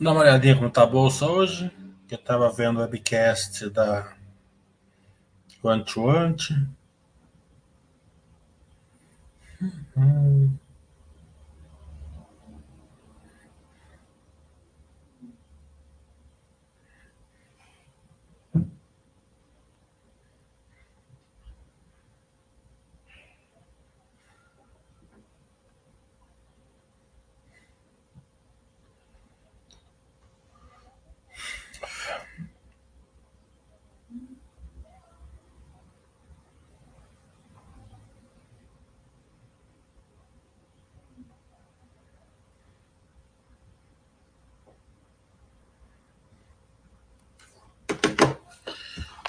Dá 0.00 0.12
uma 0.12 0.20
olhadinha 0.20 0.54
como 0.54 0.70
tá 0.70 0.82
a 0.84 0.86
bolsa 0.86 1.26
hoje. 1.26 1.72
Que 2.06 2.14
eu 2.14 2.18
tava 2.18 2.50
vendo 2.52 2.78
o 2.78 2.80
webcast 2.80 3.68
da 3.68 4.12
Quantuante. 5.60 6.54
Hum. 9.96 10.56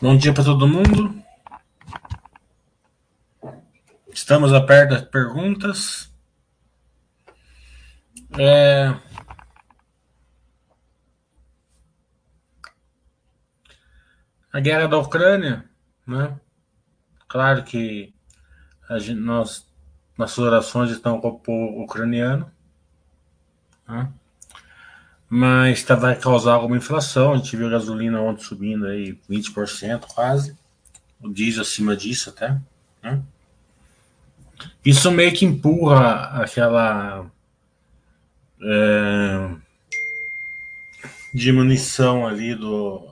Bom 0.01 0.15
dia 0.15 0.33
para 0.33 0.45
todo 0.45 0.65
mundo. 0.65 1.21
Estamos 4.13 4.53
abertos 4.53 4.95
às 4.95 5.03
perguntas. 5.03 6.09
É... 8.39 8.95
A 14.53 14.61
guerra 14.61 14.87
da 14.87 14.97
Ucrânia, 14.97 15.69
né? 16.07 16.39
Claro 17.27 17.65
que 17.65 18.13
a 18.87 18.99
gente, 18.99 19.19
nós, 19.19 19.69
nossas 20.17 20.39
orações 20.39 20.91
estão 20.91 21.19
com 21.19 21.27
o 21.27 21.39
povo 21.39 21.83
ucraniano. 21.83 22.49
Né? 23.85 24.13
Mas 25.29 25.83
tá, 25.83 25.95
vai 25.95 26.15
causar 26.15 26.53
alguma 26.53 26.77
inflação. 26.77 27.33
A 27.33 27.37
gente 27.37 27.55
viu 27.55 27.67
a 27.67 27.71
gasolina 27.71 28.19
ontem 28.19 28.43
subindo 28.43 28.87
aí 28.87 29.17
20% 29.29 30.05
quase, 30.13 30.57
o 31.21 31.29
diesel 31.29 31.61
acima 31.61 31.95
disso 31.95 32.31
até. 32.31 32.59
Né? 33.03 33.21
Isso 34.83 35.11
meio 35.11 35.31
que 35.33 35.45
empurra 35.45 36.41
aquela 36.41 37.29
é, 38.61 39.49
diminuição 41.33 42.25
ali 42.25 42.55
do 42.55 43.07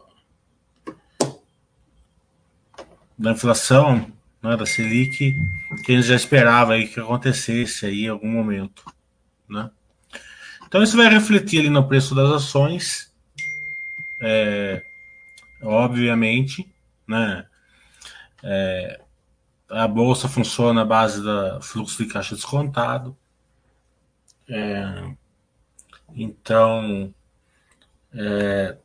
da 3.18 3.32
inflação, 3.32 4.12
né, 4.44 4.56
da 4.56 4.66
Selic, 4.66 5.34
que 5.84 5.92
a 5.92 5.96
gente 5.96 6.08
já 6.08 6.16
esperava 6.16 6.74
aí 6.74 6.88
que 6.88 7.00
acontecesse 7.00 7.88
aí 7.88 8.06
em 8.06 8.10
algum 8.10 8.30
momento, 8.30 8.86
né? 9.50 9.72
Então 10.68 10.84
isso 10.84 10.98
vai 10.98 11.08
refletir 11.08 11.62
ali 11.62 11.70
no 11.70 11.88
preço 11.88 12.14
das 12.14 12.30
ações, 12.30 13.14
é, 14.20 14.84
obviamente, 15.62 16.70
né? 17.08 17.46
É, 18.44 19.02
a 19.70 19.88
bolsa 19.88 20.28
funciona 20.28 20.82
à 20.82 20.86
base 20.86 21.22
do 21.22 21.62
fluxo 21.62 22.04
de 22.04 22.10
caixa 22.10 22.36
descontado. 22.36 23.18
É, 24.50 25.14
então, 26.14 27.14
é, 28.14 28.78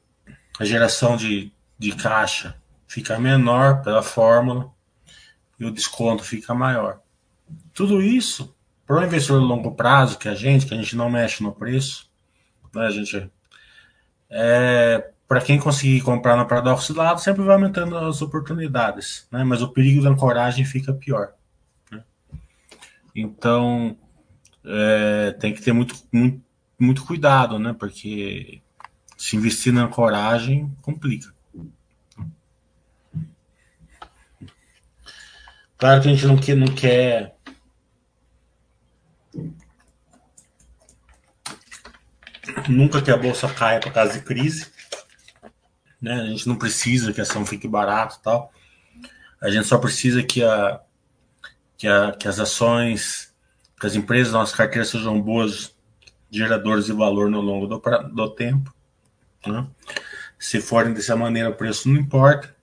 a 0.59 0.65
geração 0.65 1.17
de, 1.17 1.53
de 1.79 1.93
caixa 1.97 2.57
fica 2.87 3.19
menor 3.19 3.83
pela 3.83 4.03
fórmula 4.03 4.71
e 5.59 5.65
o 5.65 5.71
desconto 5.71 6.23
fica 6.23 6.55
maior. 6.55 7.01
Tudo 7.73 8.01
isso 8.01 8.55
para 8.93 9.01
o 9.01 9.05
investidor 9.07 9.41
de 9.41 9.47
longo 9.47 9.75
prazo, 9.75 10.19
que 10.19 10.29
é 10.29 10.33
a 10.33 10.35
gente, 10.35 10.67
que 10.67 10.75
a 10.75 10.77
gente 10.77 10.95
não 10.95 11.09
mexe 11.09 11.43
no 11.43 11.51
preço, 11.51 12.11
né, 12.75 12.87
a 12.87 12.91
gente 12.91 13.31
é, 14.29 15.11
para 15.27 15.41
quem 15.41 15.59
conseguir 15.59 16.03
comprar 16.03 16.37
no 16.37 16.47
paradoxo 16.47 16.95
lado, 16.95 17.19
sempre 17.19 17.43
vai 17.43 17.55
aumentando 17.55 17.97
as 17.97 18.21
oportunidades, 18.21 19.27
né? 19.33 19.45
Mas 19.45 19.63
o 19.63 19.69
perigo 19.69 20.03
da 20.03 20.11
ancoragem 20.11 20.67
fica 20.67 20.93
pior. 20.93 21.33
Né? 21.91 22.05
Então 23.15 23.97
é, 24.63 25.35
tem 25.41 25.55
que 25.55 25.63
ter 25.63 25.73
muito, 25.73 25.95
muito, 26.13 26.43
muito 26.79 27.07
cuidado, 27.07 27.59
né? 27.59 27.75
Porque 27.79 28.61
se 29.17 29.37
investir 29.37 29.73
na 29.73 29.85
ancoragem 29.85 30.71
complica. 30.83 31.33
Claro 35.79 36.03
que 36.03 36.09
a 36.09 36.15
gente 36.15 36.27
não 36.27 36.37
quer, 36.37 36.57
não 36.57 36.67
quer 36.67 37.37
nunca 42.71 43.03
que 43.03 43.11
a 43.11 43.17
bolsa 43.17 43.49
caia 43.49 43.81
por 43.81 43.93
causa 43.93 44.15
de 44.15 44.21
crise. 44.21 44.67
Né? 46.01 46.15
A 46.21 46.27
gente 46.27 46.49
não 46.49 46.57
precisa 46.57 47.13
que 47.13 47.21
a 47.21 47.23
ação 47.23 47.47
fique 47.47 47.69
barata 47.69 48.17
e 48.19 48.23
tal. 48.23 48.53
A 49.41 49.51
gente 49.51 49.67
só 49.67 49.79
precisa 49.79 50.23
que, 50.23 50.43
a, 50.43 50.81
que, 51.77 51.89
a, 51.89 52.13
que 52.13 52.29
as 52.29 52.39
ações, 52.39 53.33
que 53.81 53.87
as 53.87 53.95
empresas, 53.95 54.33
nossas 54.33 54.55
carteiras 54.55 54.89
sejam 54.89 55.21
boas 55.21 55.75
geradores 56.31 56.87
de 56.87 56.93
valor 56.93 57.31
no 57.31 57.41
longo 57.41 57.67
do, 57.67 57.79
do 58.15 58.31
tempo. 58.31 58.75
Né? 59.47 59.67
Se 60.39 60.61
forem 60.61 60.93
dessa 60.93 61.17
maneira, 61.17 61.51
o 61.51 61.55
preço 61.55 61.89
não 61.89 62.01
importa. 62.01 62.55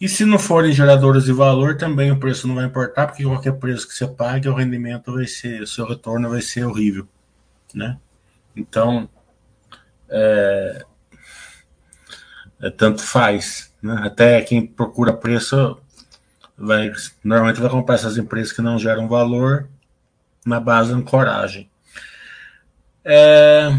E 0.00 0.08
se 0.08 0.24
não 0.24 0.38
forem 0.38 0.72
geradores 0.72 1.24
de 1.24 1.32
valor, 1.32 1.76
também 1.76 2.10
o 2.10 2.18
preço 2.18 2.48
não 2.48 2.54
vai 2.54 2.64
importar, 2.64 3.06
porque 3.06 3.22
qualquer 3.22 3.52
preço 3.52 3.86
que 3.86 3.92
você 3.92 4.08
pague, 4.08 4.48
o 4.48 4.54
rendimento 4.54 5.12
vai 5.12 5.26
ser, 5.26 5.60
o 5.60 5.66
seu 5.66 5.86
retorno 5.86 6.30
vai 6.30 6.40
ser 6.40 6.64
horrível, 6.64 7.06
né? 7.74 7.98
Então, 8.60 9.08
é, 10.08 10.84
é 12.60 12.70
tanto 12.70 13.02
faz, 13.02 13.74
né? 13.82 14.02
Até 14.04 14.42
quem 14.42 14.66
procura 14.66 15.12
preço 15.12 15.80
vai 16.56 16.92
normalmente 17.24 17.60
vai 17.60 17.70
comprar 17.70 17.94
essas 17.94 18.18
empresas 18.18 18.52
que 18.52 18.60
não 18.60 18.78
geram 18.78 19.08
valor 19.08 19.68
na 20.44 20.60
base 20.60 20.90
da 20.90 20.98
ancoragem. 20.98 21.70
É, 23.02 23.70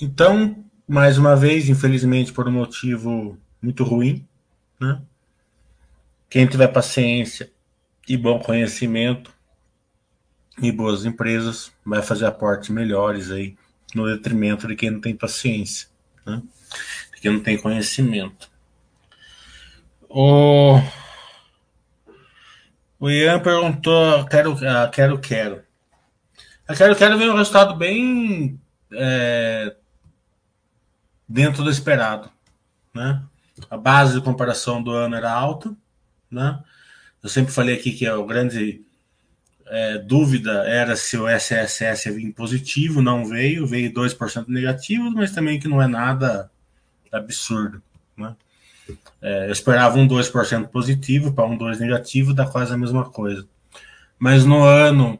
então, 0.00 0.62
mais 0.86 1.16
uma 1.16 1.34
vez, 1.34 1.68
infelizmente, 1.68 2.30
por 2.30 2.46
um 2.46 2.52
motivo 2.52 3.38
muito 3.62 3.84
ruim, 3.84 4.26
né? 4.78 5.00
Quem 6.28 6.46
tiver 6.46 6.68
paciência 6.68 7.50
e 8.06 8.16
bom 8.16 8.38
conhecimento 8.38 9.32
e 10.60 10.70
boas 10.70 11.04
empresas 11.04 11.72
vai 11.84 12.02
fazer 12.02 12.26
aportes 12.26 12.68
melhores 12.68 13.30
aí, 13.30 13.56
no 13.94 14.06
detrimento 14.06 14.66
de 14.66 14.76
quem 14.76 14.90
não 14.90 15.00
tem 15.00 15.14
paciência, 15.14 15.88
né? 16.26 16.42
de 17.14 17.20
quem 17.20 17.32
não 17.32 17.40
tem 17.40 17.58
conhecimento. 17.58 18.50
O, 20.08 20.80
o 22.98 23.10
Ian 23.10 23.40
perguntou, 23.40 24.24
quero, 24.26 24.58
ah, 24.66 24.88
quero, 24.88 25.18
quero. 25.18 25.62
A 26.66 26.74
quero, 26.74 26.94
quero 26.94 27.16
um 27.16 27.36
resultado 27.36 27.74
bem 27.74 28.60
é, 28.92 29.74
dentro 31.28 31.64
do 31.64 31.70
esperado. 31.70 32.30
Né? 32.94 33.22
A 33.68 33.76
base 33.76 34.14
de 34.14 34.24
comparação 34.24 34.82
do 34.82 34.92
ano 34.92 35.16
era 35.16 35.32
alta. 35.32 35.74
Né? 36.30 36.62
Eu 37.22 37.28
sempre 37.28 37.52
falei 37.52 37.74
aqui 37.74 37.92
que 37.92 38.06
a 38.06 38.16
grande 38.18 38.84
é, 39.70 39.98
dúvida 39.98 40.64
era 40.66 40.96
se 40.96 41.16
o 41.16 41.28
SSS 41.28 42.08
ia 42.08 42.14
vir 42.14 42.32
positivo, 42.32 43.00
não 43.00 43.24
veio, 43.24 43.66
veio 43.66 43.92
2% 43.92 44.48
negativo, 44.48 45.10
mas 45.10 45.30
também 45.32 45.58
que 45.58 45.68
não 45.68 45.80
é 45.80 45.86
nada 45.86 46.50
absurdo. 47.12 47.82
Né? 48.16 48.34
É, 49.22 49.46
eu 49.46 49.52
esperava 49.52 49.98
um 49.98 50.06
2% 50.06 50.68
positivo 50.68 51.32
para 51.32 51.46
um 51.46 51.56
2% 51.56 51.78
negativo, 51.78 52.34
dá 52.34 52.46
quase 52.46 52.74
a 52.74 52.76
mesma 52.76 53.08
coisa. 53.08 53.46
Mas 54.18 54.44
no 54.44 54.62
ano 54.64 55.18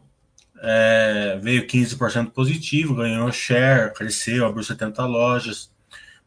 é, 0.60 1.38
veio 1.40 1.66
15% 1.66 2.30
positivo, 2.30 2.96
ganhou 2.96 3.32
share, 3.32 3.94
cresceu, 3.94 4.44
abriu 4.44 4.62
70 4.62 5.06
lojas 5.06 5.70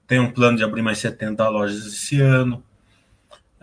tem 0.08 0.20
um 0.20 0.32
plano 0.32 0.58
de 0.58 0.64
abrir 0.64 0.82
mais 0.82 1.00
70 1.00 1.48
lojas 1.50 1.86
esse 1.86 2.22
ano. 2.22 2.64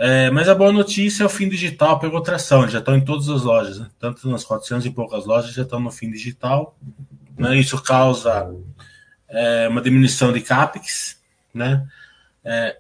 É, 0.03 0.31
mas 0.31 0.49
a 0.49 0.55
boa 0.55 0.73
notícia 0.73 1.25
é 1.25 1.27
o 1.27 1.29
fim 1.29 1.47
digital 1.47 1.99
pegou 1.99 2.23
tração, 2.23 2.67
já 2.67 2.79
estão 2.79 2.97
em 2.97 3.05
todas 3.05 3.29
as 3.29 3.43
lojas, 3.43 3.79
né? 3.79 3.91
tanto 3.99 4.27
nas 4.31 4.43
400 4.43 4.87
e 4.87 4.91
poucas 4.91 5.27
lojas 5.27 5.53
já 5.53 5.61
estão 5.61 5.79
no 5.79 5.91
fim 5.91 6.11
digital. 6.11 6.75
Né? 7.37 7.59
Isso 7.59 7.79
causa 7.83 8.51
é, 9.29 9.69
uma 9.69 9.83
diminuição 9.83 10.33
de 10.33 10.41
CAPEX. 10.41 11.21
Né? 11.53 11.87
É, 12.43 12.79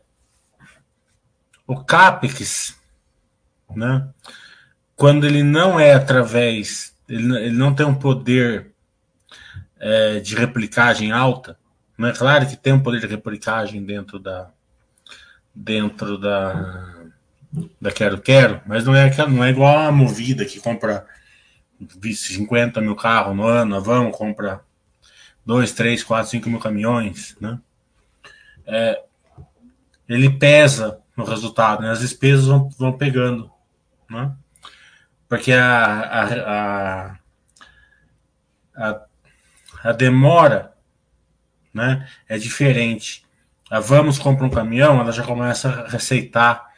o 1.66 1.84
CAPEX, 1.84 2.80
né? 3.76 4.08
quando 4.96 5.26
ele 5.26 5.42
não 5.42 5.78
é 5.78 5.92
através, 5.92 6.96
ele, 7.06 7.36
ele 7.36 7.54
não 7.54 7.74
tem 7.74 7.84
um 7.84 7.94
poder 7.94 8.72
é, 9.78 10.20
de 10.20 10.34
replicagem 10.34 11.12
alta. 11.12 11.58
Não 11.98 12.08
é 12.08 12.14
claro 12.14 12.46
que 12.46 12.56
tem 12.56 12.72
um 12.72 12.82
poder 12.82 13.00
de 13.00 13.06
replicagem 13.08 13.84
dentro 13.84 14.18
da 14.18 14.50
dentro 15.54 16.16
da 16.16 16.99
da 17.80 17.90
Quero 17.90 18.20
Quero, 18.20 18.60
mas 18.66 18.84
não 18.84 18.94
é, 18.94 19.10
não 19.28 19.44
é 19.44 19.50
igual 19.50 19.78
a 19.78 19.92
Movida 19.92 20.44
que 20.44 20.60
compra 20.60 21.06
50 22.14 22.80
mil 22.80 22.94
carros 22.94 23.36
no 23.36 23.44
ano, 23.44 23.76
a 23.76 23.80
Vamos 23.80 24.16
compra 24.16 24.62
2, 25.44 25.72
3, 25.72 26.04
4, 26.04 26.30
5 26.30 26.48
mil 26.50 26.60
caminhões, 26.60 27.36
né? 27.40 27.58
É, 28.66 29.02
ele 30.08 30.30
pesa 30.30 31.00
no 31.16 31.24
resultado, 31.24 31.82
né? 31.82 31.90
as 31.90 32.00
despesas 32.00 32.46
vão, 32.46 32.68
vão 32.70 32.92
pegando, 32.92 33.50
né? 34.08 34.32
Porque 35.28 35.52
a, 35.52 35.84
a, 35.84 36.24
a, 36.24 37.18
a, 38.76 39.00
a 39.84 39.92
demora 39.92 40.74
né, 41.72 42.08
é 42.28 42.36
diferente. 42.36 43.24
A 43.70 43.78
Vamos 43.78 44.18
compra 44.18 44.44
um 44.44 44.50
caminhão, 44.50 45.00
ela 45.00 45.12
já 45.12 45.22
começa 45.22 45.68
a 45.68 45.88
receitar 45.88 46.69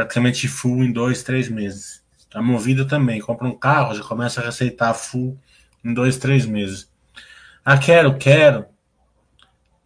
praticamente 0.00 0.48
full 0.48 0.82
em 0.82 0.92
dois, 0.92 1.22
três 1.22 1.48
meses. 1.48 2.02
A 2.32 2.40
Movida 2.40 2.86
também, 2.86 3.20
compra 3.20 3.46
um 3.46 3.56
carro, 3.56 3.94
já 3.94 4.02
começa 4.02 4.40
a 4.40 4.44
receitar 4.44 4.94
full 4.94 5.38
em 5.84 5.92
dois, 5.92 6.16
três 6.16 6.46
meses. 6.46 6.90
A 7.64 7.76
Quero 7.76 8.16
Quero, 8.16 8.64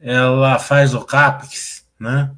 ela 0.01 0.59
faz 0.59 0.95
o 0.95 1.05
CAPEX, 1.05 1.87
né? 1.99 2.31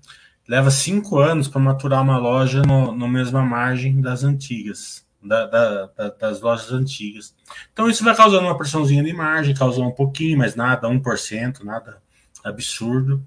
Leva 0.48 0.70
cinco 0.70 1.18
anos 1.18 1.48
para 1.48 1.60
maturar 1.60 2.02
uma 2.02 2.16
loja 2.16 2.62
no, 2.62 2.92
no 2.92 3.08
mesma 3.08 3.42
margem 3.42 4.00
das 4.00 4.22
antigas, 4.22 5.04
da, 5.22 5.44
da, 5.46 5.86
da, 5.86 6.08
das 6.10 6.40
lojas 6.40 6.72
antigas. 6.72 7.34
Então 7.72 7.90
isso 7.90 8.04
vai 8.04 8.14
causando 8.14 8.46
uma 8.46 8.56
pressãozinha 8.56 9.02
de 9.02 9.12
margem, 9.12 9.54
causou 9.54 9.84
um 9.84 9.92
pouquinho, 9.92 10.38
mas 10.38 10.54
nada, 10.54 10.88
1%, 10.88 11.64
nada 11.64 11.98
absurdo. 12.44 13.26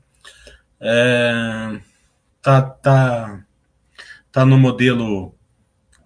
É, 0.80 1.78
tá, 2.42 2.62
tá, 2.62 3.44
tá 4.32 4.46
no 4.46 4.58
modelo, 4.58 5.36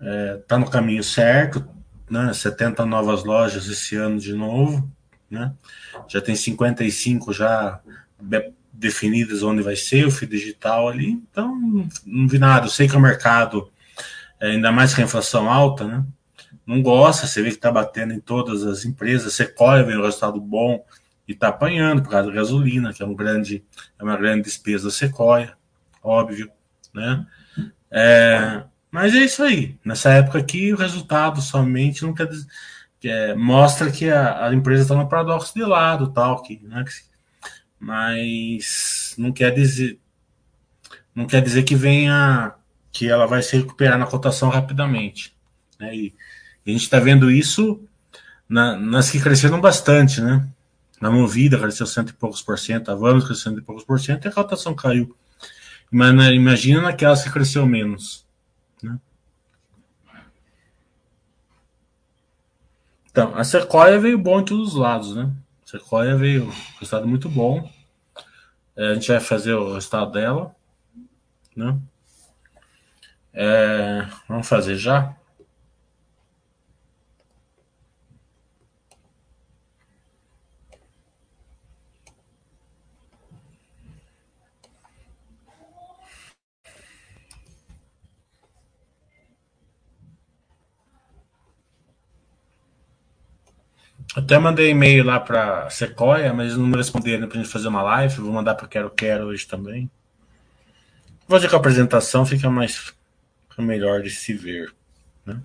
é, 0.02 0.42
tá 0.48 0.58
no 0.58 0.70
caminho 0.70 1.04
certo, 1.04 1.68
né? 2.10 2.34
70 2.34 2.86
novas 2.86 3.24
lojas 3.24 3.68
esse 3.68 3.96
ano 3.96 4.20
de 4.20 4.34
novo, 4.34 4.90
né? 5.30 5.54
Já 6.08 6.22
tem 6.22 6.36
55 6.36 7.34
já 7.34 7.80
definidas 8.72 9.44
onde 9.44 9.62
vai 9.62 9.76
ser 9.76 10.06
o 10.06 10.12
FII 10.12 10.28
digital 10.28 10.90
ali, 10.90 11.12
então 11.12 11.88
não 12.06 12.28
vi 12.28 12.40
nada. 12.40 12.66
Eu 12.66 12.72
sei 12.72 12.88
que 12.88 12.96
o 12.96 13.00
mercado, 13.00 13.72
é, 14.40 14.52
ainda 14.52 14.72
mais 14.72 14.94
com 14.94 15.02
a 15.02 15.04
inflação 15.04 15.50
alta, 15.50 15.86
né? 15.86 16.06
Não 16.66 16.82
gosta, 16.82 17.28
você 17.28 17.42
vê 17.42 17.50
que 17.50 17.56
está 17.56 17.72
batendo 17.72 18.14
em 18.14 18.20
todas 18.20 18.64
as 18.64 18.86
empresas. 18.86 19.34
Sequoia 19.34 19.84
vem 19.84 19.98
um 19.98 20.04
resultado 20.04 20.40
bom 20.40 20.84
e 21.28 21.34
está 21.34 21.50
apanhando 21.50 22.02
por 22.02 22.12
causa 22.12 22.30
da 22.30 22.36
gasolina, 22.36 22.94
que 22.94 23.04
é 23.04 23.06
um 23.06 23.14
grande, 23.14 23.64
é 24.00 24.04
uma 24.04 24.16
grande 24.16 24.44
despesa 24.44 24.86
da 24.86 24.92
Sequoia, 24.92 25.54
óbvio, 26.02 26.50
né? 26.94 27.26
É, 27.94 28.64
mas 28.92 29.14
é 29.14 29.20
isso 29.20 29.44
aí. 29.44 29.78
Nessa 29.86 30.10
época 30.12 30.40
aqui, 30.40 30.74
o 30.74 30.78
resultado 30.78 31.42
somente 31.42 32.04
não 32.04 32.14
quer 32.14 32.28
dizer, 32.28 32.48
é, 33.04 33.36
mostra 33.36 33.92
que 33.92 34.10
a, 34.10 34.48
a 34.48 34.54
empresa 34.54 34.82
está 34.84 34.96
no 34.96 35.08
paradoxo 35.08 35.54
de 35.54 35.64
lado, 35.64 36.12
tal, 36.12 36.42
que, 36.42 36.60
né, 36.64 36.84
mas 37.80 39.14
não 39.18 39.32
quer 39.32 39.52
dizer 39.52 40.00
não 41.14 41.28
quer 41.28 41.42
dizer 41.42 41.64
que 41.64 41.76
venha 41.76 42.56
que 42.92 43.10
ela 43.10 43.28
vai 43.28 43.42
se 43.42 43.58
recuperar 43.58 43.98
na 43.98 44.06
cotação 44.06 44.50
rapidamente. 44.50 45.36
Né? 45.80 45.96
E, 45.96 46.16
e 46.66 46.70
a 46.70 46.74
gente 46.74 46.84
está 46.84 47.00
vendo 47.00 47.30
isso 47.30 47.84
na, 48.48 48.76
nas 48.76 49.12
que 49.12 49.20
cresceram 49.20 49.60
bastante, 49.60 50.22
né? 50.22 50.48
Na 51.02 51.12
Movida 51.12 51.60
cresceu 51.60 51.86
cento 51.86 52.12
e 52.12 52.14
poucos 52.14 52.42
por 52.42 52.58
cento, 52.58 52.90
a 52.90 52.96
Vamos 52.96 53.26
cresceu 53.26 53.52
cento 53.52 53.60
e 53.60 53.64
poucos 53.64 53.84
por 53.84 54.00
cento 54.00 54.26
e 54.26 54.28
a 54.28 54.32
cotação 54.32 54.74
caiu. 54.74 55.16
Mas 55.94 56.16
né, 56.16 56.34
imagina 56.34 56.82
naquelas 56.82 57.24
que 57.24 57.30
cresceu 57.30 57.68
menos. 57.68 58.26
Né? 58.82 59.00
Então, 63.12 63.38
a 63.38 63.44
Sequoia 63.44 64.00
veio 64.00 64.18
bom 64.18 64.40
em 64.40 64.44
todos 64.44 64.70
os 64.70 64.76
lados, 64.76 65.16
né? 65.16 65.32
A 65.64 65.70
Sequoia 65.70 66.18
veio 66.18 66.52
resultado 66.80 67.08
muito 67.08 67.30
bom. 67.30 67.72
É, 68.76 68.88
a 68.88 68.94
gente 68.96 69.12
vai 69.12 69.20
fazer 69.20 69.54
o 69.54 69.76
resultado 69.76 70.12
dela, 70.12 70.56
né? 71.56 71.80
É, 73.32 74.08
vamos 74.28 74.48
fazer 74.48 74.76
já? 74.78 75.16
Até 94.16 94.38
mandei 94.38 94.70
e-mail 94.70 95.04
lá 95.04 95.20
para 95.20 95.68
Sequoia, 95.72 96.32
mas 96.34 96.56
não 96.56 96.68
me 96.68 96.78
responderam 96.78 97.28
para 97.28 97.38
gente 97.38 97.52
fazer 97.52 97.68
uma 97.68 97.82
live. 97.82 98.22
Vou 98.22 98.32
mandar 98.32 98.54
para 98.54 98.68
Quero 98.68 98.90
Quero 98.92 99.26
hoje 99.26 99.48
também. 99.48 99.90
Vou 101.28 101.40
fazer 101.40 101.50
com 101.50 101.56
a 101.56 101.60
apresentação, 101.60 102.24
fica 102.24 102.48
mais 102.50 102.94
fica 103.50 103.62
melhor 103.62 104.04
de 104.04 104.12
se 104.12 104.34
ver. 104.34 104.72
Né? 105.26 105.42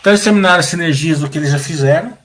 Então, 0.00 0.12
eles 0.12 0.24
terminaram 0.24 0.60
as 0.60 0.66
sinergias 0.66 1.20
do 1.20 1.28
que 1.28 1.36
eles 1.36 1.50
já 1.50 1.58
fizeram, 1.58 2.16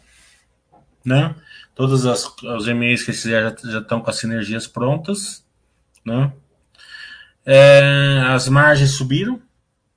né? 1.03 1.35
Todos 1.75 2.05
as, 2.05 2.25
os 2.43 2.67
e-mails 2.67 3.03
que 3.03 3.11
eles 3.11 3.21
já, 3.21 3.55
já 3.55 3.79
estão 3.79 4.01
com 4.01 4.09
as 4.09 4.17
sinergias 4.17 4.67
prontas. 4.67 5.45
Né? 6.05 6.31
É, 7.45 8.21
as 8.27 8.47
margens 8.47 8.91
subiram, 8.91 9.41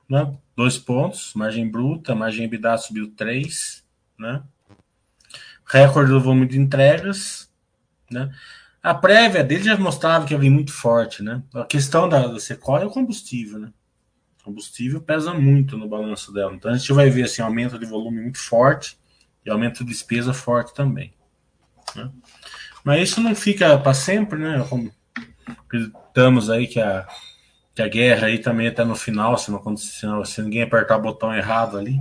né? 0.09 0.33
dois 0.57 0.79
pontos, 0.79 1.33
margem 1.35 1.71
bruta, 1.71 2.15
margem 2.15 2.45
EBITDA 2.45 2.79
subiu 2.79 3.13
três, 3.15 3.85
né? 4.19 4.43
recorde 5.67 6.11
do 6.11 6.21
volume 6.21 6.47
de 6.47 6.59
entregas, 6.59 7.51
né? 8.11 8.33
A 8.83 8.95
prévia 8.95 9.43
dele 9.43 9.65
já 9.65 9.77
mostrava 9.77 10.25
que 10.25 10.33
ia 10.33 10.39
vir 10.39 10.51
muito 10.51 10.73
forte, 10.73 11.23
né? 11.23 11.43
A 11.53 11.65
questão 11.65 12.09
da, 12.09 12.29
da 12.29 12.37
é 12.37 12.85
o 12.85 12.91
combustível, 12.91 13.59
né? 13.59 13.73
O 14.41 14.45
combustível 14.45 15.01
pesa 15.01 15.35
muito 15.35 15.77
no 15.77 15.89
balanço 15.89 16.33
dela. 16.33 16.55
Então 16.55 16.71
a 16.71 16.77
gente 16.77 16.93
vai 16.93 17.11
ver 17.11 17.25
assim, 17.25 17.43
aumento 17.43 17.79
de 17.79 17.85
volume 17.85 18.23
muito 18.23 18.39
forte 18.39 18.97
e 19.45 19.51
aumento 19.51 19.85
de 19.85 19.91
despesa 19.91 20.33
forte 20.33 20.73
também. 20.73 21.13
Né? 21.97 22.11
Mas 22.85 23.09
isso 23.09 23.21
não 23.21 23.35
fica 23.35 23.79
para 23.79 23.95
sempre, 23.95 24.39
né? 24.39 24.65
Como 24.69 24.93
acreditamos 25.47 26.51
aí 26.51 26.67
que 26.67 26.81
a, 26.81 27.07
que 27.75 27.83
a 27.83 27.89
guerra 27.89 28.29
aí 28.29 28.39
também 28.39 28.69
está 28.69 28.85
no 28.85 28.95
final, 28.95 29.37
se, 29.37 29.51
não, 29.51 29.63
não, 29.63 30.25
se 30.25 30.43
ninguém 30.43 30.63
apertar 30.63 30.97
o 30.97 31.03
botão 31.03 31.35
errado 31.35 31.77
ali. 31.77 31.99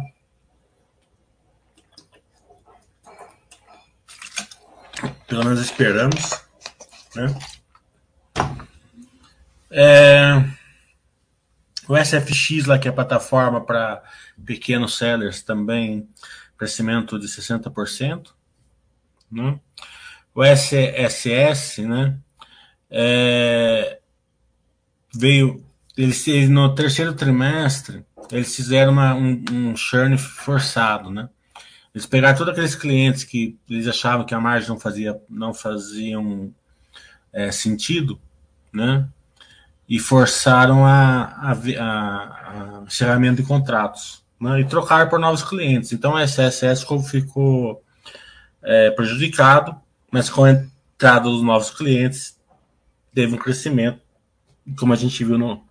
Pelo 5.27 5.43
menos 5.43 5.59
esperamos. 5.59 6.45
Né? 7.15 7.35
É, 9.71 10.43
o 11.87 11.97
SFX 11.97 12.65
lá, 12.65 12.79
que 12.79 12.87
é 12.87 12.91
a 12.91 12.93
plataforma 12.93 13.59
para 13.59 14.03
pequenos 14.45 14.97
sellers, 14.97 15.43
também 15.43 16.07
crescimento 16.57 17.19
de 17.19 17.27
60%. 17.27 18.33
Né? 19.31 19.59
O 20.33 20.43
SSS, 20.43 21.81
né? 21.81 22.17
É, 22.89 23.99
veio 25.13 25.65
eles, 25.97 26.49
no 26.49 26.73
terceiro 26.75 27.13
trimestre 27.13 28.05
eles 28.31 28.55
fizeram 28.55 28.91
uma, 28.91 29.13
um, 29.13 29.43
um 29.51 29.75
churn 29.75 30.17
forçado, 30.17 31.09
né? 31.09 31.29
Eles 31.93 32.05
pegaram 32.05 32.37
todos 32.37 32.51
aqueles 32.51 32.75
clientes 32.75 33.23
que 33.23 33.57
eles 33.69 33.87
achavam 33.87 34.25
que 34.25 34.35
a 34.35 34.39
margem 34.39 34.69
não 34.69 34.79
fazia 34.79 35.19
não 35.29 35.53
faziam 35.53 36.53
é, 37.31 37.51
sentido, 37.51 38.19
né? 38.73 39.07
E 39.87 39.99
forçaram 39.99 40.85
a, 40.85 41.23
a, 41.23 41.51
a, 41.51 42.79
a 42.79 42.83
encerramento 42.85 43.41
de 43.41 43.47
contratos, 43.47 44.23
né? 44.39 44.61
E 44.61 44.65
trocaram 44.65 45.09
por 45.09 45.19
novos 45.19 45.43
clientes. 45.43 45.93
Então 45.93 46.15
a 46.15 46.23
SSS 46.23 46.85
ficou 47.09 47.81
é, 48.65 48.91
prejudicado 48.91 49.79
mas 50.15 50.29
com 50.29 50.45
a 50.45 50.51
entrada 50.51 51.25
dos 51.25 51.43
novos 51.43 51.71
clientes, 51.71 52.39
teve 53.13 53.35
um 53.35 53.37
crescimento, 53.37 53.99
como 54.79 54.93
a 54.93 54.95
gente 54.95 55.21
viu 55.25 55.37
no. 55.37 55.61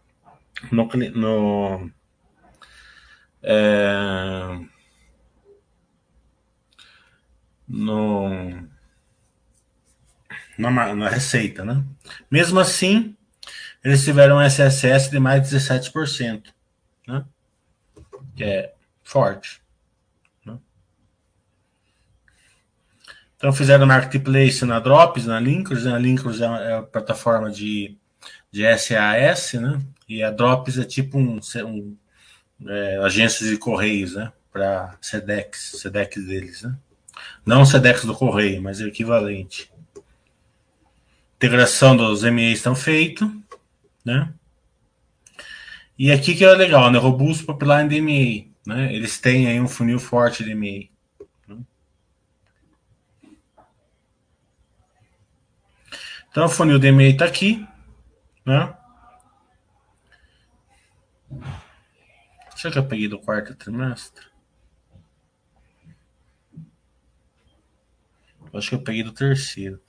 no, 0.71 0.87
no 1.15 1.91
é, 3.43 4.61
no, 7.67 8.29
na, 10.59 10.95
na 10.95 11.09
receita, 11.09 11.65
né? 11.65 11.83
Mesmo 12.31 12.61
assim, 12.61 13.17
eles 13.83 14.05
tiveram 14.05 14.37
um 14.37 14.43
SSS 14.43 15.11
de 15.11 15.19
mais 15.19 15.49
de 15.49 15.57
17%, 15.57 16.53
né? 17.09 17.25
Que 18.37 18.45
é 18.45 18.75
forte. 19.03 19.64
Então 23.45 23.53
fizeram 23.53 23.85
marketplace 23.85 24.65
na 24.65 24.81
Drops, 24.81 25.27
na 25.27 25.39
Linkers, 25.39 25.85
né? 25.85 25.93
a 25.93 25.99
Linkers 25.99 26.41
é, 26.41 26.45
é 26.47 26.73
a 26.77 26.83
plataforma 26.83 27.51
de, 27.51 27.95
de 28.51 28.63
SAS, 28.79 29.53
né? 29.61 29.83
E 30.09 30.23
a 30.23 30.31
Drops 30.31 30.79
é 30.79 30.85
tipo 30.85 31.19
um, 31.19 31.39
um 31.67 31.97
é, 32.67 32.97
agência 33.05 33.47
de 33.47 33.59
correios, 33.59 34.15
né? 34.15 34.33
Para 34.51 34.97
SEDEX, 34.99 35.73
SEDEX 35.79 36.25
deles, 36.25 36.63
né? 36.63 36.75
Não 37.45 37.67
SEDEX 37.67 38.07
do 38.07 38.15
correio, 38.15 38.63
mas 38.63 38.81
é 38.81 38.85
o 38.85 38.89
equivalente. 38.89 39.71
Integração 41.37 41.95
dos 41.95 42.23
MEs 42.23 42.57
estão 42.57 42.75
feito, 42.75 43.31
né? 44.03 44.33
E 45.99 46.11
aqui 46.11 46.35
que 46.35 46.47
é 46.47 46.51
legal, 46.53 46.91
né? 46.91 46.99
Robusto 46.99 47.45
pipeline 47.45 47.91
de 47.91 48.01
MEI, 48.01 48.51
né? 48.67 48.95
Eles 48.95 49.19
têm 49.19 49.49
aí 49.49 49.61
um 49.61 49.69
funil 49.69 49.99
forte 49.99 50.43
de 50.43 50.55
MEI. 50.55 50.94
Então 56.35 56.47
o 56.47 56.49
funil 56.49 56.81
de 56.81 56.91
MEI 56.91 57.13
está 57.13 57.27
aqui, 57.27 57.65
né? 58.45 58.77
Será 62.57 62.73
que 62.73 62.79
eu 62.81 62.89
peguei 62.89 63.07
do 63.07 63.21
quarto 63.21 63.55
trimestre? 63.55 64.27
Acho 68.53 68.71
que 68.71 68.75
eu 68.75 68.83
peguei 68.83 69.05
do 69.05 69.13
terceiro. 69.13 69.81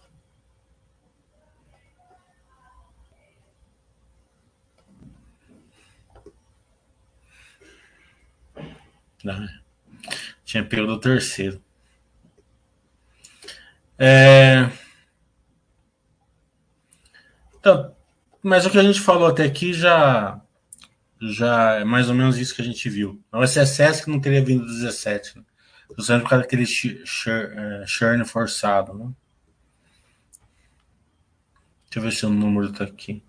Não, 9.24 9.50
tinha 10.44 10.64
pego 10.64 10.86
do 10.86 11.00
terceiro. 11.00 11.60
É... 13.98 14.85
Então, 17.66 17.96
mas 18.44 18.64
o 18.64 18.70
que 18.70 18.78
a 18.78 18.84
gente 18.84 19.02
falou 19.02 19.28
até 19.28 19.44
aqui 19.44 19.74
já 19.74 20.40
já 21.20 21.78
é 21.78 21.84
mais 21.84 22.10
ou 22.10 22.14
menos 22.14 22.38
isso 22.38 22.54
que 22.54 22.62
a 22.62 22.66
gente 22.66 22.88
viu. 22.88 23.20
O 23.34 23.42
SSS 23.44 24.04
que 24.04 24.12
não 24.12 24.20
teria 24.20 24.46
vindo 24.46 24.68
do 24.68 24.72
17, 24.72 25.40
né? 25.40 25.44
justamente 25.98 26.22
por 26.22 26.30
causa 26.30 26.44
daquele 26.44 26.64
é, 26.64 27.88
churn 27.88 28.24
forçado. 28.24 28.94
Né? 28.94 29.12
Deixa 31.86 31.98
eu 31.98 32.02
ver 32.04 32.12
se 32.12 32.24
o 32.28 32.30
número 32.30 32.70
está 32.70 32.84
aqui. 32.84 33.24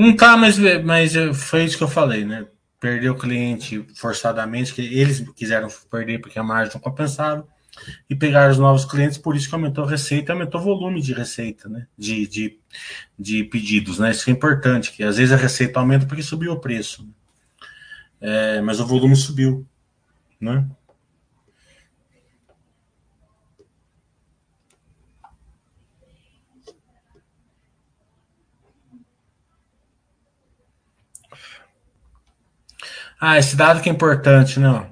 Não 0.00 0.16
tá, 0.16 0.36
mas, 0.36 0.58
mas 0.84 1.12
foi 1.34 1.64
isso 1.64 1.76
que 1.76 1.84
eu 1.84 1.88
falei, 1.88 2.24
né? 2.24 2.46
Perdeu 2.80 3.12
o 3.12 3.18
cliente 3.18 3.84
forçadamente, 3.94 4.72
que 4.72 4.80
eles 4.80 5.20
quiseram 5.36 5.68
perder 5.90 6.20
porque 6.20 6.38
a 6.38 6.42
margem 6.42 6.72
não 6.74 6.80
compensava, 6.80 7.46
e 8.08 8.14
pegaram 8.14 8.50
os 8.50 8.58
novos 8.58 8.84
clientes, 8.84 9.18
por 9.18 9.36
isso 9.36 9.48
que 9.48 9.54
aumentou 9.54 9.84
a 9.84 9.90
receita, 9.90 10.32
aumentou 10.32 10.60
o 10.60 10.64
volume 10.64 11.02
de 11.02 11.12
receita, 11.12 11.68
né? 11.68 11.86
De, 11.96 12.26
de, 12.26 12.58
de 13.18 13.44
pedidos, 13.44 13.98
né? 13.98 14.10
Isso 14.10 14.28
é 14.28 14.32
importante, 14.32 14.92
que 14.92 15.02
às 15.02 15.18
vezes 15.18 15.32
a 15.32 15.36
receita 15.36 15.78
aumenta 15.78 16.06
porque 16.06 16.22
subiu 16.22 16.52
o 16.52 16.60
preço. 16.60 17.06
É, 18.20 18.60
mas 18.60 18.80
o 18.80 18.86
volume 18.86 19.16
subiu, 19.16 19.66
né? 20.40 20.66
Ah, 33.20 33.38
esse 33.38 33.54
dado 33.54 33.82
que 33.82 33.90
é 33.90 33.92
importante, 33.92 34.58
né? 34.58 34.90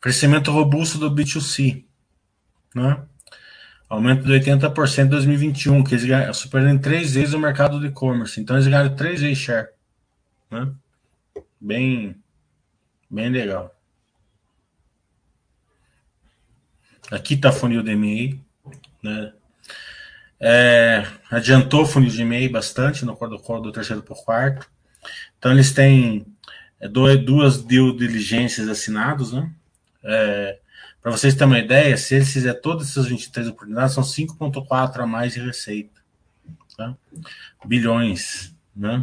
Crescimento 0.00 0.52
robusto 0.52 0.96
do 0.96 1.10
B2C, 1.10 1.84
né? 2.72 3.04
Aumento 3.88 4.22
de 4.24 4.32
80% 4.32 5.06
em 5.06 5.08
2021, 5.08 5.82
que 5.82 5.94
eles 5.94 6.04
ganham, 6.04 6.32
superando 6.32 6.80
três 6.80 7.14
vezes 7.14 7.34
o 7.34 7.38
mercado 7.38 7.80
de 7.80 7.88
e-commerce. 7.88 8.40
Então 8.40 8.54
eles 8.56 8.68
ganharam 8.68 8.94
três 8.94 9.20
vezes 9.20 9.38
share, 9.38 9.70
né? 10.50 10.72
Bem, 11.60 12.16
bem 13.10 13.28
legal. 13.28 13.74
Aqui 17.10 17.34
está 17.34 17.50
funil 17.50 17.82
de 17.82 17.90
e-mail, 17.90 18.40
né? 19.02 19.32
É, 20.40 21.06
adiantou 21.30 21.82
o 21.82 21.86
funil 21.86 22.08
de 22.08 22.22
e-mail 22.22 22.50
bastante 22.50 23.04
no 23.04 23.14
do, 23.14 23.60
do 23.60 23.72
terceiro 23.72 24.02
para 24.02 24.14
o 24.14 24.24
quarto. 24.24 24.70
Então 25.38 25.52
eles 25.52 25.72
têm 25.72 26.31
duas 26.88 27.62
due 27.62 27.96
diligências 27.96 28.68
assinados, 28.68 29.32
né? 29.32 29.50
É, 30.04 30.58
Para 31.00 31.12
vocês 31.12 31.34
terem 31.34 31.48
uma 31.48 31.58
ideia, 31.58 31.96
se 31.96 32.14
eles 32.14 32.32
fizerem 32.32 32.60
todas 32.60 32.90
essas 32.90 33.06
23 33.06 33.48
oportunidades, 33.48 33.94
são 33.94 34.02
5,4 34.02 35.00
a 35.00 35.06
mais 35.06 35.34
de 35.34 35.40
receita. 35.40 36.00
Tá? 36.76 36.96
Bilhões, 37.64 38.54
né? 38.74 39.02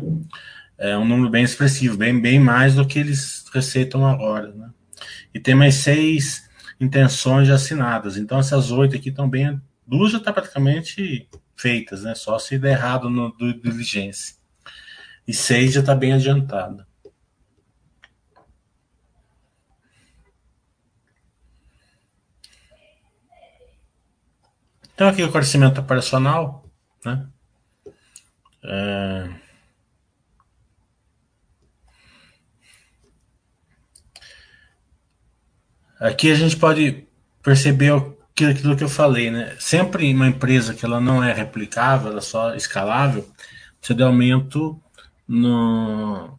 É 0.77 0.97
um 0.97 1.05
número 1.05 1.29
bem 1.29 1.43
expressivo, 1.43 1.97
bem, 1.97 2.19
bem 2.19 2.39
mais 2.39 2.75
do 2.75 2.85
que 2.87 2.99
eles 2.99 3.45
receitam 3.53 4.05
agora, 4.05 4.53
né? 4.53 4.69
E 5.33 5.39
tem 5.39 5.53
mais 5.55 5.75
seis 5.75 6.49
intenções 6.79 7.49
assinadas. 7.49 8.17
Então 8.17 8.39
essas 8.39 8.71
oito 8.71 8.95
aqui 8.95 9.09
estão 9.09 9.29
bem, 9.29 9.61
duas 9.85 10.11
já 10.11 10.17
estão 10.17 10.33
tá 10.33 10.41
praticamente 10.41 11.27
feitas, 11.55 12.03
né? 12.03 12.15
Só 12.15 12.39
se 12.39 12.57
der 12.57 12.71
errado 12.71 13.09
no 13.09 13.31
do 13.31 13.53
diligência. 13.53 14.35
E 15.27 15.33
seis 15.33 15.73
já 15.73 15.81
está 15.81 15.93
bem 15.93 16.13
adiantada. 16.13 16.88
Então, 24.99 25.07
aqui 25.07 25.23
o 25.23 25.31
crescimento 25.31 25.79
operacional, 25.79 26.69
né? 27.05 27.25
É... 28.61 29.29
Aqui 36.01 36.29
a 36.29 36.35
gente 36.35 36.57
pode 36.57 37.07
perceber 37.41 37.93
aquilo 37.93 38.75
que 38.75 38.83
eu 38.83 38.89
falei, 38.89 39.31
né? 39.31 39.55
Sempre 39.57 40.13
uma 40.13 40.27
empresa 40.27 40.73
que 40.73 40.83
ela 40.83 40.99
não 40.99 41.23
é 41.23 41.31
replicável, 41.31 42.09
ela 42.09 42.17
é 42.17 42.21
só 42.21 42.53
escalável, 42.53 43.25
você 43.79 43.93
dá 43.93 44.05
aumento 44.05 44.77
no, 45.25 46.37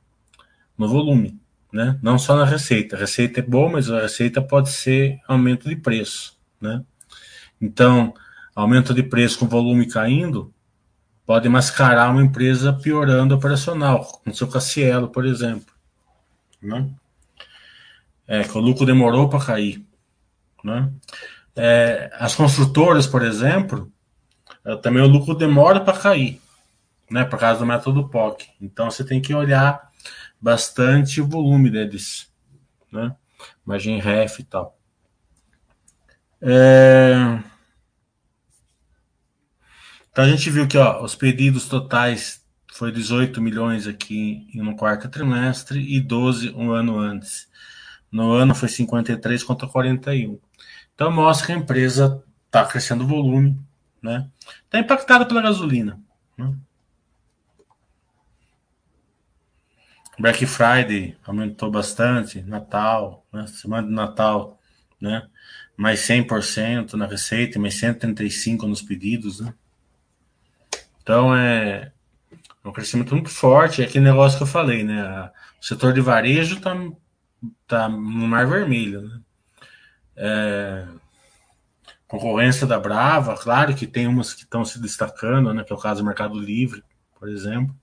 no 0.77 0.87
volume, 0.87 1.41
né? 1.73 1.99
Não 2.03 2.19
só 2.19 2.37
na 2.37 2.45
receita. 2.45 2.95
A 2.95 2.99
receita 2.99 3.41
é 3.41 3.43
boa, 3.43 3.71
mas 3.71 3.91
a 3.91 4.03
receita 4.03 4.43
pode 4.43 4.69
ser 4.69 5.19
aumento 5.27 5.67
de 5.67 5.77
preço, 5.77 6.39
né? 6.61 6.85
Então, 7.59 8.13
aumento 8.61 8.95
de 8.95 9.03
preço 9.03 9.39
com 9.39 9.49
volume 9.49 9.87
caindo, 9.87 10.53
pode 11.27 11.49
mascarar 11.49 12.11
uma 12.11 12.23
empresa 12.23 12.73
piorando 12.73 13.35
operacional, 13.35 14.05
como 14.05 14.35
seu 14.35 14.49
Cassielo, 14.49 15.09
por 15.09 15.25
exemplo. 15.25 15.73
Né? 16.63 16.89
É, 18.27 18.45
que 18.45 18.57
o 18.57 18.61
lucro 18.61 18.85
demorou 18.85 19.29
para 19.29 19.45
cair. 19.45 19.85
Né? 20.63 20.93
É, 21.57 22.11
as 22.15 22.35
construtoras, 22.35 23.07
por 23.07 23.23
exemplo, 23.23 23.91
é, 24.65 24.77
também 24.77 25.03
o 25.03 25.09
lucro 25.09 25.35
demora 25.35 25.81
para 25.81 25.99
cair, 25.99 26.41
né, 27.11 27.25
por 27.25 27.39
causa 27.39 27.61
do 27.61 27.67
método 27.67 28.09
POC. 28.09 28.49
Então 28.61 28.91
você 28.91 29.05
tem 29.05 29.21
que 29.21 29.35
olhar 29.35 29.91
bastante 30.41 31.21
o 31.21 31.27
volume 31.27 31.71
deles, 31.71 32.31
né? 32.91 33.15
Margem 33.65 34.01
ref 34.01 34.41
e 34.41 34.45
tal. 34.45 34.77
É... 36.41 37.39
Então 40.21 40.29
a 40.29 40.37
gente 40.37 40.51
viu 40.51 40.69
que 40.69 40.77
ó, 40.77 41.03
os 41.03 41.15
pedidos 41.15 41.67
totais 41.67 42.45
foi 42.75 42.93
18 42.93 43.41
milhões 43.41 43.87
aqui 43.87 44.47
no 44.53 44.77
quarto 44.77 45.09
trimestre 45.09 45.81
e 45.81 45.99
12 45.99 46.51
um 46.51 46.73
ano 46.73 46.99
antes. 46.99 47.49
No 48.13 48.31
ano 48.31 48.55
foi 48.55 48.69
53 48.69 49.43
contra 49.43 49.67
41. 49.67 50.39
Então 50.95 51.11
mostra 51.11 51.47
que 51.47 51.53
a 51.53 51.57
empresa 51.57 52.23
está 52.45 52.67
crescendo 52.67 53.05
o 53.05 53.07
volume, 53.07 53.59
né? 54.03 54.29
Está 54.67 54.79
impactada 54.79 55.25
pela 55.25 55.41
gasolina. 55.41 55.99
Né? 56.37 56.55
Black 60.19 60.45
Friday 60.45 61.17
aumentou 61.25 61.71
bastante, 61.71 62.43
Natal, 62.43 63.25
né? 63.33 63.47
semana 63.47 63.89
de 63.89 63.95
Natal 63.95 64.61
né? 65.01 65.27
Mais 65.75 66.01
100% 66.01 66.93
na 66.93 67.07
receita, 67.07 67.59
mais 67.59 67.73
135 67.77 68.67
nos 68.67 68.83
pedidos, 68.83 69.41
né? 69.41 69.55
Então 71.11 71.35
é 71.35 71.91
um 72.65 72.71
crescimento 72.71 73.13
muito 73.17 73.31
forte, 73.31 73.83
é 73.83 73.85
aquele 73.85 74.05
negócio 74.05 74.39
que 74.39 74.45
eu 74.45 74.47
falei, 74.47 74.85
né? 74.85 75.29
O 75.61 75.65
setor 75.67 75.93
de 75.93 76.01
varejo 76.01 76.59
está 76.59 76.73
tá 77.67 77.89
no 77.89 78.29
mar 78.29 78.47
vermelho, 78.47 79.03
né? 79.03 79.21
É, 80.15 80.87
concorrência 82.07 82.65
da 82.65 82.79
Brava, 82.79 83.37
claro 83.37 83.75
que 83.75 83.89
tem 83.89 84.07
umas 84.07 84.33
que 84.33 84.43
estão 84.43 84.65
se 84.65 84.81
destacando, 84.81 85.53
né? 85.53 85.65
Que 85.65 85.73
é 85.73 85.77
o 85.77 85.81
caso 85.81 86.01
do 86.01 86.07
Mercado 86.07 86.39
Livre, 86.39 86.85
por 87.19 87.29
exemplo. 87.29 87.75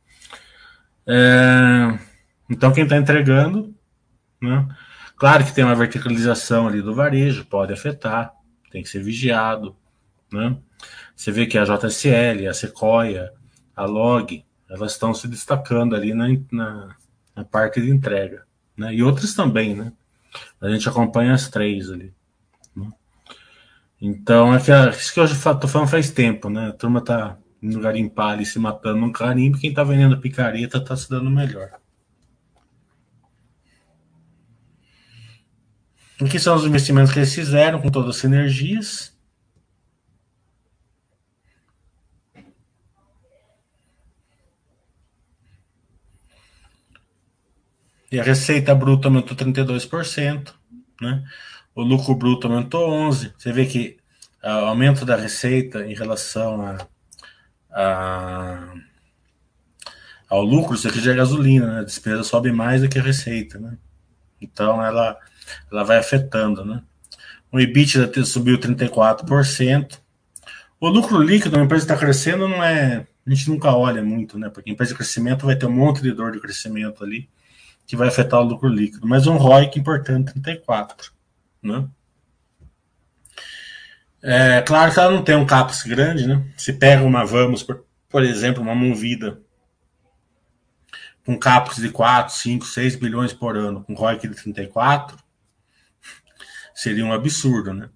É, 1.06 2.00
então 2.50 2.72
quem 2.72 2.86
está 2.86 2.96
entregando, 2.96 3.76
né? 4.42 4.66
Claro 5.18 5.44
que 5.44 5.54
tem 5.54 5.66
uma 5.66 5.76
verticalização 5.76 6.66
ali 6.66 6.82
do 6.82 6.96
varejo, 6.96 7.44
pode 7.44 7.74
afetar, 7.74 8.32
tem 8.72 8.82
que 8.82 8.88
ser 8.88 9.04
vigiado, 9.04 9.76
né? 10.32 10.56
Você 11.18 11.32
vê 11.32 11.48
que 11.48 11.58
a 11.58 11.64
JSL, 11.64 12.48
a 12.48 12.54
Sequoia, 12.54 13.34
a 13.76 13.86
Log, 13.86 14.46
elas 14.70 14.92
estão 14.92 15.16
se 15.16 15.28
destacando 15.28 15.96
ali 15.96 16.14
na, 16.14 16.28
na, 16.52 16.96
na 17.36 17.44
parte 17.44 17.82
de 17.82 17.90
entrega, 17.90 18.46
né? 18.78 18.94
E 18.94 19.02
outras 19.02 19.34
também, 19.34 19.76
né? 19.76 19.92
A 20.62 20.70
gente 20.70 20.88
acompanha 20.88 21.34
as 21.34 21.50
três 21.50 21.90
ali. 21.90 22.14
Né? 22.76 22.88
Então, 24.00 24.54
é 24.54 24.60
que, 24.60 24.72
isso 24.96 25.12
que 25.12 25.20
eu 25.20 25.26
estou 25.26 25.68
falando 25.68 25.90
faz 25.90 26.12
tempo, 26.12 26.52
né? 26.52 26.68
A 26.68 26.74
turma 26.74 27.02
tá 27.02 27.36
no 27.60 27.80
garimpar 27.80 28.34
ali 28.34 28.46
se 28.46 28.60
matando 28.60 29.00
num 29.00 29.12
carimbo, 29.12 29.58
quem 29.58 29.74
tá 29.74 29.84
vendendo 29.84 30.22
picareta 30.22 30.80
tá 30.80 30.96
se 30.96 31.10
dando 31.10 31.32
melhor. 31.32 31.72
O 36.22 36.26
que 36.26 36.38
são 36.38 36.56
os 36.56 36.64
investimentos 36.64 37.12
que 37.12 37.18
eles 37.18 37.34
fizeram 37.34 37.82
com 37.82 37.90
todas 37.90 38.12
as 38.12 38.18
sinergias? 38.18 39.17
E 48.12 48.20
a 48.20 48.24
receita 48.24 48.74
bruta 48.74 49.08
aumentou 49.08 49.36
32%, 49.36 50.54
né? 51.02 51.24
O 51.76 51.82
lucro 51.84 52.16
bruto 52.16 52.48
aumentou 52.48 52.90
11%. 52.90 53.34
Você 53.38 53.52
vê 53.52 53.66
que 53.66 53.98
o 54.44 54.48
aumento 54.48 55.06
da 55.06 55.16
receita 55.16 55.86
em 55.86 55.94
relação 55.94 56.62
a, 56.62 56.88
a 57.70 58.74
ao 60.30 60.44
lucro, 60.44 60.76
isso 60.76 60.88
aqui 60.88 61.00
já 61.00 61.14
é 61.14 61.16
gasolina, 61.16 61.68
né? 61.68 61.80
A 61.80 61.84
despesa 61.84 62.24
sobe 62.24 62.52
mais 62.52 62.82
do 62.82 62.90
que 62.90 63.00
a 63.00 63.02
receita, 63.02 63.58
né? 63.60 63.78
Então 64.42 64.84
ela, 64.84 65.18
ela 65.72 65.84
vai 65.84 65.98
afetando, 65.98 66.66
né? 66.66 66.82
O 67.52 67.60
EBITDA 67.60 68.26
subiu 68.26 68.58
34%. 68.58 70.00
O 70.80 70.90
lucro 70.90 71.22
líquido, 71.22 71.58
a 71.58 71.64
empresa 71.64 71.86
está 71.86 71.98
crescendo, 71.98 72.48
não 72.48 72.64
é. 72.64 73.08
A 73.26 73.30
gente 73.30 73.50
nunca 73.50 73.72
olha 73.72 74.04
muito, 74.04 74.38
né? 74.38 74.50
Porque 74.50 74.70
empresa 74.70 74.92
de 74.92 74.98
crescimento 74.98 75.46
vai 75.46 75.56
ter 75.56 75.66
um 75.66 75.72
monte 75.72 76.02
de 76.02 76.12
dor 76.12 76.32
de 76.32 76.40
crescimento 76.40 77.04
ali 77.04 77.30
que 77.88 77.96
vai 77.96 78.10
afetar 78.10 78.42
o 78.42 78.44
lucro 78.44 78.68
líquido, 78.68 79.08
mas 79.08 79.26
um 79.26 79.38
ROIC 79.38 79.80
importante, 79.80 80.34
34. 80.34 81.14
Né? 81.64 81.88
É 84.22 84.62
claro 84.62 84.94
que 84.94 85.00
ela 85.00 85.12
não 85.12 85.24
tem 85.24 85.38
um 85.38 85.46
CAPEX 85.46 85.84
grande, 85.84 86.28
né? 86.28 86.46
Se 86.58 86.74
pega 86.74 87.02
uma 87.04 87.26
Vamos, 87.26 87.64
por, 87.64 87.86
por 88.10 88.24
exemplo, 88.24 88.62
uma 88.62 88.76
Movida, 88.76 89.42
com 91.26 91.40
CAPEX 91.40 91.78
de 91.78 91.90
4, 91.90 92.36
5, 92.36 92.66
6 92.66 92.96
bilhões 92.98 93.32
por 93.32 93.56
ano, 93.56 93.84
com 93.86 93.94
ROIC 93.94 94.28
de 94.28 94.36
34, 94.36 95.18
seria 96.76 97.06
um 97.06 97.14
absurdo, 97.14 97.74
né? 97.74 97.90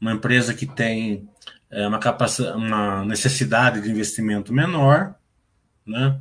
Uma 0.00 0.12
empresa 0.12 0.52
que 0.52 0.66
tem 0.66 1.30
é, 1.70 1.86
uma, 1.86 2.00
capacidade, 2.00 2.56
uma 2.56 3.04
necessidade 3.04 3.80
de 3.80 3.88
investimento 3.88 4.52
menor, 4.52 5.14
né? 5.86 6.20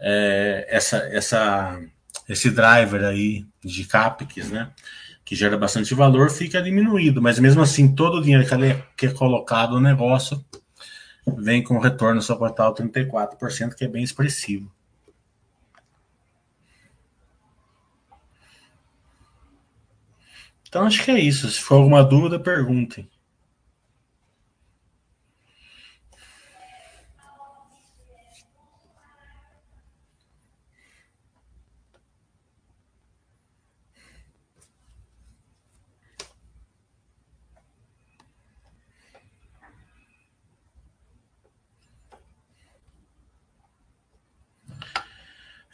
É, 0.00 0.66
essa, 0.70 0.96
essa 0.96 1.78
esse 2.28 2.50
driver 2.50 3.04
aí 3.04 3.46
de 3.64 3.84
CAPEX, 3.84 4.50
né? 4.50 4.72
Que 5.24 5.34
gera 5.34 5.56
bastante 5.56 5.94
valor, 5.94 6.30
fica 6.30 6.62
diminuído. 6.62 7.22
Mas 7.22 7.38
mesmo 7.38 7.62
assim, 7.62 7.94
todo 7.94 8.18
o 8.18 8.22
dinheiro 8.22 8.46
que 8.96 9.06
é 9.06 9.10
colocado 9.12 9.72
no 9.72 9.80
negócio 9.80 10.44
vem 11.38 11.62
com 11.62 11.78
retorno 11.78 12.20
só 12.20 12.36
quartal 12.36 12.74
34%, 12.74 13.74
que 13.74 13.84
é 13.84 13.88
bem 13.88 14.02
expressivo. 14.02 14.70
Então 20.68 20.86
acho 20.86 21.04
que 21.04 21.10
é 21.10 21.20
isso. 21.20 21.50
Se 21.50 21.60
for 21.60 21.74
alguma 21.74 22.02
dúvida, 22.02 22.40
perguntem. 22.40 23.06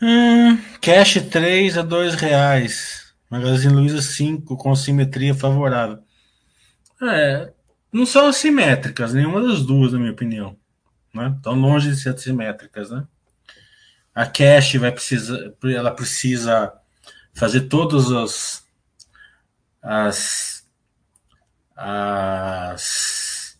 Hum, 0.00 0.56
cash 0.80 1.20
3 1.28 1.76
a 1.78 1.82
2 1.82 2.14
reais. 2.14 3.12
Magazine 3.28 3.74
Luiza 3.74 4.00
5 4.00 4.56
com 4.56 4.74
simetria 4.74 5.34
favorável. 5.34 5.98
É, 7.02 7.52
não 7.92 8.06
são 8.06 8.26
assimétricas, 8.26 9.12
nenhuma 9.12 9.42
das 9.42 9.64
duas, 9.64 9.92
na 9.92 9.98
minha 9.98 10.12
opinião. 10.12 10.56
Né? 11.12 11.34
Estão 11.36 11.54
longe 11.54 11.90
de 11.90 11.96
ser 11.96 12.10
assimétricas, 12.10 12.90
né? 12.90 13.06
A 14.14 14.26
cash 14.26 14.74
vai 14.76 14.92
precisar, 14.92 15.52
ela 15.64 15.90
precisa 15.90 16.72
fazer 17.34 17.62
todas 17.62 18.10
as 18.10 18.66
as 19.80 20.66
as, 21.76 23.56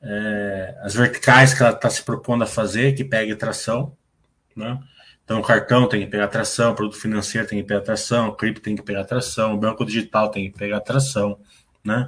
é, 0.00 0.78
as 0.82 0.94
verticais 0.94 1.52
que 1.52 1.62
ela 1.62 1.72
está 1.72 1.90
se 1.90 2.02
propondo 2.02 2.44
a 2.44 2.46
fazer, 2.46 2.94
que 2.94 3.04
pegue 3.04 3.36
tração, 3.36 3.94
né? 4.56 4.78
Então, 5.24 5.40
o 5.40 5.42
cartão 5.42 5.88
tem 5.88 6.00
que 6.00 6.06
pegar 6.08 6.28
tração, 6.28 6.74
produto 6.74 6.98
financeiro 6.98 7.46
tem 7.46 7.60
que 7.60 7.66
pegar 7.66 7.80
tração, 7.80 8.34
cripto 8.34 8.60
tem 8.60 8.76
que 8.76 8.82
pegar 8.82 9.04
tração, 9.04 9.58
banco 9.58 9.84
digital 9.84 10.30
tem 10.30 10.50
que 10.50 10.58
pegar 10.58 10.80
tração, 10.80 11.38
né? 11.84 12.06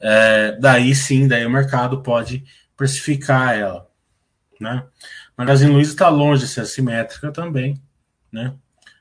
É, 0.00 0.52
daí 0.58 0.94
sim, 0.94 1.28
daí 1.28 1.44
o 1.44 1.50
mercado 1.50 2.02
pode 2.02 2.44
precificar 2.76 3.54
ela, 3.54 3.86
né? 4.58 4.86
Magazine 5.36 5.72
Luiza 5.72 5.92
está 5.92 6.08
longe 6.08 6.42
de 6.44 6.48
ser 6.48 6.62
assimétrica 6.62 7.30
também, 7.30 7.80
né? 8.32 8.54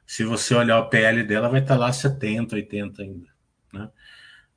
Se 0.06 0.24
você 0.24 0.54
olhar 0.56 0.80
o 0.80 0.90
PL 0.90 1.24
dela, 1.24 1.50
vai 1.50 1.62
estar 1.62 1.76
tá 1.76 1.80
lá 1.80 1.94
70, 1.94 2.56
80 2.56 3.02
ainda, 3.02 3.30
né? 3.74 3.90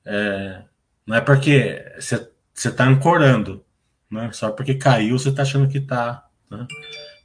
É, 0.04 0.62
não 1.06 1.16
é 1.16 1.20
porque 1.20 1.84
você 1.98 2.28
está 2.54 2.84
ancorando, 2.84 3.64
né? 4.10 4.30
Só 4.32 4.50
porque 4.50 4.74
caiu 4.74 5.18
você 5.18 5.28
está 5.28 5.42
achando 5.42 5.68
que 5.68 5.78
está, 5.78 6.26
né? 6.50 6.66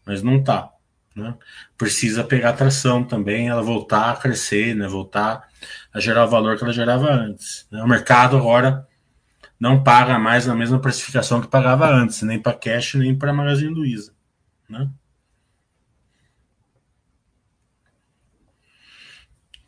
Mas 0.05 0.21
não 0.21 0.37
está. 0.37 0.71
Né? 1.17 1.33
Precisa 1.75 2.23
pegar 2.23 2.53
tração 2.53 3.03
também, 3.03 3.49
ela 3.49 3.63
voltar 3.63 4.11
a 4.11 4.15
crescer, 4.15 4.75
né? 4.75 4.87
voltar 4.87 5.47
a 5.91 5.99
gerar 5.99 6.25
o 6.25 6.29
valor 6.29 6.55
que 6.55 6.63
ela 6.63 6.71
gerava 6.71 7.11
antes. 7.11 7.67
Né? 7.71 7.81
O 7.81 7.87
mercado 7.87 8.37
agora 8.37 8.87
não 9.59 9.83
paga 9.83 10.19
mais 10.19 10.45
na 10.45 10.53
mesma 10.53 10.79
precificação 10.79 11.41
que 11.41 11.47
pagava 11.47 11.87
antes, 11.89 12.21
nem 12.21 12.39
para 12.39 12.53
cash, 12.53 12.93
nem 12.93 13.17
para 13.17 13.33
Magazine 13.33 13.73
Luiza. 13.73 14.13
Né? 14.69 14.87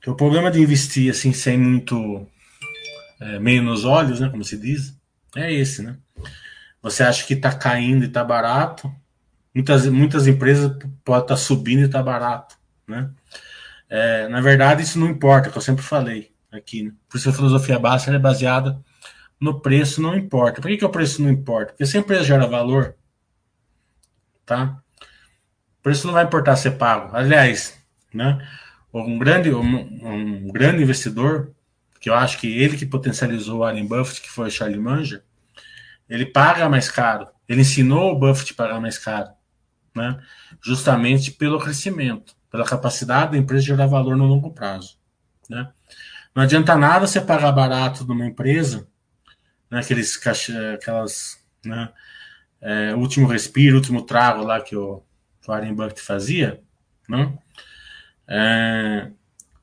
o 0.08 0.16
problema 0.16 0.50
de 0.50 0.60
investir 0.60 1.12
assim 1.12 1.32
sem 1.34 1.56
muito 1.56 2.28
é, 3.20 3.38
meio 3.38 3.62
nos 3.62 3.86
olhos, 3.86 4.20
né, 4.20 4.30
como 4.30 4.44
se 4.44 4.58
diz, 4.58 4.98
é 5.36 5.54
esse, 5.54 5.84
né? 5.84 5.98
Você 6.82 7.04
acha 7.04 7.26
que 7.28 7.34
está 7.34 7.54
caindo 7.54 8.04
e 8.04 8.08
está 8.08 8.24
barato, 8.24 8.92
Muitas, 9.54 9.88
muitas 9.88 10.28
empresas 10.28 10.72
podem 11.04 11.24
estar 11.24 11.38
subindo 11.38 11.82
e 11.82 11.86
estar 11.86 12.00
tá 12.00 12.04
barato, 12.04 12.56
né? 12.88 13.10
É, 13.90 14.28
na 14.28 14.40
verdade, 14.40 14.84
isso 14.84 15.00
não 15.00 15.08
importa, 15.08 15.50
que 15.50 15.58
eu 15.58 15.62
sempre 15.62 15.84
falei 15.84 16.32
aqui. 16.52 16.84
Né? 16.84 16.94
Por 17.10 17.18
isso 17.18 17.30
a 17.30 17.34
filosofia 17.34 17.80
básica 17.80 18.14
é 18.14 18.20
baseada 18.20 18.80
no 19.40 19.60
preço, 19.60 20.02
não 20.02 20.16
importa. 20.16 20.62
Por 20.62 20.70
que, 20.70 20.78
que 20.78 20.86
o 20.86 20.90
preço 20.90 21.24
não 21.24 21.30
importa? 21.30 21.74
Porque 21.74 21.86
se 21.86 21.98
a 21.98 22.00
empresa 22.00 22.24
gera 22.24 22.46
valor, 22.46 22.96
tá? 24.46 24.80
O 25.80 25.82
preço 25.82 26.06
não 26.06 26.14
vai 26.14 26.26
importar 26.26 26.56
ser 26.56 26.72
pago. 26.72 27.16
Aliás, 27.16 27.80
né? 28.14 28.48
Um 28.94 29.18
grande, 29.18 29.52
um, 29.52 30.46
um 30.46 30.48
grande 30.52 30.84
investidor, 30.84 31.52
que 32.00 32.10
eu 32.10 32.14
acho 32.14 32.38
que 32.38 32.48
ele 32.60 32.78
que 32.78 32.86
potencializou 32.86 33.58
o 33.58 33.60
Warren 33.60 33.88
Buffett, 33.88 34.22
que 34.22 34.30
foi 34.30 34.48
o 34.48 34.52
Charlie 34.52 34.80
Munger, 34.80 35.24
ele 36.08 36.26
paga 36.26 36.70
mais 36.70 36.90
caro. 36.90 37.28
Ele 37.48 37.62
ensinou 37.62 38.12
o 38.12 38.20
Buffett 38.20 38.54
a 38.54 38.56
pagar 38.56 38.80
mais 38.80 38.98
caro 38.98 39.30
né? 40.00 40.20
justamente 40.62 41.32
pelo 41.32 41.60
crescimento, 41.60 42.36
pela 42.50 42.66
capacidade 42.66 43.34
da 43.34 43.38
empresa 43.38 43.62
de 43.62 43.68
gerar 43.68 43.86
valor 43.86 44.16
no 44.16 44.26
longo 44.26 44.52
prazo. 44.52 44.98
Né? 45.50 45.70
Não 46.34 46.44
adianta 46.44 46.76
nada 46.76 47.06
você 47.06 47.20
pagar 47.20 47.52
barato 47.52 48.06
numa 48.06 48.26
empresa, 48.26 48.88
né, 49.70 49.80
aqueles 49.80 50.20
aquelas, 50.74 51.44
né, 51.66 51.90
é, 52.62 52.96
último 52.96 53.28
respiro, 53.28 53.78
último 53.78 54.02
trago 54.04 54.44
lá 54.44 54.62
que 54.62 54.76
o 54.76 55.04
Warren 55.46 55.74
Buffett 55.74 56.02
fazia, 56.02 56.62
né? 57.08 57.38
É, 58.28 59.10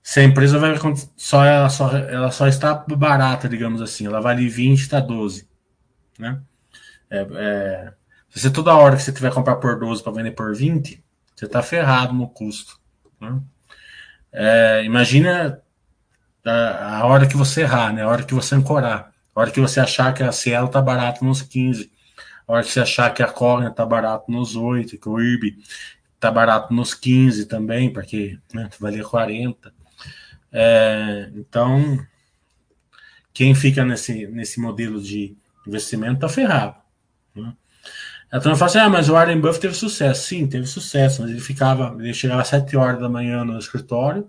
se 0.03 0.21
a 0.21 0.25
empresa 0.25 0.59
vai 0.59 0.75
só 1.17 1.45
ela, 1.45 1.69
só 1.69 1.97
ela 1.97 2.31
só 2.31 2.47
está 2.47 2.75
barata, 2.75 3.49
digamos 3.49 3.81
assim, 3.81 4.07
ela 4.07 4.21
vale 4.21 4.49
20, 4.49 4.81
está 4.81 5.01
12, 5.01 5.49
né? 6.19 6.41
É, 7.11 7.19
é, 7.19 7.93
se 8.37 8.43
você 8.43 8.51
toda 8.51 8.77
hora 8.77 8.97
que 8.97 9.03
você 9.03 9.13
tiver 9.13 9.33
comprar 9.33 9.57
por 9.57 9.79
12 9.79 10.03
para 10.03 10.13
vender 10.13 10.33
por 10.33 10.55
20, 10.55 11.03
você 11.35 11.47
está 11.47 11.63
ferrado 11.63 12.13
no 12.13 12.29
custo. 12.29 12.79
Né? 13.19 13.41
É, 14.31 14.85
imagina 14.85 15.63
a, 16.45 16.99
a, 16.99 17.07
hora 17.07 17.27
que 17.27 17.35
você 17.35 17.63
errar, 17.63 17.95
né? 17.95 18.03
A 18.03 18.09
hora 18.09 18.23
que 18.23 18.35
você 18.35 18.55
ancorar, 18.55 19.11
a 19.35 19.41
hora 19.41 19.51
que 19.51 19.59
você 19.59 19.81
achar 19.81 20.13
que 20.13 20.23
a 20.23 20.33
Cielo 20.33 20.67
está 20.67 20.83
barata 20.83 21.25
nos 21.25 21.41
15, 21.41 21.91
a 22.47 22.53
hora 22.53 22.63
que 22.63 22.71
você 22.71 22.81
achar 22.81 23.13
que 23.15 23.23
a 23.23 23.27
Cogna 23.27 23.71
está 23.71 23.87
barato 23.87 24.31
nos 24.31 24.55
8, 24.55 24.99
que 24.99 25.09
o 25.09 25.19
IRB 25.19 25.57
está 26.15 26.31
barato 26.31 26.75
nos 26.75 26.93
15 26.93 27.47
também, 27.47 27.91
porque 27.91 28.39
né, 28.53 28.69
valia 28.79 29.03
40. 29.03 29.73
É, 30.53 31.31
então, 31.35 31.99
quem 33.33 33.55
fica 33.55 33.83
nesse, 33.83 34.27
nesse 34.27 34.61
modelo 34.61 35.01
de 35.01 35.35
investimento 35.67 36.17
está 36.17 36.29
ferrado. 36.29 36.77
Né? 37.35 37.55
Então 38.33 38.53
eu 38.53 38.57
falo 38.57 38.71
assim, 38.71 38.79
ah, 38.79 38.89
mas 38.89 39.09
o 39.09 39.13
Warren 39.13 39.41
Buffett 39.41 39.61
teve 39.61 39.75
sucesso. 39.75 40.27
Sim, 40.27 40.47
teve 40.47 40.67
sucesso, 40.67 41.23
mas 41.23 41.31
ele 41.31 41.41
ficava, 41.41 41.97
ele 41.99 42.13
chegava 42.13 42.43
às 42.43 42.49
7 42.49 42.77
horas 42.77 43.01
da 43.01 43.09
manhã 43.09 43.45
no 43.45 43.59
escritório, 43.59 44.29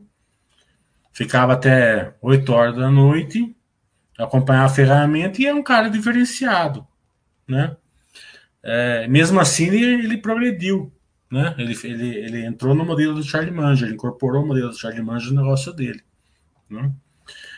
ficava 1.12 1.54
até 1.54 2.14
8 2.22 2.54
horas 2.54 2.76
da 2.76 2.92
noite, 2.92 3.56
acompanhava 4.18 4.68
a 4.68 4.76
ferramenta 4.76 5.42
e 5.42 5.48
é 5.48 5.54
um 5.54 5.64
cara 5.64 5.90
diferenciado, 5.90 6.88
né? 7.48 7.76
É, 8.64 9.08
mesmo 9.08 9.40
assim, 9.40 9.68
ele, 9.68 10.06
ele, 10.06 10.18
progrediu. 10.18 10.92
Né? 11.32 11.56
Ele, 11.58 11.78
ele, 11.84 12.16
ele 12.18 12.46
entrou 12.46 12.74
no 12.76 12.86
modelo 12.86 13.14
do 13.14 13.24
Charlie 13.24 13.54
Munger, 13.54 13.86
ele 13.86 13.96
incorporou 13.96 14.44
o 14.44 14.48
modelo 14.48 14.70
do 14.70 14.78
Charlie 14.78 15.02
Munger 15.02 15.34
no 15.34 15.42
negócio 15.42 15.74
dele. 15.74 16.02
Né? 16.70 16.92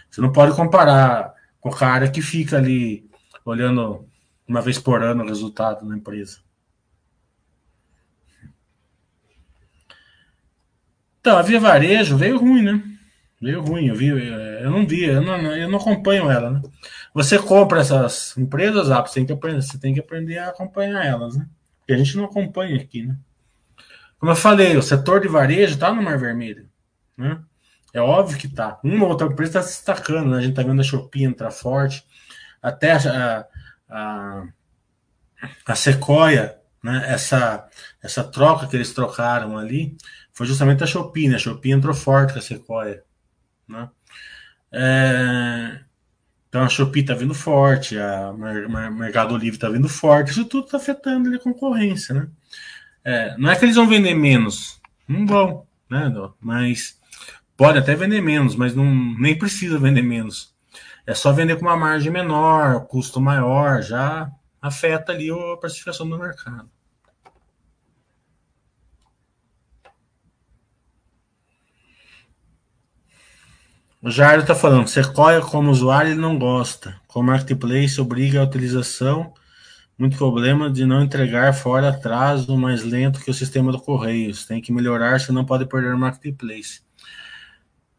Você 0.09 0.21
não 0.21 0.31
pode 0.31 0.55
comparar 0.55 1.33
com 1.59 1.69
o 1.69 1.75
cara 1.75 2.09
que 2.09 2.21
fica 2.21 2.57
ali 2.57 3.09
olhando 3.45 4.08
uma 4.49 4.61
vez 4.61 4.79
por 4.79 5.03
ano 5.03 5.23
o 5.23 5.27
resultado 5.27 5.87
da 5.87 5.95
empresa. 5.95 6.39
Então, 11.21 11.37
a 11.37 11.43
Via 11.43 11.59
Varejo 11.59 12.17
veio 12.17 12.39
ruim, 12.39 12.63
né? 12.63 12.83
Veio 13.39 13.61
ruim, 13.61 13.87
eu 13.87 13.95
vi, 13.95 14.07
eu 14.07 14.71
não 14.71 14.87
vi, 14.87 15.03
eu 15.03 15.21
não, 15.21 15.37
eu 15.55 15.69
não 15.69 15.77
acompanho 15.77 16.31
ela, 16.31 16.49
né? 16.49 16.61
Você 17.13 17.37
compra 17.37 17.81
essas 17.81 18.35
empresas, 18.37 18.89
ah, 18.89 19.01
você 19.01 19.15
tem 19.15 19.25
que 19.25 19.33
aprender, 19.33 19.61
você 19.61 19.77
tem 19.77 19.93
que 19.93 19.99
aprender 19.99 20.39
a 20.39 20.49
acompanhar 20.49 21.05
elas, 21.05 21.37
né? 21.37 21.47
Porque 21.79 21.93
a 21.93 21.97
gente 21.97 22.17
não 22.17 22.25
acompanha 22.25 22.75
aqui, 22.75 23.05
né? 23.05 23.15
Como 24.17 24.31
eu 24.31 24.35
falei, 24.35 24.75
o 24.75 24.81
setor 24.81 25.21
de 25.21 25.27
varejo 25.27 25.75
está 25.75 25.93
no 25.93 26.01
Mar 26.01 26.17
Vermelho, 26.17 26.67
né? 27.15 27.39
É 27.93 28.01
óbvio 28.01 28.37
que 28.37 28.47
tá. 28.47 28.79
Uma 28.83 29.05
ou 29.05 29.11
outra 29.11 29.27
empresa 29.27 29.59
está 29.59 29.61
se 29.61 29.77
destacando, 29.77 30.31
né? 30.31 30.37
A 30.37 30.41
gente 30.41 30.55
tá 30.55 30.63
vendo 30.63 30.81
a 30.81 30.83
Shopee 30.83 31.23
entrar 31.23 31.51
forte, 31.51 32.03
até 32.61 32.93
a, 32.93 33.45
a, 33.89 34.47
a 35.65 35.75
Sequoia, 35.75 36.57
né? 36.83 37.05
Essa, 37.07 37.67
essa 38.01 38.23
troca 38.23 38.67
que 38.67 38.75
eles 38.75 38.93
trocaram 38.93 39.57
ali 39.57 39.97
foi 40.33 40.45
justamente 40.45 40.83
a 40.83 40.87
Shopee, 40.87 41.27
né? 41.27 41.35
A 41.35 41.39
Shopee 41.39 41.71
entrou 41.71 41.93
forte 41.93 42.33
com 42.33 42.39
a 42.39 42.41
Sequoia, 42.41 43.03
né? 43.67 43.89
É, 44.71 45.79
então 46.47 46.63
a 46.63 46.69
Shopee 46.69 47.01
está 47.01 47.13
vindo 47.13 47.33
forte, 47.33 47.97
a 47.97 48.33
Mercado 48.91 49.35
Livre 49.35 49.57
está 49.57 49.69
vindo 49.69 49.89
forte, 49.89 50.31
isso 50.31 50.45
tudo 50.45 50.65
está 50.65 50.77
afetando 50.77 51.33
a 51.33 51.39
concorrência, 51.39 52.13
né? 52.13 52.27
É, 53.03 53.37
não 53.37 53.49
é 53.49 53.55
que 53.55 53.65
eles 53.65 53.75
vão 53.75 53.87
vender 53.87 54.13
menos, 54.13 54.79
não 55.07 55.25
vão, 55.25 55.67
né? 55.89 56.11
Mas 56.39 56.99
pode 57.57 57.77
até 57.77 57.95
vender 57.95 58.21
menos, 58.21 58.55
mas 58.55 58.75
não, 58.75 58.85
nem 59.17 59.37
precisa 59.37 59.77
vender 59.77 60.01
menos. 60.01 60.55
É 61.09 61.15
só 61.15 61.33
vender 61.33 61.55
com 61.55 61.63
uma 61.65 61.75
margem 61.75 62.11
menor, 62.11 62.85
custo 62.85 63.19
maior, 63.19 63.81
já 63.81 64.31
afeta 64.61 65.11
ali 65.11 65.31
a 65.31 65.57
precificação 65.57 66.07
do 66.07 66.19
mercado. 66.19 66.69
O 73.99 74.11
Jairo 74.11 74.43
está 74.43 74.53
falando, 74.53 74.87
Sequoia 74.87 75.41
como 75.41 75.71
usuário 75.71 76.11
ele 76.11 76.21
não 76.21 76.37
gosta. 76.37 77.01
Com 77.07 77.23
Marketplace 77.23 77.99
obriga 77.99 78.41
a 78.41 78.43
utilização, 78.43 79.33
muito 79.97 80.15
problema 80.15 80.69
de 80.69 80.85
não 80.85 81.01
entregar 81.01 81.53
fora 81.53 81.89
atraso 81.89 82.55
mais 82.55 82.83
lento 82.83 83.19
que 83.19 83.31
o 83.31 83.33
sistema 83.33 83.71
do 83.71 83.81
Correios. 83.81 84.45
Tem 84.45 84.61
que 84.61 84.71
melhorar, 84.71 85.19
senão 85.19 85.43
pode 85.43 85.65
perder 85.65 85.95
o 85.95 85.97
Marketplace. 85.97 86.83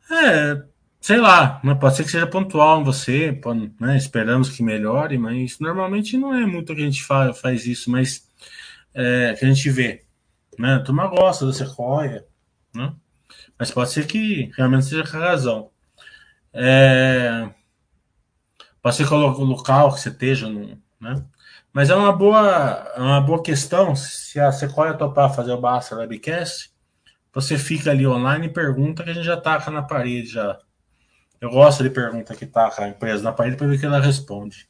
É, 0.08 0.62
sei 1.00 1.18
lá, 1.18 1.60
né, 1.64 1.74
pode 1.74 1.96
ser 1.96 2.04
que 2.04 2.10
seja 2.10 2.26
pontual 2.26 2.80
em 2.80 2.84
você, 2.84 3.32
pode, 3.32 3.72
né, 3.80 3.96
esperamos 3.96 4.50
que 4.50 4.62
melhore, 4.62 5.18
mas 5.18 5.58
normalmente 5.58 6.16
não 6.16 6.34
é 6.34 6.46
muito 6.46 6.74
que 6.74 6.82
a 6.82 6.84
gente 6.84 7.02
faz, 7.04 7.38
faz 7.40 7.66
isso, 7.66 7.90
mas 7.90 8.28
é, 8.94 9.34
que 9.38 9.44
a 9.44 9.48
gente 9.48 9.70
vê. 9.70 10.04
Né? 10.58 10.74
A 10.74 10.80
turma 10.80 11.06
gosta 11.08 11.46
da 11.46 11.52
Sequoia, 11.52 12.26
né? 12.74 12.94
mas 13.58 13.70
pode 13.70 13.90
ser 13.90 14.06
que 14.06 14.50
realmente 14.56 14.86
seja 14.86 15.02
a 15.02 15.06
razão. 15.06 15.70
É, 16.52 17.48
pode 18.82 18.96
ser 18.96 19.06
que 19.06 19.14
o 19.14 19.44
local 19.44 19.94
que 19.94 20.00
você 20.00 20.08
esteja, 20.10 20.48
no, 20.48 20.78
né? 21.00 21.24
Mas 21.72 21.88
é 21.88 21.94
uma 21.94 22.12
boa, 22.12 22.92
é 22.96 23.00
uma 23.00 23.20
boa 23.20 23.42
questão. 23.42 23.94
Se 23.94 24.40
a 24.40 24.50
Sequoia 24.50 24.94
topar 24.94 25.34
fazer 25.34 25.52
o 25.52 25.60
Basta 25.60 25.96
Webcast, 25.96 26.70
você 27.32 27.56
fica 27.56 27.90
ali 27.90 28.06
online 28.06 28.46
e 28.46 28.52
pergunta 28.52 29.04
que 29.04 29.10
a 29.10 29.14
gente 29.14 29.24
já 29.24 29.36
taca 29.36 29.70
na 29.70 29.82
parede 29.82 30.30
já. 30.30 30.58
Eu 31.40 31.50
gosto 31.50 31.82
de 31.82 31.90
pergunta 31.90 32.34
que 32.34 32.46
taca 32.46 32.84
a 32.84 32.88
empresa 32.88 33.22
na 33.24 33.32
parede 33.32 33.56
para 33.56 33.66
ver 33.66 33.76
o 33.76 33.80
que 33.80 33.84
ela 33.86 34.00
responde. 34.00 34.68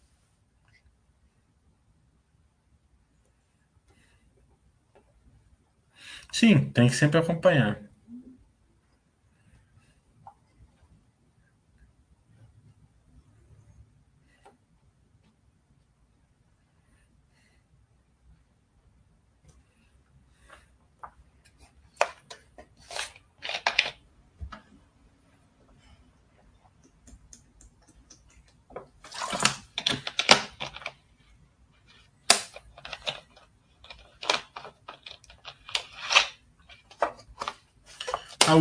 Sim, 6.33 6.71
tem 6.73 6.89
que 6.89 6.97
sempre 6.97 7.19
acompanhar. 7.19 7.90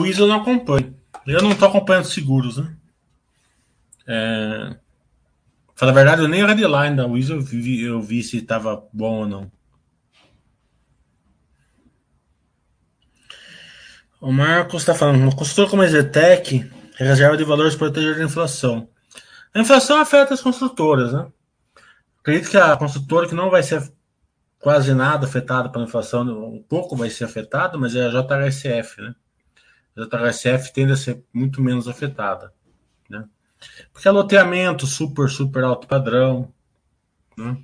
Wiz 0.02 0.18
eu 0.18 0.28
não 0.28 0.42
acompanho. 0.42 0.96
Eu 1.26 1.42
não 1.42 1.56
tô 1.56 1.66
acompanhando 1.66 2.06
seguros, 2.06 2.58
né? 2.58 2.76
É... 4.08 4.76
Fala 5.76 5.92
a 5.92 5.96
verdade, 5.96 6.22
eu 6.22 6.28
nem 6.28 6.42
a 6.42 6.48
headline 6.48 6.96
da 6.96 7.06
Wiz 7.06 7.30
eu 7.30 7.40
vi, 7.40 7.82
eu 7.82 8.02
vi 8.02 8.22
se 8.24 8.42
tava 8.42 8.84
bom 8.92 9.20
ou 9.20 9.28
não. 9.28 9.52
O 14.20 14.34
Marcos 14.34 14.82
está 14.82 14.94
falando, 14.94 15.30
o 15.30 15.36
consultor 15.36 15.70
como 15.70 15.82
a 15.82 15.88
Zetec, 15.88 16.70
reserva 16.98 17.38
de 17.38 17.46
valores 17.46 17.76
proteger 17.76 18.18
da 18.18 18.24
inflação. 18.24 18.90
A 19.54 19.60
inflação 19.62 20.02
afeta 20.02 20.34
as 20.34 20.42
construtoras, 20.42 21.14
né? 21.14 21.32
Acredito 22.20 22.50
que 22.50 22.58
a 22.58 22.76
construtora 22.76 23.28
que 23.28 23.34
não 23.34 23.50
vai 23.50 23.64
ser 23.64 23.90
quase 24.60 24.94
nada 24.94 25.26
afetada 25.26 25.70
pela 25.70 25.86
inflação, 25.86 26.24
um 26.24 26.62
pouco 26.62 26.96
vai 26.96 27.10
ser 27.10 27.24
afetada, 27.24 27.78
mas 27.78 27.96
é 27.96 28.06
a 28.06 28.10
JHSF, 28.10 29.02
né? 29.02 29.16
A 30.02 30.30
JHSF 30.30 30.74
tende 30.74 30.94
a 30.94 30.98
ser 30.98 31.24
muito 31.34 31.62
menos 31.62 31.88
afetada. 31.88 32.54
Né? 33.10 33.26
Porque 33.92 34.08
é 34.08 34.12
loteamento 34.12 34.88
super, 34.88 35.30
super 35.30 35.64
alto 35.64 35.88
padrão, 35.88 36.54
né? 37.38 37.58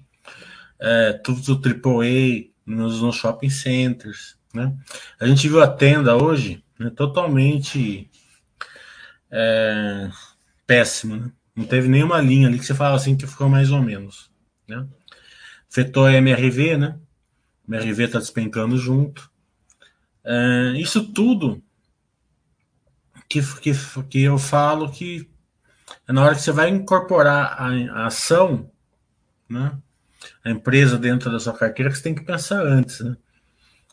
é, 0.80 1.14
tudo 1.14 1.54
AAA 1.54 2.50
nos, 2.66 3.02
nos 3.02 3.16
shopping 3.16 3.50
centers. 3.50 4.38
Né? 4.54 4.76
A 5.20 5.26
gente 5.28 5.48
viu 5.48 5.62
a 5.62 5.68
tenda 5.68 6.16
hoje 6.16 6.64
né, 6.80 6.90
totalmente 6.90 8.10
é, 9.32 10.10
péssima. 10.66 11.18
Né? 11.18 11.32
Não 11.56 11.66
teve 11.66 11.88
nenhuma 11.88 12.20
linha 12.22 12.48
ali 12.48 12.60
que 12.60 12.66
você 12.66 12.74
fala 12.74 12.96
assim 12.96 13.16
que 13.16 13.28
ficou 13.28 13.48
mais 13.48 13.72
ou 13.72 13.82
menos. 13.82 14.30
Né? 14.68 14.86
Afetou 15.72 16.06
a 16.06 16.14
MRV, 16.14 16.78
né? 16.78 17.00
MRV 17.68 18.04
está 18.04 18.20
despencando 18.20 18.78
junto. 18.78 19.30
É, 20.24 20.74
isso 20.78 21.12
tudo 21.12 21.62
que, 23.28 23.42
que, 23.60 23.72
que 24.10 24.22
eu 24.22 24.38
falo 24.38 24.92
que 24.92 25.30
na 26.08 26.24
hora 26.24 26.36
que 26.36 26.42
você 26.42 26.52
vai 26.52 26.70
incorporar 26.70 27.56
a, 27.60 27.68
a 28.02 28.06
ação, 28.08 28.70
né? 29.50 29.78
A 30.44 30.50
empresa 30.50 30.98
dentro 30.98 31.32
da 31.32 31.40
sua 31.40 31.54
carteira 31.54 31.92
que 31.92 31.98
você 31.98 32.04
tem 32.04 32.16
que 32.16 32.24
pensar 32.24 32.62
antes, 32.62 33.00
né? 33.00 33.16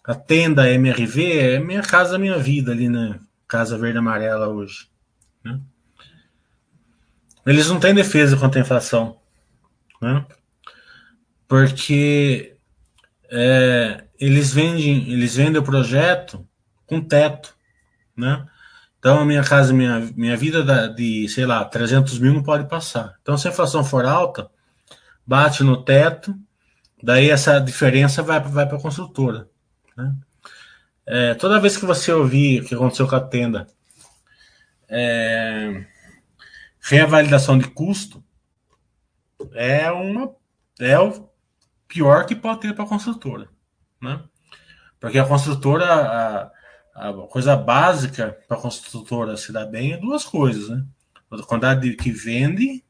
A 0.04 0.14
tenda 0.14 0.70
MRV 0.70 1.38
é 1.38 1.58
minha 1.58 1.82
casa, 1.82 2.18
minha 2.18 2.38
vida 2.38 2.72
ali, 2.72 2.88
né? 2.88 3.20
Casa 3.46 3.78
Verde 3.78 3.98
Amarela 3.98 4.48
hoje. 4.48 4.88
Né? 5.44 5.60
Eles 7.46 7.68
não 7.68 7.78
têm 7.78 7.94
defesa 7.94 8.36
contra 8.36 8.60
a 8.60 8.64
inflação. 8.64 9.20
Né? 10.00 10.24
Porque 11.46 12.56
é, 13.30 14.04
eles 14.18 14.52
vendem 14.52 15.12
eles 15.12 15.36
vendem 15.36 15.60
o 15.60 15.64
projeto 15.64 16.48
com 16.86 17.00
teto. 17.00 17.54
Né? 18.16 18.44
Então, 19.02 19.18
a 19.18 19.24
minha 19.24 19.42
casa, 19.42 19.72
minha, 19.72 19.98
minha 20.14 20.36
vida 20.36 20.88
de, 20.88 21.28
sei 21.28 21.44
lá, 21.44 21.64
300 21.64 22.20
mil 22.20 22.32
não 22.32 22.40
pode 22.40 22.68
passar. 22.68 23.16
Então, 23.20 23.36
se 23.36 23.48
a 23.48 23.50
inflação 23.50 23.84
for 23.84 24.04
alta, 24.04 24.48
bate 25.26 25.64
no 25.64 25.82
teto, 25.82 26.32
daí 27.02 27.28
essa 27.28 27.58
diferença 27.58 28.22
vai, 28.22 28.38
vai 28.38 28.64
para 28.64 28.76
a 28.76 28.80
construtora. 28.80 29.48
Né? 29.96 30.14
É, 31.04 31.34
toda 31.34 31.58
vez 31.58 31.76
que 31.76 31.84
você 31.84 32.12
ouvir 32.12 32.62
o 32.62 32.64
que 32.64 32.76
aconteceu 32.76 33.08
com 33.08 33.16
a 33.16 33.20
tenda, 33.20 33.66
é, 34.88 35.84
reavaliação 36.80 37.58
de 37.58 37.66
custo, 37.66 38.22
é 39.52 39.90
uma 39.90 40.32
é 40.78 40.96
o 40.96 41.28
pior 41.88 42.24
que 42.24 42.36
pode 42.36 42.60
ter 42.60 42.72
para 42.72 42.84
a 42.84 42.88
construtora, 42.88 43.48
né? 44.00 44.22
Porque 45.00 45.18
a 45.18 45.26
construtora, 45.26 45.86
a, 45.92 46.51
a 46.94 47.12
coisa 47.28 47.56
básica 47.56 48.38
para 48.46 48.56
a 48.56 48.60
construtora 48.60 49.36
se 49.36 49.52
dar 49.52 49.66
bem 49.66 49.92
é 49.92 49.96
duas 49.96 50.24
coisas, 50.24 50.68
né? 50.68 50.84
A 51.30 51.42
quantidade 51.42 51.94
que 51.94 52.10
vende 52.10 52.84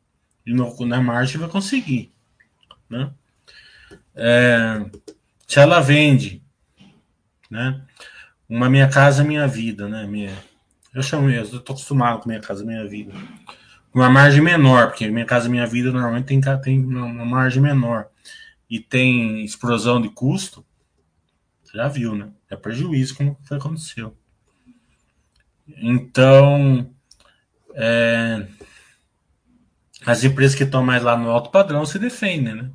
e 0.44 0.54
na 0.54 1.00
margem 1.00 1.38
vai 1.38 1.48
conseguir, 1.48 2.12
né? 2.90 3.12
É, 4.14 4.84
se 5.46 5.60
ela 5.60 5.80
vende 5.80 6.42
né? 7.52 7.82
Uma 8.48 8.70
minha 8.70 8.88
casa, 8.88 9.22
minha 9.22 9.46
vida, 9.46 9.86
né? 9.86 10.06
Minha, 10.06 10.34
eu 10.94 11.02
chamo 11.02 11.26
mesmo, 11.26 11.56
eu 11.56 11.60
tô 11.60 11.74
acostumado 11.74 12.20
com 12.20 12.28
minha 12.28 12.40
casa, 12.40 12.64
minha 12.64 12.88
vida. 12.88 13.12
Uma 13.94 14.08
margem 14.08 14.40
menor, 14.40 14.88
porque 14.88 15.10
minha 15.10 15.26
casa, 15.26 15.50
minha 15.50 15.66
vida 15.66 15.92
normalmente 15.92 16.24
tem, 16.24 16.40
tem 16.62 16.82
uma 16.82 17.26
margem 17.26 17.62
menor 17.62 18.08
e 18.70 18.80
tem 18.80 19.44
explosão 19.44 20.00
de 20.00 20.08
custo, 20.08 20.64
já 21.74 21.88
viu, 21.88 22.14
né? 22.14 22.30
É 22.52 22.56
prejuízo 22.56 23.16
como 23.16 23.38
foi 23.44 23.56
aconteceu. 23.56 24.14
Então, 25.66 26.94
é, 27.74 28.46
as 30.04 30.22
empresas 30.22 30.54
que 30.54 30.64
estão 30.64 30.84
mais 30.84 31.02
lá 31.02 31.16
no 31.16 31.30
alto 31.30 31.50
padrão 31.50 31.86
se 31.86 31.98
defendem, 31.98 32.54
né? 32.54 32.70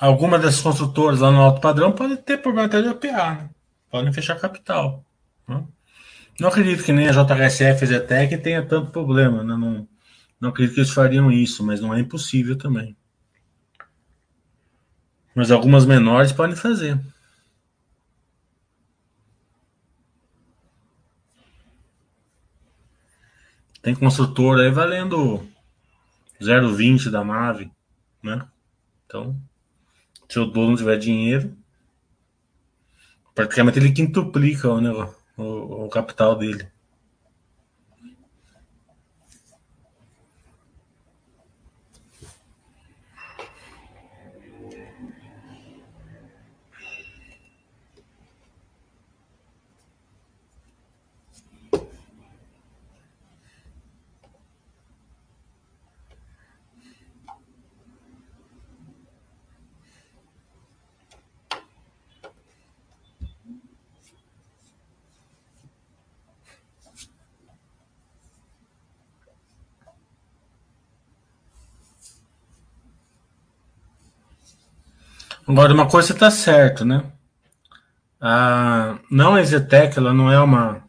Algumas 0.00 0.42
dessas 0.42 0.60
construtoras 0.60 1.20
lá 1.20 1.30
no 1.30 1.40
alto 1.40 1.60
padrão 1.60 1.92
podem 1.92 2.16
ter 2.16 2.38
problema 2.38 2.66
até 2.66 2.82
de 2.82 2.88
APA, 2.88 3.34
né? 3.34 3.50
podem 3.88 4.12
fechar 4.12 4.38
capital. 4.40 5.04
Né? 5.46 5.64
Não 6.40 6.48
acredito 6.48 6.82
que 6.82 6.92
nem 6.92 7.08
a 7.08 7.12
JHSF 7.12 7.82
e 7.82 7.84
a 7.84 7.86
Zetec 7.86 8.36
tenha 8.38 8.66
tanto 8.66 8.90
problema. 8.90 9.44
Né? 9.44 9.56
Não, 9.56 9.88
não 10.40 10.50
acredito 10.50 10.74
que 10.74 10.80
eles 10.80 10.92
fariam 10.92 11.30
isso, 11.32 11.64
mas 11.64 11.80
não 11.80 11.94
é 11.94 12.00
impossível 12.00 12.56
também. 12.56 12.96
Mas 15.34 15.50
algumas 15.50 15.84
menores 15.84 16.32
podem 16.32 16.56
fazer. 16.56 16.98
Tem 23.82 23.94
construtor 23.94 24.58
aí 24.58 24.70
valendo 24.70 25.46
0,20 26.40 27.10
da 27.10 27.22
nave, 27.22 27.70
né? 28.22 28.46
Então, 29.06 29.40
se 30.28 30.38
o 30.38 30.46
dono 30.46 30.76
tiver 30.76 30.98
dinheiro, 30.98 31.56
praticamente 33.34 33.78
ele 33.78 33.92
quintuplica 33.92 34.68
o, 34.68 34.80
negócio, 34.80 35.16
o, 35.36 35.84
o 35.84 35.88
capital 35.88 36.36
dele. 36.36 36.66
Agora, 75.46 75.72
uma 75.72 75.88
coisa 75.88 76.12
está 76.12 76.28
certo, 76.28 76.84
né? 76.84 77.04
A, 78.20 78.98
não 79.08 79.38
Exetec, 79.38 79.96
ela 79.96 80.12
não 80.12 80.30
é 80.30 80.40
uma, 80.40 80.82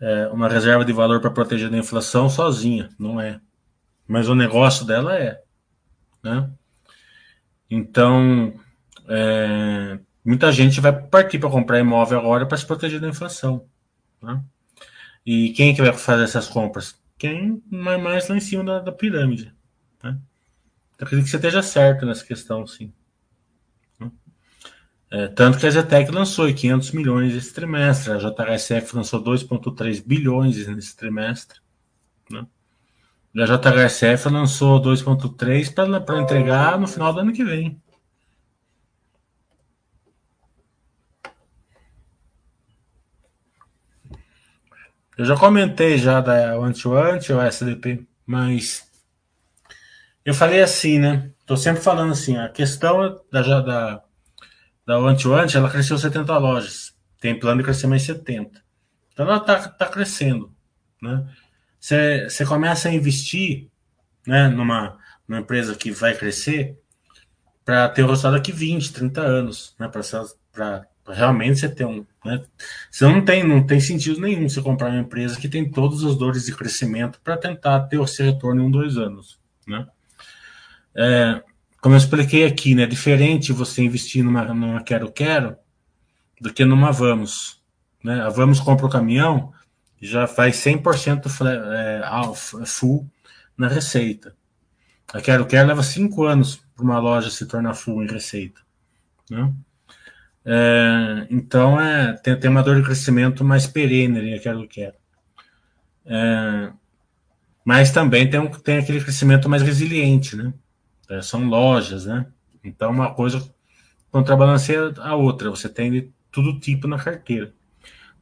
é, 0.00 0.26
uma 0.28 0.48
reserva 0.48 0.84
de 0.86 0.92
valor 0.92 1.20
para 1.20 1.30
proteger 1.30 1.68
da 1.68 1.76
inflação 1.76 2.30
sozinha, 2.30 2.88
não 2.98 3.20
é. 3.20 3.38
Mas 4.08 4.26
o 4.28 4.34
negócio 4.34 4.86
dela 4.86 5.18
é, 5.18 5.42
né? 6.22 6.50
Então, 7.70 8.54
é, 9.06 9.98
muita 10.24 10.50
gente 10.50 10.80
vai 10.80 10.92
partir 10.92 11.38
para 11.38 11.50
comprar 11.50 11.78
imóvel 11.78 12.18
agora 12.18 12.46
para 12.46 12.56
se 12.56 12.66
proteger 12.66 13.00
da 13.00 13.08
inflação, 13.08 13.66
né? 14.22 14.42
E 15.26 15.50
quem 15.50 15.74
que 15.74 15.82
vai 15.82 15.92
fazer 15.92 16.24
essas 16.24 16.48
compras? 16.48 16.98
Quem 17.18 17.62
mais 17.70 18.28
lá 18.28 18.36
em 18.36 18.40
cima 18.40 18.64
da, 18.64 18.78
da 18.80 18.92
pirâmide, 18.92 19.52
né? 20.02 20.18
Eu 20.98 21.06
acredito 21.06 21.26
que 21.26 21.30
você 21.30 21.36
esteja 21.36 21.62
certo 21.62 22.06
nessa 22.06 22.24
questão, 22.24 22.66
sim. 22.66 22.90
É, 25.12 25.26
tanto 25.26 25.58
que 25.58 25.66
a 25.66 25.70
Zetec 25.70 26.10
lançou 26.12 26.52
500 26.54 26.92
milhões 26.92 27.34
esse 27.34 27.52
trimestre, 27.52 28.12
a 28.12 28.18
JHSF 28.18 28.94
lançou 28.94 29.22
2,3 29.22 30.00
bilhões 30.06 30.66
nesse 30.68 30.96
trimestre. 30.96 31.60
Né? 32.30 32.46
E 33.34 33.42
a 33.42 33.46
JHSF 33.46 34.28
lançou 34.28 34.80
2,3 34.80 36.04
para 36.04 36.20
entregar 36.20 36.78
no 36.78 36.86
final 36.86 37.12
do 37.12 37.20
ano 37.20 37.32
que 37.32 37.44
vem. 37.44 37.80
Eu 45.18 45.24
já 45.24 45.36
comentei 45.36 45.98
já 45.98 46.20
da 46.20 46.54
Anti-Anti 46.54 47.32
ou 47.32 47.42
SDP, 47.42 48.06
mas 48.24 48.88
eu 50.24 50.32
falei 50.32 50.62
assim, 50.62 50.98
né? 50.98 51.30
Tô 51.44 51.56
sempre 51.56 51.82
falando 51.82 52.12
assim, 52.12 52.38
a 52.38 52.48
questão 52.48 53.20
da, 53.30 53.60
da 53.60 54.04
da 54.90 54.96
Anti-Anti, 54.96 55.56
ela 55.56 55.70
cresceu 55.70 55.96
70 55.96 56.36
lojas. 56.38 56.92
Tem 57.20 57.38
plano 57.38 57.58
de 57.58 57.64
crescer 57.64 57.86
mais 57.86 58.02
70. 58.02 58.60
Então 59.12 59.24
ela 59.24 59.36
está 59.36 59.68
tá 59.68 59.86
crescendo. 59.86 60.52
Né? 61.00 61.28
Você 61.78 62.44
começa 62.44 62.88
a 62.88 62.92
investir 62.92 63.68
né, 64.26 64.48
numa, 64.48 64.98
numa 65.28 65.42
empresa 65.42 65.76
que 65.76 65.92
vai 65.92 66.12
crescer 66.16 66.76
para 67.64 67.88
ter 67.88 68.02
o 68.02 68.08
resultado 68.08 68.32
daqui 68.32 68.50
20, 68.50 68.92
30 68.92 69.20
anos. 69.20 69.76
Né, 69.78 69.88
para 69.88 70.86
realmente 71.06 71.60
você 71.60 71.68
ter 71.68 71.84
um. 71.84 72.04
Né? 72.24 72.42
Você 72.90 73.04
não 73.04 73.24
tem, 73.24 73.46
não 73.46 73.64
tem 73.64 73.78
sentido 73.78 74.20
nenhum 74.20 74.48
você 74.48 74.60
comprar 74.60 74.88
uma 74.90 74.98
empresa 74.98 75.38
que 75.38 75.48
tem 75.48 75.70
todas 75.70 76.02
as 76.02 76.16
dores 76.16 76.46
de 76.46 76.56
crescimento 76.56 77.20
para 77.22 77.36
tentar 77.36 77.82
ter 77.82 78.00
esse 78.00 78.24
retorno 78.24 78.60
em 78.60 78.64
um, 78.64 78.70
dois 78.72 78.96
anos. 78.96 79.38
Né? 79.68 79.86
É, 80.96 81.42
como 81.80 81.94
eu 81.94 81.98
expliquei 81.98 82.44
aqui, 82.44 82.74
né? 82.74 82.82
É 82.82 82.86
diferente 82.86 83.52
você 83.52 83.82
investir 83.82 84.22
numa, 84.24 84.44
numa 84.52 84.82
Quero 84.82 85.10
Quero 85.10 85.56
do 86.40 86.52
que 86.52 86.64
numa 86.64 86.92
Vamos. 86.92 87.62
Né? 88.02 88.20
A 88.20 88.28
Vamos 88.28 88.60
compra 88.60 88.86
o 88.86 88.90
caminhão 88.90 89.52
já 90.00 90.26
faz 90.26 90.56
100% 90.56 91.26
é, 91.46 92.66
full 92.66 93.08
na 93.56 93.68
receita. 93.68 94.34
A 95.12 95.20
Quero 95.20 95.46
Quero 95.46 95.68
leva 95.68 95.82
cinco 95.82 96.24
anos 96.24 96.62
para 96.74 96.84
uma 96.84 96.98
loja 96.98 97.30
se 97.30 97.46
tornar 97.46 97.74
full 97.74 98.02
em 98.02 98.08
receita. 98.08 98.60
Né? 99.30 99.52
É, 100.44 101.26
então 101.30 101.80
é, 101.80 102.14
tem, 102.14 102.38
tem 102.38 102.50
uma 102.50 102.62
dor 102.62 102.76
de 102.76 102.82
crescimento 102.82 103.44
mais 103.44 103.66
perene 103.66 104.34
a 104.34 104.38
Quero 104.38 104.66
Quero. 104.68 104.96
É, 106.06 106.72
mas 107.64 107.90
também 107.90 108.28
tem, 108.28 108.40
um, 108.40 108.50
tem 108.50 108.78
aquele 108.78 109.00
crescimento 109.00 109.48
mais 109.48 109.62
resiliente, 109.62 110.34
né? 110.36 110.52
É, 111.10 111.20
são 111.20 111.44
lojas, 111.44 112.06
né? 112.06 112.26
Então, 112.62 112.90
uma 112.90 113.12
coisa 113.14 113.52
contrabalanceia 114.10 114.94
a 114.98 115.14
outra. 115.14 115.50
Você 115.50 115.68
tem 115.68 116.14
tudo 116.30 116.58
tipo 116.60 116.86
na 116.86 116.98
carteira. 116.98 117.52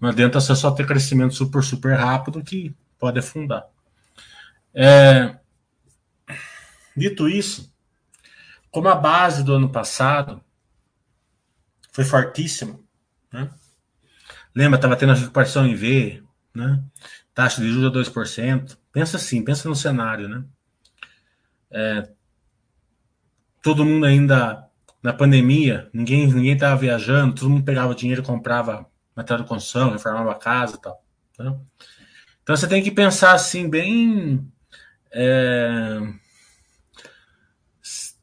Não 0.00 0.08
adianta 0.08 0.40
você 0.40 0.56
só 0.56 0.70
ter 0.70 0.86
crescimento 0.86 1.34
super, 1.34 1.62
super 1.62 1.94
rápido 1.96 2.42
que 2.42 2.74
pode 2.98 3.18
afundar. 3.18 3.66
É... 4.74 5.36
Dito 6.96 7.28
isso, 7.28 7.72
como 8.70 8.88
a 8.88 8.94
base 8.94 9.44
do 9.44 9.54
ano 9.54 9.68
passado 9.68 10.42
foi 11.92 12.04
fortíssima, 12.04 12.78
né? 13.32 13.50
lembra, 14.54 14.78
estava 14.78 14.96
tendo 14.96 15.12
a 15.12 15.14
recuperação 15.14 15.66
em 15.66 15.74
V, 15.74 16.22
né? 16.54 16.82
taxa 17.34 17.60
de 17.60 17.68
juros 17.68 18.08
a 18.08 18.12
2%. 18.12 18.76
Pensa 18.92 19.16
assim, 19.16 19.44
pensa 19.44 19.68
no 19.68 19.76
cenário. 19.76 20.28
Né? 20.28 20.44
É... 21.70 22.08
Todo 23.62 23.84
mundo 23.84 24.06
ainda 24.06 24.68
na 25.02 25.12
pandemia, 25.12 25.88
ninguém 25.92 26.26
ninguém 26.26 26.54
estava 26.54 26.76
viajando, 26.76 27.34
todo 27.34 27.50
mundo 27.50 27.64
pegava 27.64 27.94
dinheiro, 27.94 28.22
comprava 28.22 28.86
material 29.14 29.42
de 29.42 29.48
construção, 29.48 29.90
reformava 29.90 30.32
a 30.32 30.34
casa 30.34 30.76
e 30.76 30.80
tal. 30.80 31.04
Então 32.42 32.56
você 32.56 32.66
tem 32.66 32.82
que 32.82 32.90
pensar 32.90 33.32
assim, 33.32 33.68
bem. 33.68 34.46
É, 35.10 36.00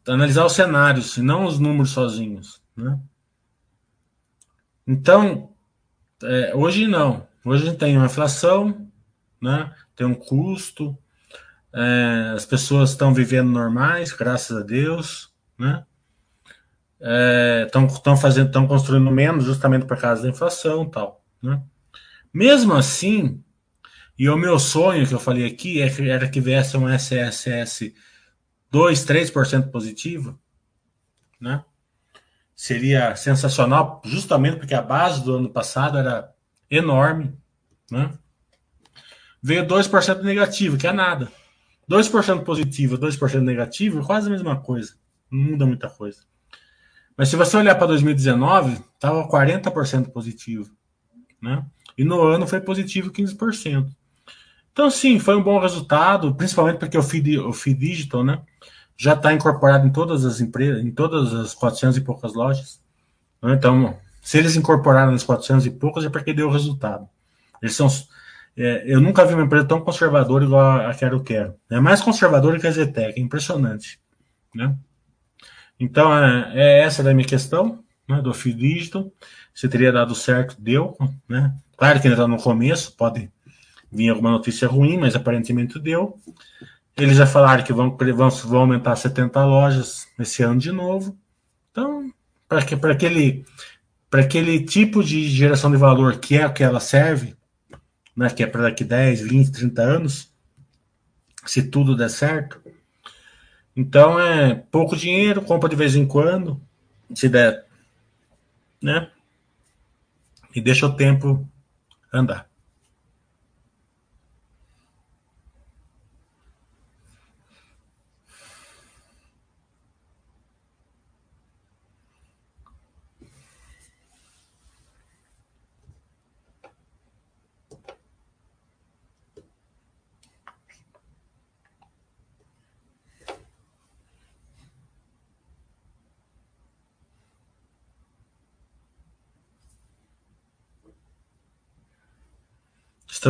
analisar 0.07 0.45
os 0.45 0.53
cenários, 0.53 1.17
e 1.17 1.21
não 1.21 1.45
os 1.45 1.59
números 1.59 1.91
sozinhos. 1.91 2.61
Né? 2.75 2.99
Então, 4.85 5.49
é, 6.21 6.55
hoje 6.55 6.87
não. 6.87 7.27
Hoje 7.43 7.75
tem 7.75 7.97
uma 7.97 8.05
inflação, 8.05 8.87
né? 9.41 9.73
tem 9.95 10.05
um 10.05 10.15
custo, 10.15 10.97
é, 11.75 12.31
as 12.33 12.45
pessoas 12.45 12.91
estão 12.91 13.13
vivendo 13.13 13.49
normais, 13.49 14.13
graças 14.13 14.55
a 14.55 14.61
Deus. 14.61 15.29
Né? 15.57 15.85
estão 17.67 18.13
é, 18.13 18.17
fazendo, 18.17 18.47
estão 18.47 18.67
construindo 18.67 19.11
menos 19.11 19.45
justamente 19.45 19.85
por 19.85 19.97
causa 19.97 20.23
da 20.23 20.29
inflação 20.29 20.89
tal, 20.89 21.23
né? 21.41 21.61
Mesmo 22.33 22.73
assim, 22.73 23.43
e 24.17 24.29
o 24.29 24.37
meu 24.37 24.57
sonho 24.57 25.07
que 25.07 25.13
eu 25.13 25.19
falei 25.19 25.45
aqui 25.45 25.81
é 25.81 25.89
que, 25.89 26.09
era 26.09 26.27
que 26.27 26.41
viesse 26.41 26.75
um 26.77 26.89
SSS 26.89 27.93
2, 28.71 29.05
3% 29.05 29.71
positivo, 29.71 30.39
né? 31.39 31.63
Seria 32.55 33.15
sensacional, 33.15 34.01
justamente 34.05 34.57
porque 34.57 34.73
a 34.73 34.81
base 34.81 35.23
do 35.23 35.35
ano 35.35 35.49
passado 35.49 35.97
era 35.97 36.33
enorme, 36.71 37.37
né? 37.91 38.11
Veio 39.41 39.67
2% 39.67 40.21
negativo, 40.23 40.77
que 40.77 40.87
é 40.87 40.93
nada. 40.93 41.31
2% 41.89 42.43
positivo, 42.43 42.97
2% 42.97 43.41
negativo, 43.41 44.05
quase 44.05 44.27
a 44.27 44.31
mesma 44.31 44.59
coisa. 44.59 44.95
Não 45.31 45.51
muda 45.51 45.65
muita 45.65 45.89
coisa. 45.89 46.21
Mas 47.17 47.29
se 47.29 47.35
você 47.35 47.55
olhar 47.57 47.75
para 47.75 47.87
2019, 47.87 48.81
estava 48.93 49.27
40% 49.27 50.09
positivo. 50.09 50.69
Né? 51.41 51.63
E 51.97 52.03
no 52.03 52.21
ano 52.21 52.47
foi 52.47 52.59
positivo 52.59 53.11
15%. 53.11 53.87
Então, 54.71 54.89
sim, 54.89 55.19
foi 55.19 55.35
um 55.37 55.43
bom 55.43 55.57
resultado, 55.59 56.35
principalmente 56.35 56.79
porque 56.79 56.97
o 56.97 57.03
Feed, 57.03 57.39
o 57.39 57.53
Feed 57.53 57.79
Digital 57.79 58.23
né, 58.25 58.41
já 58.97 59.13
está 59.13 59.31
incorporado 59.33 59.87
em 59.87 59.91
todas 59.91 60.25
as 60.25 60.41
empresas, 60.41 60.83
em 60.83 60.91
todas 60.91 61.33
as 61.33 61.53
400 61.53 61.97
e 61.97 62.01
poucas 62.01 62.33
lojas. 62.33 62.81
Né? 63.41 63.53
Então, 63.53 63.97
se 64.21 64.37
eles 64.37 64.55
incorporaram 64.55 65.13
nas 65.13 65.23
400 65.23 65.65
e 65.65 65.71
poucas, 65.71 66.03
é 66.03 66.09
porque 66.09 66.33
deu 66.33 66.49
resultado. 66.49 67.07
Eles 67.61 67.75
são. 67.75 67.87
É, 68.57 68.83
eu 68.85 69.01
nunca 69.01 69.25
vi 69.25 69.33
uma 69.33 69.43
empresa 69.43 69.65
tão 69.65 69.81
conservadora 69.81 70.45
igual 70.45 70.87
a 70.87 70.93
Quero 70.93 71.21
Quero. 71.21 71.55
É 71.69 71.79
mais 71.79 72.01
conservadora 72.01 72.59
que 72.59 72.67
a 72.67 72.71
Zetec, 72.71 73.19
é 73.19 73.21
impressionante. 73.21 73.99
Né? 74.53 74.75
Então, 75.79 76.17
é, 76.17 76.51
é 76.55 76.79
essa 76.79 77.03
da 77.03 77.13
minha 77.13 77.27
questão, 77.27 77.83
né, 78.07 78.21
do 78.21 78.33
fio 78.33 78.55
dígito. 78.55 79.11
Se 79.53 79.67
teria 79.67 79.91
dado 79.91 80.15
certo, 80.15 80.55
deu. 80.59 80.97
Né? 81.27 81.53
Claro 81.75 81.99
que 81.99 82.07
ainda 82.07 82.21
está 82.21 82.27
no 82.27 82.41
começo, 82.41 82.95
pode 82.95 83.29
vir 83.91 84.09
alguma 84.09 84.31
notícia 84.31 84.67
ruim, 84.67 84.97
mas 84.97 85.15
aparentemente 85.15 85.79
deu. 85.79 86.17
Eles 86.95 87.17
já 87.17 87.27
falaram 87.27 87.63
que 87.63 87.73
vão, 87.73 87.95
vão, 88.15 88.29
vão 88.29 88.59
aumentar 88.61 88.95
70 88.95 89.43
lojas 89.43 90.07
esse 90.17 90.43
ano 90.43 90.59
de 90.59 90.71
novo. 90.71 91.17
Então, 91.71 92.09
para 92.47 92.93
aquele, 92.93 93.45
aquele 94.09 94.63
tipo 94.63 95.03
de 95.03 95.27
geração 95.27 95.69
de 95.69 95.75
valor 95.75 96.19
que 96.19 96.37
é 96.37 96.47
o 96.47 96.53
que 96.53 96.63
ela 96.63 96.79
serve, 96.79 97.35
né, 98.15 98.29
que 98.29 98.43
é 98.43 98.47
para 98.47 98.63
daqui 98.63 98.83
10, 98.83 99.21
20, 99.21 99.51
30 99.51 99.81
anos, 99.81 100.31
se 101.45 101.63
tudo 101.63 101.95
der 101.95 102.09
certo, 102.09 102.61
então 103.75 104.19
é 104.19 104.55
pouco 104.55 104.95
dinheiro, 104.95 105.41
compra 105.41 105.67
de 105.67 105.75
vez 105.75 105.95
em 105.95 106.07
quando, 106.07 106.61
se 107.13 107.27
der, 107.27 107.65
né? 108.81 109.09
E 110.55 110.61
deixa 110.61 110.85
o 110.85 110.95
tempo 110.95 111.45
andar. 112.13 112.47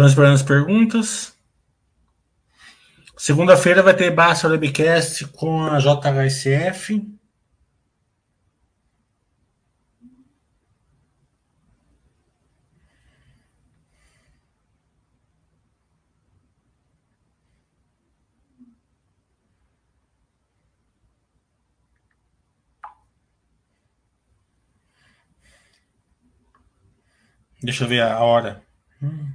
Esperando 0.03 0.33
as 0.33 0.43
perguntas. 0.43 1.33
Segunda-feira 3.17 3.81
vai 3.81 3.95
ter 3.95 4.11
Basta 4.11 4.47
Webcast 4.49 5.25
com 5.27 5.63
a 5.63 5.79
JHSF. 5.79 7.15
Deixa 27.61 27.85
eu 27.85 27.87
ver 27.87 28.01
a 28.01 28.19
hora. 28.19 28.61
Hum. 29.01 29.34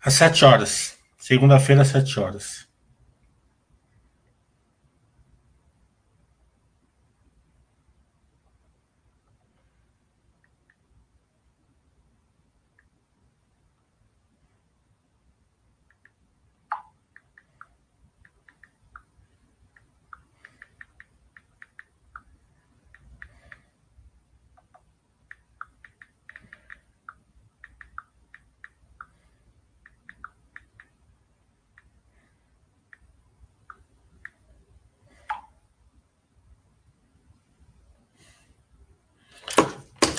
Às 0.00 0.14
sete 0.14 0.44
horas. 0.44 0.96
Segunda-feira, 1.18 1.82
às 1.82 1.88
sete 1.88 2.20
horas. 2.20 2.65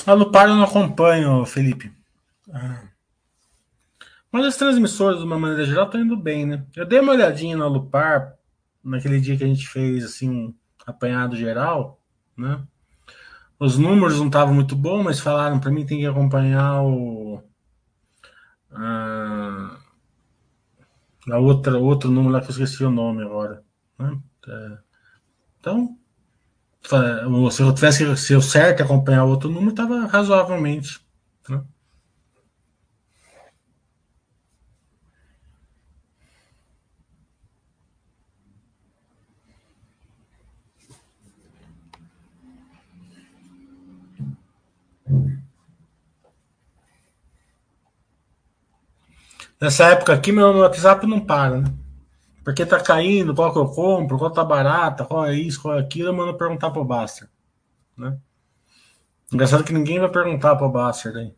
A 0.07 0.13
Lupar 0.13 0.47
eu 0.47 0.55
não 0.55 0.63
acompanho, 0.63 1.45
Felipe. 1.45 1.91
Ah. 2.49 2.81
Mas 4.31 4.45
as 4.45 4.55
transmissoras, 4.55 5.19
de 5.19 5.25
uma 5.25 5.37
maneira 5.37 5.65
geral, 5.65 5.85
estão 5.85 5.99
indo 5.99 6.15
bem, 6.15 6.45
né? 6.45 6.65
Eu 6.73 6.85
dei 6.85 7.01
uma 7.01 7.11
olhadinha 7.11 7.57
na 7.57 7.67
Lupar, 7.67 8.37
naquele 8.81 9.19
dia 9.19 9.35
que 9.35 9.43
a 9.43 9.47
gente 9.47 9.67
fez, 9.67 10.05
assim, 10.05 10.29
um 10.29 10.53
apanhado 10.85 11.35
geral, 11.35 11.99
né? 12.37 12.65
Os 13.59 13.77
números 13.77 14.17
não 14.17 14.27
estavam 14.27 14.53
muito 14.53 14.77
bons, 14.77 15.03
mas 15.03 15.19
falaram 15.19 15.59
para 15.59 15.71
mim 15.71 15.85
tem 15.85 15.99
que 15.99 16.05
acompanhar 16.05 16.83
o... 16.83 17.43
A, 18.71 19.77
a 21.31 21.37
outra, 21.37 21.77
outro 21.77 22.09
número 22.09 22.31
lá 22.31 22.39
que 22.39 22.47
eu 22.47 22.51
esqueci 22.51 22.81
o 22.85 22.91
nome 22.91 23.23
agora. 23.23 23.61
Né? 23.99 24.17
É, 24.47 24.77
então, 25.59 25.97
se 27.51 27.61
eu 27.61 27.73
tivesse 27.73 28.05
que 28.05 28.15
ser 28.15 28.41
certo 28.41 28.81
acompanhar 28.83 29.25
outro 29.25 29.49
número, 29.49 29.71
estava 29.71 30.05
razoavelmente. 30.05 30.99
Né? 31.49 31.61
Nessa 49.59 49.85
época 49.85 50.13
aqui, 50.13 50.31
meu 50.31 50.55
WhatsApp 50.57 51.05
não 51.07 51.19
para, 51.19 51.61
né? 51.61 51.86
Porque 52.47 52.65
tá 52.65 52.79
caindo, 52.81 53.35
qual 53.35 53.51
que 53.51 53.59
eu 53.59 53.67
compro, 53.67 54.17
qual 54.17 54.31
tá 54.31 54.41
barata, 54.41 55.03
qual 55.03 55.25
é 55.25 55.35
isso, 55.35 55.61
qual 55.61 55.75
é 55.77 55.81
aquilo, 55.81 56.07
eu 56.07 56.13
mando 56.13 56.33
perguntar 56.37 56.71
pro 56.71 56.85
Baster. 56.85 57.27
Né? 57.97 58.17
Engraçado 59.33 59.65
que 59.65 59.73
ninguém 59.73 59.99
vai 59.99 60.09
perguntar 60.09 60.55
pro 60.55 60.69
Baster 60.69 61.11
daí. 61.11 61.35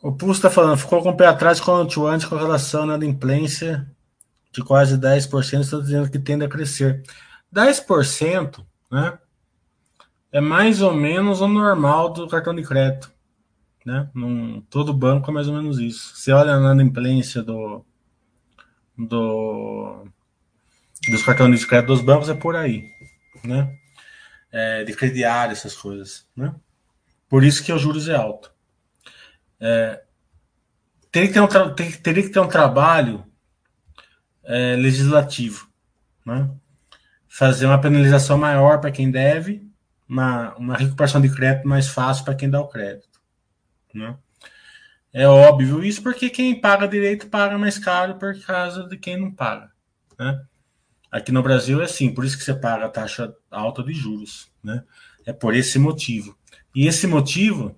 O 0.00 0.12
Pulso 0.12 0.34
está 0.38 0.50
falando, 0.50 0.78
ficou 0.78 1.02
com 1.02 1.10
o 1.10 1.16
pé 1.16 1.26
atrás 1.26 1.60
com 1.60 1.72
o 1.72 2.06
antes 2.06 2.26
com 2.28 2.36
relação 2.36 2.82
à 2.82 2.84
inadimplência 2.84 3.95
de 4.56 4.64
quase 4.64 4.96
10%, 4.96 5.60
está 5.60 5.78
dizendo 5.78 6.10
que 6.10 6.18
tende 6.18 6.42
a 6.42 6.48
crescer. 6.48 7.02
10%, 7.54 8.64
né? 8.90 9.18
É 10.32 10.40
mais 10.40 10.80
ou 10.80 10.94
menos 10.94 11.42
o 11.42 11.46
normal 11.46 12.10
do 12.10 12.26
cartão 12.26 12.54
de 12.54 12.62
crédito. 12.62 13.12
Né? 13.84 14.08
Num, 14.14 14.62
todo 14.62 14.94
banco 14.94 15.30
é 15.30 15.34
mais 15.34 15.46
ou 15.46 15.54
menos 15.54 15.78
isso. 15.78 16.16
Você 16.16 16.32
olha 16.32 16.58
na 16.58 16.72
inadimplência 16.72 17.42
do, 17.42 17.84
do, 18.96 20.06
dos 21.10 21.22
cartões 21.22 21.60
de 21.60 21.66
crédito 21.66 21.88
dos 21.88 22.00
bancos, 22.00 22.30
é 22.30 22.34
por 22.34 22.56
aí. 22.56 22.90
Né? 23.44 23.78
É, 24.50 24.84
de 24.84 24.94
crediário, 24.94 25.52
essas 25.52 25.76
coisas. 25.76 26.26
Né? 26.34 26.54
Por 27.28 27.44
isso 27.44 27.62
que 27.62 27.72
o 27.72 27.78
juros 27.78 28.08
é 28.08 28.16
alto. 28.16 28.50
É, 29.60 30.02
teria, 31.12 31.28
que 31.28 31.34
ter 31.34 31.40
um 31.40 31.74
teria 31.74 32.22
que 32.22 32.30
ter 32.30 32.40
um 32.40 32.48
trabalho 32.48 33.25
é, 34.46 34.76
legislativo, 34.76 35.68
né? 36.24 36.50
fazer 37.28 37.66
uma 37.66 37.80
penalização 37.80 38.38
maior 38.38 38.80
para 38.80 38.90
quem 38.90 39.10
deve, 39.10 39.66
uma, 40.08 40.54
uma 40.56 40.76
recuperação 40.76 41.20
de 41.20 41.28
crédito 41.28 41.68
mais 41.68 41.88
fácil 41.88 42.24
para 42.24 42.34
quem 42.34 42.48
dá 42.48 42.60
o 42.60 42.68
crédito. 42.68 43.20
Né? 43.92 44.16
É 45.12 45.26
óbvio 45.26 45.82
isso 45.82 46.02
porque 46.02 46.30
quem 46.30 46.60
paga 46.60 46.86
direito 46.86 47.28
paga 47.28 47.58
mais 47.58 47.78
caro 47.78 48.14
por 48.14 48.38
causa 48.40 48.84
de 48.84 48.96
quem 48.96 49.18
não 49.18 49.30
paga. 49.30 49.70
Né? 50.18 50.40
Aqui 51.10 51.32
no 51.32 51.42
Brasil 51.42 51.80
é 51.80 51.84
assim, 51.84 52.12
por 52.12 52.24
isso 52.24 52.38
que 52.38 52.44
você 52.44 52.54
paga 52.54 52.86
a 52.86 52.90
taxa 52.90 53.34
alta 53.50 53.82
de 53.82 53.92
juros. 53.92 54.50
Né? 54.62 54.82
É 55.24 55.32
por 55.32 55.54
esse 55.54 55.78
motivo. 55.78 56.36
E 56.74 56.86
esse 56.86 57.06
motivo 57.06 57.76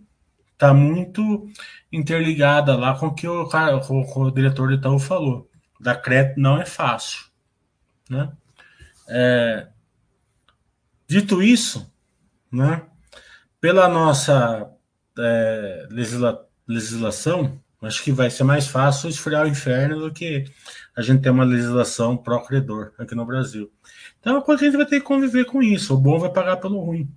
está 0.52 0.74
muito 0.74 1.48
interligada 1.92 2.76
lá 2.76 2.98
com 2.98 3.06
o 3.06 3.14
que 3.14 3.26
o, 3.26 3.48
com 3.48 4.22
o 4.22 4.30
diretor 4.30 4.68
do 4.68 4.74
Itaú 4.74 4.98
falou. 4.98 5.47
Da 5.80 5.94
crédito 5.94 6.40
não 6.40 6.60
é 6.60 6.66
fácil. 6.66 7.26
Né? 8.10 8.30
É, 9.08 9.68
dito 11.06 11.42
isso, 11.42 11.90
né, 12.52 12.82
pela 13.60 13.88
nossa 13.88 14.70
é, 15.18 15.86
legisla, 15.90 16.46
legislação, 16.66 17.60
acho 17.80 18.02
que 18.02 18.12
vai 18.12 18.30
ser 18.30 18.44
mais 18.44 18.66
fácil 18.66 19.08
esfriar 19.08 19.46
o 19.46 19.48
inferno 19.48 20.00
do 20.00 20.12
que 20.12 20.44
a 20.96 21.02
gente 21.02 21.22
ter 21.22 21.30
uma 21.30 21.44
legislação 21.44 22.16
pró-credor 22.16 22.92
aqui 22.98 23.14
no 23.14 23.24
Brasil. 23.24 23.70
Então, 24.20 24.36
é 24.36 24.38
a 24.38 24.42
coisa 24.42 24.62
a 24.62 24.66
gente 24.66 24.76
vai 24.76 24.86
ter 24.86 25.00
que 25.00 25.06
conviver 25.06 25.44
com 25.44 25.62
isso. 25.62 25.94
O 25.94 25.98
bom 25.98 26.18
vai 26.18 26.30
pagar 26.30 26.56
pelo 26.56 26.80
ruim. 26.80 27.08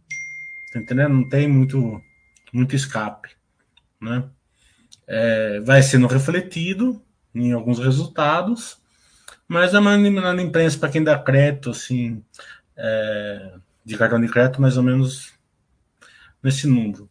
Tá 0.72 0.80
entendendo? 0.80 1.14
Não 1.14 1.28
tem 1.28 1.48
muito 1.48 2.02
muito 2.54 2.76
escape, 2.76 3.30
né? 4.00 4.24
É, 5.08 5.60
vai 5.62 5.82
sendo 5.82 6.08
refletido 6.08 7.02
em 7.34 7.52
alguns 7.52 7.80
resultados, 7.80 8.78
mas 9.48 9.74
na, 9.74 9.98
na 10.34 10.42
imprensa, 10.42 10.78
para 10.78 10.90
quem 10.90 11.04
dá 11.04 11.20
crédito, 11.20 11.72
assim, 11.72 12.24
é, 12.78 13.54
de 13.84 13.98
cartão 13.98 14.20
de 14.20 14.30
crédito, 14.30 14.62
mais 14.62 14.78
ou 14.78 14.84
menos 14.84 15.34
nesse 16.42 16.68
número. 16.68 17.11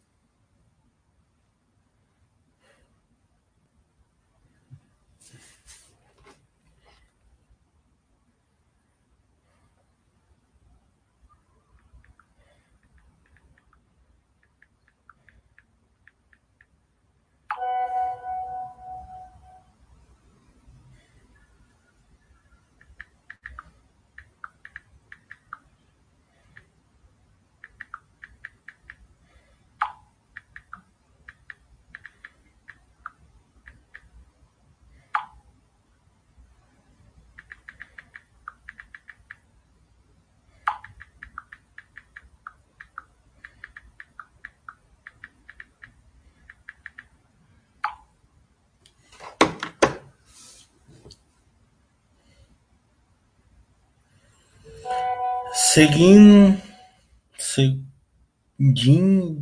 Seguindo, 57.37 59.41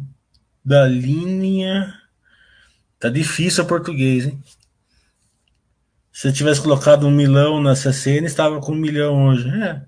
da 0.63 0.85
linha. 0.85 1.99
Tá 2.99 3.09
difícil 3.09 3.63
o 3.63 3.67
português, 3.67 4.27
hein? 4.27 4.39
Se 6.11 6.27
eu 6.27 6.33
tivesse 6.33 6.61
colocado 6.61 7.07
um 7.07 7.11
milhão 7.11 7.59
na 7.59 7.75
CCN, 7.75 8.27
estava 8.27 8.61
com 8.61 8.73
um 8.73 8.75
milhão 8.75 9.25
hoje. 9.25 9.49
É. 9.49 9.83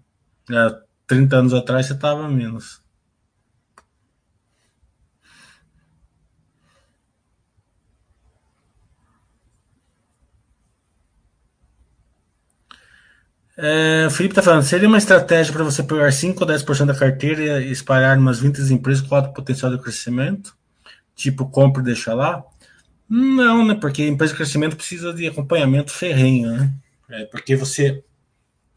Há 0.49 0.81
30 1.05 1.35
anos 1.35 1.53
atrás 1.53 1.85
você 1.85 1.93
estava 1.93 2.27
menos. 2.27 2.80
É, 13.63 14.07
o 14.07 14.09
Felipe 14.09 14.31
está 14.31 14.41
falando, 14.41 14.63
seria 14.63 14.87
uma 14.87 14.97
estratégia 14.97 15.53
para 15.53 15.63
você 15.63 15.83
pegar 15.83 16.11
5 16.11 16.43
ou 16.43 16.49
10% 16.49 16.85
da 16.87 16.95
carteira 16.95 17.61
e 17.61 17.71
espalhar 17.71 18.17
umas 18.17 18.39
20 18.39 18.57
empresas 18.73 19.07
com 19.07 19.13
alto 19.13 19.31
potencial 19.35 19.71
de 19.71 19.79
crescimento? 19.79 20.57
Tipo, 21.15 21.47
compra 21.47 21.79
e 21.83 21.85
deixa 21.85 22.11
lá? 22.15 22.43
Não, 23.07 23.63
né? 23.63 23.75
Porque 23.75 24.07
empresa 24.07 24.33
de 24.33 24.37
crescimento 24.37 24.75
precisa 24.75 25.13
de 25.13 25.27
acompanhamento 25.27 25.91
ferrenho, 25.91 26.51
né? 26.51 26.73
É, 27.07 27.25
porque 27.25 27.55
você. 27.55 28.03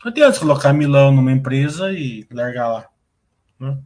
Não 0.05 0.11
adianta 0.13 0.39
colocar 0.39 0.75
milão 0.75 1.11
numa 1.11 1.33
empresa 1.33 1.91
e 1.91 2.27
largar 2.31 2.69
lá. 2.69 2.87
Né? 3.59 3.79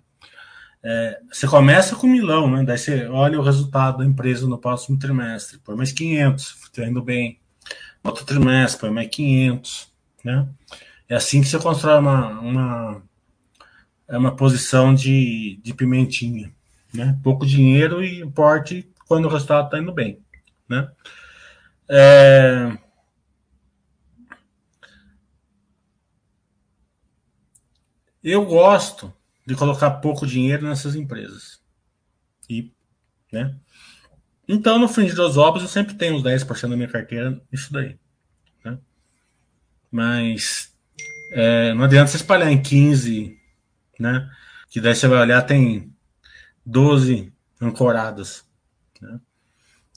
É, 0.82 1.20
você 1.30 1.46
começa 1.46 1.94
com 1.94 2.08
milão, 2.08 2.50
né? 2.50 2.64
Daí 2.64 2.76
você 2.76 3.06
olha 3.06 3.38
o 3.38 3.42
resultado 3.44 3.98
da 3.98 4.04
empresa 4.04 4.48
no 4.48 4.58
próximo 4.58 4.98
trimestre. 4.98 5.58
Põe 5.58 5.76
mais 5.76 5.92
500, 5.92 6.56
está 6.64 6.84
indo 6.84 7.00
bem. 7.00 7.38
No 8.02 8.10
outro 8.10 8.24
trimestre, 8.24 8.80
põe 8.80 8.90
mais 8.90 9.08
500, 9.08 9.92
né? 10.24 10.48
É 11.08 11.16
assim 11.16 11.40
que 11.40 11.48
você 11.48 11.58
constrói 11.58 11.98
uma, 11.98 12.40
uma, 12.40 13.02
é 14.06 14.18
uma 14.18 14.36
posição 14.36 14.94
de, 14.94 15.58
de 15.62 15.72
pimentinha. 15.72 16.54
Né? 16.92 17.18
Pouco 17.22 17.46
dinheiro 17.46 18.04
e 18.04 18.28
porte 18.30 18.90
quando 19.06 19.24
o 19.24 19.28
resultado 19.28 19.66
está 19.66 19.78
indo 19.78 19.92
bem. 19.92 20.22
Né? 20.68 20.90
É... 21.88 22.78
Eu 28.22 28.44
gosto 28.44 29.14
de 29.46 29.54
colocar 29.54 29.90
pouco 29.92 30.26
dinheiro 30.26 30.68
nessas 30.68 30.94
empresas. 30.94 31.62
E, 32.50 32.70
né? 33.32 33.56
Então, 34.46 34.78
no 34.78 34.88
fim 34.88 35.06
de 35.06 35.14
duas 35.14 35.38
obras, 35.38 35.62
eu 35.62 35.68
sempre 35.68 35.94
tenho 35.94 36.16
uns 36.16 36.22
10% 36.22 36.68
da 36.68 36.76
minha 36.76 36.88
carteira 36.88 37.40
isso 37.50 37.72
daí. 37.72 37.98
Né? 38.64 38.78
Mas 39.90 40.74
é, 41.30 41.74
não 41.74 41.84
adianta 41.84 42.10
você 42.10 42.16
espalhar 42.16 42.50
em 42.50 42.60
15, 42.60 43.36
né? 43.98 44.30
Que 44.70 44.80
daí 44.80 44.94
você 44.94 45.06
vai 45.06 45.20
olhar, 45.20 45.42
tem 45.42 45.92
12 46.64 47.32
ancoradas. 47.60 48.44
Né? 49.00 49.20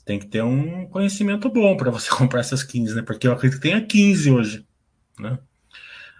Tem 0.04 0.18
que 0.18 0.26
ter 0.26 0.42
um 0.42 0.86
conhecimento 0.86 1.48
bom 1.48 1.76
para 1.76 1.90
você 1.90 2.08
comprar 2.14 2.40
essas 2.40 2.62
15, 2.62 2.94
né? 2.94 3.02
Porque 3.02 3.26
eu 3.26 3.32
acredito 3.32 3.60
que 3.60 3.68
tenha 3.68 3.84
15 3.84 4.30
hoje, 4.30 4.66
né? 5.18 5.38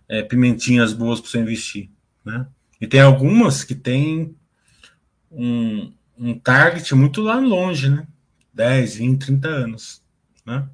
É, 0.09 0.23
pimentinhas 0.23 0.93
boas 0.93 1.21
para 1.21 1.31
você 1.31 1.39
investir, 1.39 1.91
né? 2.25 2.47
E 2.81 2.87
tem 2.87 3.01
algumas 3.01 3.65
que 3.65 3.75
tem 3.75 4.37
um, 5.31 5.93
um 6.19 6.39
target 6.39 6.95
muito 6.95 7.23
lá 7.23 7.39
longe, 7.39 7.89
né? 7.89 8.07
10, 8.53 8.97
20, 8.97 9.27
30 9.27 9.49
anos, 9.49 10.03
né? 10.45 10.69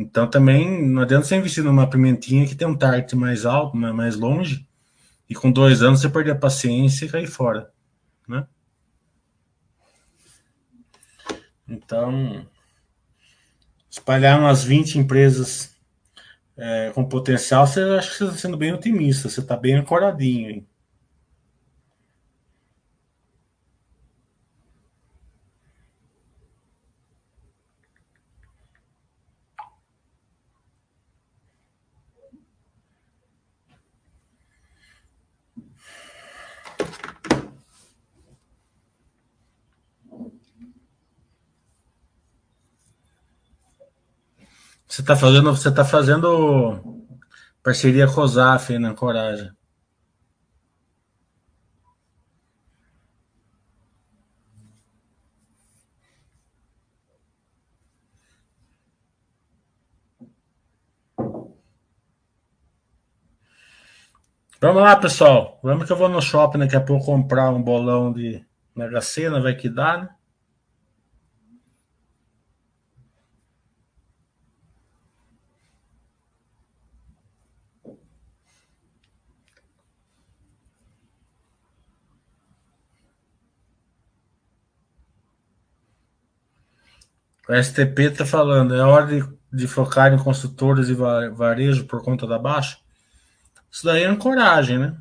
Então 0.00 0.26
também 0.26 0.88
não 0.88 1.02
adianta 1.02 1.26
você 1.26 1.36
investir 1.36 1.62
numa 1.62 1.88
pimentinha 1.88 2.46
que 2.46 2.54
tem 2.54 2.66
um 2.66 2.74
target 2.76 3.14
mais 3.14 3.44
alto, 3.44 3.76
mais 3.76 4.16
longe, 4.16 4.66
e 5.28 5.34
com 5.34 5.52
dois 5.52 5.82
anos 5.82 6.00
você 6.00 6.08
perder 6.08 6.30
a 6.30 6.38
paciência 6.38 7.04
e 7.04 7.08
cair 7.10 7.26
fora, 7.26 7.70
né? 8.26 8.46
Então, 11.68 12.46
espalhar 13.90 14.40
umas 14.40 14.64
20 14.64 14.98
empresas 14.98 15.76
é, 16.56 16.90
com 16.94 17.04
potencial, 17.04 17.66
você 17.66 17.80
acha 17.82 18.10
que 18.10 18.16
você 18.16 18.24
está 18.24 18.36
sendo 18.38 18.56
bem 18.56 18.72
otimista, 18.72 19.28
você 19.28 19.40
está 19.40 19.54
bem 19.54 19.74
ancoradinho. 19.74 20.50
Hein? 20.50 20.68
Você 44.90 45.02
está 45.02 45.14
fazendo, 45.14 45.54
você 45.56 45.70
tá 45.72 45.84
fazendo 45.84 47.06
parceria 47.62 48.08
com 48.08 48.22
o 48.22 48.26
Zaf 48.26 48.76
na 48.76 48.92
Coragem. 48.92 49.52
Vamos 64.60 64.82
lá, 64.82 64.96
pessoal. 64.96 65.60
Vamos 65.62 65.86
que 65.86 65.92
eu 65.92 65.96
vou 65.96 66.08
no 66.08 66.20
shopping 66.20 66.58
daqui 66.58 66.74
a 66.74 66.80
pouco 66.80 67.06
comprar 67.06 67.50
um 67.50 67.62
bolão 67.62 68.12
de 68.12 68.44
Mega 68.74 69.00
Sena, 69.00 69.40
vai 69.40 69.54
que 69.54 69.68
dá, 69.68 69.98
né? 69.98 70.19
O 87.50 87.62
STP 87.62 88.02
está 88.02 88.24
falando, 88.24 88.76
é 88.76 88.80
hora 88.80 89.08
de, 89.08 89.28
de, 89.52 89.66
focar 89.66 90.14
em 90.14 90.18
construtores 90.22 90.88
e 90.88 90.94
varejo 90.94 91.84
por 91.84 92.00
conta 92.00 92.24
da 92.24 92.38
baixa? 92.38 92.78
Isso 93.68 93.84
daí 93.84 94.04
é 94.04 94.06
ancoragem, 94.06 94.78
né? 94.78 94.96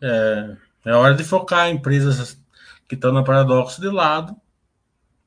É, 0.00 0.56
é 0.86 0.94
hora 0.94 1.14
de 1.14 1.22
focar 1.22 1.68
em 1.68 1.74
empresas 1.74 2.42
que 2.88 2.94
estão 2.94 3.12
no 3.12 3.22
paradoxo 3.22 3.78
de 3.78 3.90
lado, 3.90 4.34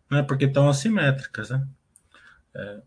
né? 0.09 0.24
Porque 0.24 0.45
estão 0.45 0.68
assimétricas, 0.68 1.51
né? 1.51 1.68
É, 2.55 2.82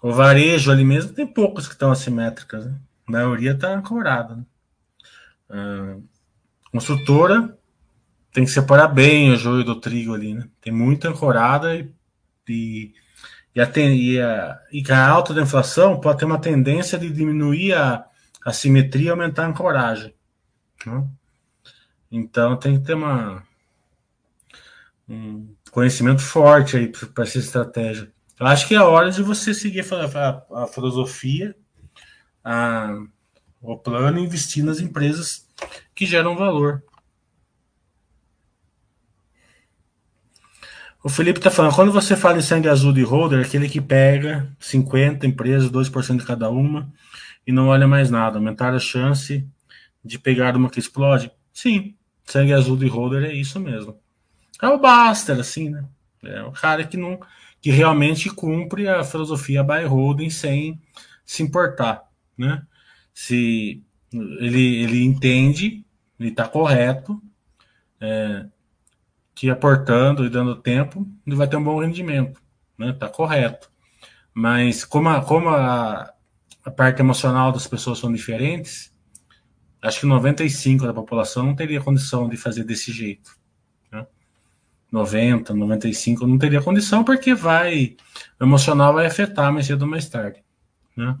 o 0.00 0.12
varejo 0.12 0.70
ali 0.70 0.84
mesmo 0.84 1.12
tem 1.12 1.26
poucos 1.26 1.66
que 1.66 1.72
estão 1.72 1.90
assimétricas, 1.90 2.66
né? 2.66 2.78
A 3.08 3.10
maioria 3.10 3.50
está 3.50 3.74
ancorada. 3.74 4.36
Né? 4.36 4.44
É, 5.50 5.96
construtora 6.70 7.58
tem 8.32 8.44
que 8.44 8.50
separar 8.52 8.86
bem 8.86 9.32
o 9.32 9.36
joio 9.36 9.64
do 9.64 9.80
trigo 9.80 10.14
ali, 10.14 10.34
né? 10.34 10.48
Tem 10.60 10.72
muita 10.72 11.08
ancorada 11.08 11.74
e 11.74 11.92
e, 12.48 12.92
e, 13.54 13.60
a, 13.60 13.70
e, 13.76 14.20
a, 14.20 14.60
e 14.72 14.92
a 14.92 15.08
alta 15.08 15.34
da 15.34 15.42
inflação 15.42 16.00
pode 16.00 16.18
ter 16.18 16.24
uma 16.24 16.40
tendência 16.40 16.98
de 16.98 17.10
diminuir 17.10 17.74
a, 17.74 18.04
a 18.44 18.52
simetria 18.52 19.08
e 19.08 19.10
aumentar 19.10 19.44
a 19.44 19.48
ancoragem. 19.48 20.14
Né? 20.86 21.06
Então 22.10 22.56
tem 22.56 22.78
que 22.78 22.86
ter 22.86 22.94
uma, 22.94 23.42
um 25.08 25.54
conhecimento 25.70 26.20
forte 26.20 26.76
aí 26.76 26.88
para 26.88 27.24
essa 27.24 27.38
estratégia. 27.38 28.12
Eu 28.38 28.46
acho 28.46 28.66
que 28.66 28.74
é 28.74 28.80
hora 28.80 29.10
de 29.10 29.22
você 29.22 29.54
seguir 29.54 29.84
a, 29.92 30.52
a, 30.58 30.64
a 30.64 30.66
filosofia, 30.66 31.54
a, 32.44 32.98
o 33.60 33.78
plano 33.78 34.18
e 34.18 34.24
investir 34.24 34.64
nas 34.64 34.80
empresas 34.80 35.48
que 35.94 36.04
geram 36.04 36.36
valor. 36.36 36.82
O 41.04 41.08
Felipe 41.08 41.40
está 41.40 41.50
falando, 41.50 41.74
quando 41.74 41.90
você 41.90 42.16
fala 42.16 42.38
em 42.38 42.42
sangue 42.42 42.68
azul 42.68 42.92
de 42.92 43.02
holder, 43.02 43.40
é 43.40 43.42
aquele 43.42 43.68
que 43.68 43.80
pega 43.80 44.48
50 44.60 45.26
empresas, 45.26 45.68
2% 45.68 46.18
de 46.18 46.24
cada 46.24 46.48
uma, 46.48 46.92
e 47.44 47.50
não 47.50 47.68
olha 47.68 47.88
mais 47.88 48.08
nada, 48.08 48.38
aumentar 48.38 48.72
a 48.72 48.78
chance 48.78 49.44
de 50.04 50.18
pegar 50.18 50.56
uma 50.56 50.70
que 50.70 50.78
explode? 50.78 51.32
Sim, 51.52 51.96
sangue 52.24 52.52
azul 52.52 52.76
de 52.76 52.86
holder 52.86 53.24
é 53.24 53.32
isso 53.32 53.58
mesmo. 53.58 53.98
É 54.60 54.68
o 54.68 54.78
Baster, 54.78 55.40
assim, 55.40 55.70
né? 55.70 55.84
É 56.22 56.42
o 56.44 56.52
cara 56.52 56.84
que 56.84 56.96
não 56.96 57.18
que 57.60 57.70
realmente 57.70 58.28
cumpre 58.28 58.88
a 58.88 59.04
filosofia 59.04 59.62
buy 59.62 59.84
holding 59.84 60.30
sem 60.30 60.80
se 61.24 61.42
importar, 61.42 62.02
né? 62.36 62.62
Se 63.14 63.82
ele, 64.12 64.82
ele 64.82 65.04
entende, 65.04 65.84
ele 66.18 66.30
está 66.30 66.46
correto, 66.46 67.22
é, 68.00 68.46
que 69.34 69.50
aportando 69.50 70.24
e 70.24 70.30
dando 70.30 70.56
tempo, 70.56 71.06
ele 71.26 71.36
vai 71.36 71.48
ter 71.48 71.56
um 71.56 71.64
bom 71.64 71.80
rendimento, 71.80 72.40
né? 72.78 72.92
Tá 72.92 73.08
correto. 73.08 73.70
Mas 74.34 74.84
como 74.84 75.08
a, 75.08 75.22
como 75.22 75.48
a, 75.48 76.12
a 76.64 76.70
parte 76.70 77.00
emocional 77.00 77.52
das 77.52 77.66
pessoas 77.66 77.98
são 77.98 78.12
diferentes, 78.12 78.92
acho 79.80 80.00
que 80.00 80.06
95 80.06 80.86
da 80.86 80.94
população 80.94 81.44
não 81.44 81.54
teria 81.54 81.80
condição 81.80 82.28
de 82.28 82.36
fazer 82.36 82.64
desse 82.64 82.92
jeito. 82.92 83.36
Né? 83.90 84.06
90, 84.90 85.54
95 85.54 86.26
não 86.26 86.38
teria 86.38 86.62
condição 86.62 87.04
porque 87.04 87.34
vai 87.34 87.96
o 88.40 88.44
emocional 88.44 88.94
vai 88.94 89.06
afetar 89.06 89.52
mais 89.52 89.66
cedo 89.66 89.82
ou 89.82 89.88
mais 89.88 90.08
tarde, 90.08 90.42
né? 90.96 91.16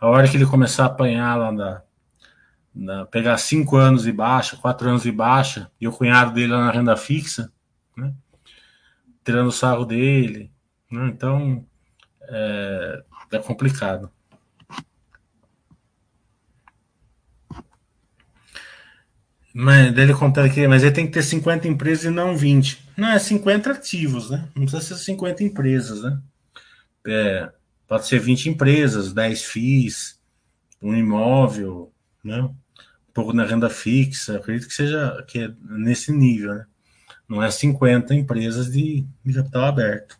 A 0.00 0.06
hora 0.06 0.28
que 0.28 0.36
ele 0.36 0.46
começar 0.46 0.84
a 0.84 0.86
apanhar 0.86 1.34
lá 1.36 1.50
na, 1.50 1.82
na, 2.74 3.06
pegar 3.06 3.36
cinco 3.38 3.76
anos 3.76 4.02
de 4.04 4.12
baixa, 4.12 4.56
quatro 4.56 4.88
anos 4.88 5.02
de 5.02 5.12
baixa, 5.12 5.70
e 5.80 5.88
o 5.88 5.92
cunhado 5.92 6.32
dele 6.32 6.52
lá 6.52 6.66
na 6.66 6.70
renda 6.70 6.96
fixa, 6.96 7.52
né? 7.96 8.12
tirando 9.24 9.48
o 9.48 9.52
sarro 9.52 9.84
dele. 9.84 10.50
Né? 10.90 11.08
Então, 11.08 11.66
é, 12.22 13.02
é 13.32 13.38
complicado. 13.38 14.10
Mas 19.54 19.92
dele 19.92 20.14
contar 20.14 20.44
aqui, 20.44 20.68
mas 20.68 20.84
ele 20.84 20.92
tem 20.94 21.06
que 21.06 21.12
ter 21.12 21.22
50 21.22 21.66
empresas 21.66 22.04
e 22.04 22.10
não 22.10 22.36
20. 22.36 22.78
Não, 22.96 23.08
é 23.08 23.18
50 23.18 23.72
ativos, 23.72 24.30
né? 24.30 24.48
Não 24.54 24.64
precisa 24.64 24.94
ser 24.94 25.04
50 25.04 25.42
empresas, 25.42 26.02
né? 26.02 26.20
É, 27.06 27.50
pode 27.88 28.06
ser 28.06 28.20
20 28.20 28.50
empresas, 28.50 29.12
10 29.12 29.42
FIIs, 29.42 30.20
um 30.80 30.94
imóvel, 30.94 31.92
né? 32.22 32.40
um 32.42 32.54
pouco 33.12 33.32
na 33.32 33.44
renda 33.44 33.68
fixa, 33.68 34.36
acredito 34.36 34.68
que 34.68 34.74
seja 34.74 35.24
que 35.26 35.40
é 35.40 35.52
nesse 35.62 36.12
nível, 36.12 36.54
né? 36.54 36.66
Não 37.28 37.42
é 37.42 37.50
50 37.50 38.14
empresas 38.14 38.70
de, 38.72 39.06
de 39.24 39.34
capital 39.34 39.64
aberto. 39.64 40.18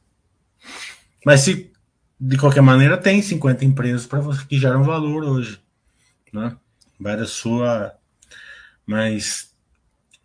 Mas 1.25 1.41
se 1.41 1.73
de 2.21 2.37
qualquer 2.37 2.61
maneira 2.61 2.99
tem 2.99 3.23
50 3.23 3.65
empresas 3.65 4.07
para 4.07 4.21
você 4.21 4.45
que 4.45 4.59
geram 4.59 4.83
valor 4.83 5.25
hoje, 5.25 5.61
né? 6.33 6.57
Vai 6.99 7.17
da 7.17 7.27
sua, 7.27 7.95
mas 8.85 9.55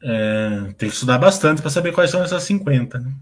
é, 0.01 0.73
tem 0.77 0.89
que 0.89 0.95
estudar 0.95 1.19
bastante 1.19 1.61
para 1.61 1.71
saber 1.71 1.93
quais 1.93 2.09
são 2.09 2.23
essas 2.23 2.43
50, 2.43 2.99
né? 2.99 3.13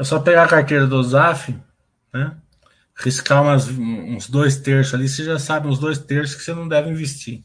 É 0.00 0.04
só 0.04 0.18
pegar 0.18 0.44
a 0.44 0.48
carteira 0.48 0.86
do 0.86 1.02
ZAF, 1.02 1.54
né? 2.10 2.34
Riscar 2.96 3.42
umas, 3.42 3.68
uns 3.68 4.30
dois 4.30 4.56
terços 4.56 4.94
ali, 4.94 5.06
você 5.06 5.22
já 5.22 5.38
sabe 5.38 5.68
uns 5.68 5.78
dois 5.78 5.98
terços 5.98 6.36
que 6.36 6.42
você 6.42 6.54
não 6.54 6.66
deve 6.66 6.88
investir. 6.88 7.44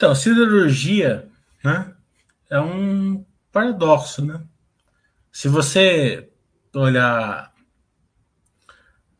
Então, 0.00 0.14
siderurgia 0.14 1.28
né, 1.62 1.92
é 2.48 2.58
um 2.58 3.22
paradoxo. 3.52 4.24
Né? 4.24 4.40
Se 5.30 5.46
você 5.46 6.26
olhar 6.74 7.52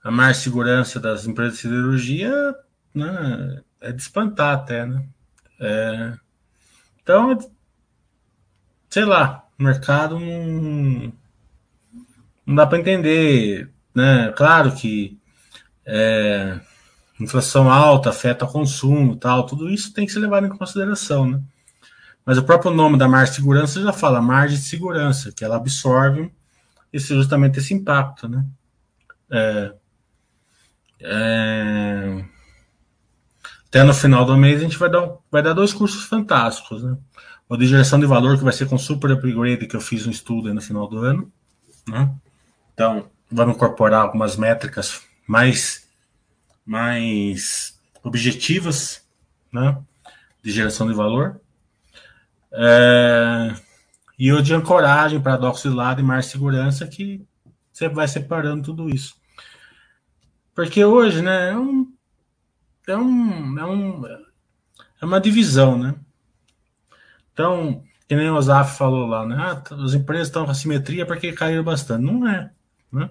a 0.03 0.11
mais 0.11 0.39
segurança 0.39 0.99
das 0.99 1.27
empresas 1.27 1.57
de 1.57 1.61
siderurgia, 1.61 2.57
né, 2.95 3.63
é 3.79 3.93
de 3.93 4.01
espantar 4.01 4.55
até. 4.55 4.87
Né? 4.87 5.07
É, 5.61 6.15
então, 7.03 7.39
sei 8.89 9.05
lá, 9.05 9.47
o 9.59 9.63
mercado 9.63 10.19
não, 10.19 11.13
não 12.47 12.55
dá 12.55 12.67
para 12.67 12.79
entender. 12.79 13.71
Né? 13.95 14.33
Claro 14.33 14.75
que 14.75 15.21
é, 15.85 16.59
inflação 17.21 17.71
alta 17.71 18.11
afeta 18.11 18.45
o 18.45 18.49
consumo 18.49 19.17
tal, 19.17 19.45
tudo 19.45 19.69
isso 19.69 19.93
tem 19.93 20.07
que 20.07 20.13
ser 20.13 20.21
levado 20.21 20.47
em 20.47 20.51
consideração, 20.51 21.27
né? 21.27 21.41
Mas 22.25 22.39
o 22.39 22.43
próprio 22.43 22.71
nome 22.71 22.99
da 22.99 23.09
margem 23.09 23.31
de 23.31 23.37
segurança 23.37 23.81
já 23.81 23.93
fala 23.93 24.21
margem 24.21 24.59
de 24.59 24.65
segurança, 24.65 25.33
que 25.33 25.45
ela 25.45 25.57
absorve 25.57 26.33
esse, 26.93 27.09
justamente 27.09 27.59
esse 27.59 27.75
impacto, 27.75 28.29
né? 28.29 28.45
É, 29.31 29.73
é, 31.01 32.25
até 33.69 33.83
no 33.85 33.95
final 33.95 34.25
do 34.25 34.37
mês 34.37 34.61
a 34.61 34.65
gente 34.65 34.77
vai 34.77 34.91
dar, 34.91 35.13
vai 35.31 35.43
dar 35.43 35.53
dois 35.53 35.73
cursos 35.73 36.05
fantásticos, 36.05 36.83
né? 36.83 36.97
O 37.49 37.57
de 37.57 37.67
geração 37.67 37.99
de 37.99 38.07
valor, 38.07 38.39
que 38.39 38.45
vai 38.45 38.53
ser 38.53 38.69
com 38.69 38.79
super 38.79 39.11
upgrade, 39.11 39.67
que 39.67 39.75
eu 39.75 39.81
fiz 39.81 40.07
um 40.07 40.11
estudo 40.11 40.53
no 40.55 40.61
final 40.61 40.87
do 40.89 40.99
ano, 40.99 41.33
né? 41.89 42.13
Então, 42.75 43.11
vamos 43.31 43.57
incorporar 43.57 44.03
algumas 44.03 44.37
métricas 44.37 45.03
mais 45.27 45.90
mais 46.71 47.77
objetivas, 48.01 49.05
né, 49.53 49.77
de 50.41 50.53
geração 50.53 50.87
de 50.87 50.95
valor. 50.95 51.41
É, 52.53 53.53
e 54.17 54.33
o 54.33 54.41
de 54.41 54.55
ancoragem, 54.55 55.21
paradoxo 55.21 55.69
de 55.69 55.75
lado 55.75 56.01
e 56.01 56.05
mais 56.05 56.27
segurança, 56.27 56.87
que 56.87 57.27
você 57.73 57.89
vai 57.89 58.07
separando 58.07 58.63
tudo 58.63 58.89
isso. 58.89 59.17
Porque 60.55 60.85
hoje, 60.85 61.21
né, 61.21 61.51
é, 61.51 61.59
um, 61.59 61.93
é, 62.87 62.97
um, 62.97 63.59
é, 63.59 63.67
um, 63.67 64.07
é 65.03 65.05
uma 65.05 65.21
divisão, 65.21 65.77
né? 65.77 65.97
Então, 67.33 67.83
que 68.07 68.15
nem 68.15 68.31
o 68.31 68.37
Osaf 68.37 68.79
falou 68.79 69.09
lá, 69.09 69.27
né? 69.27 69.37
Ah, 69.37 69.63
as 69.85 69.95
empresas 69.95 70.29
estão 70.29 70.45
com 70.45 70.53
assimetria 70.53 71.05
porque 71.05 71.33
caíram 71.33 71.65
bastante. 71.65 72.05
Não 72.05 72.29
é, 72.29 72.53
né? 72.93 73.11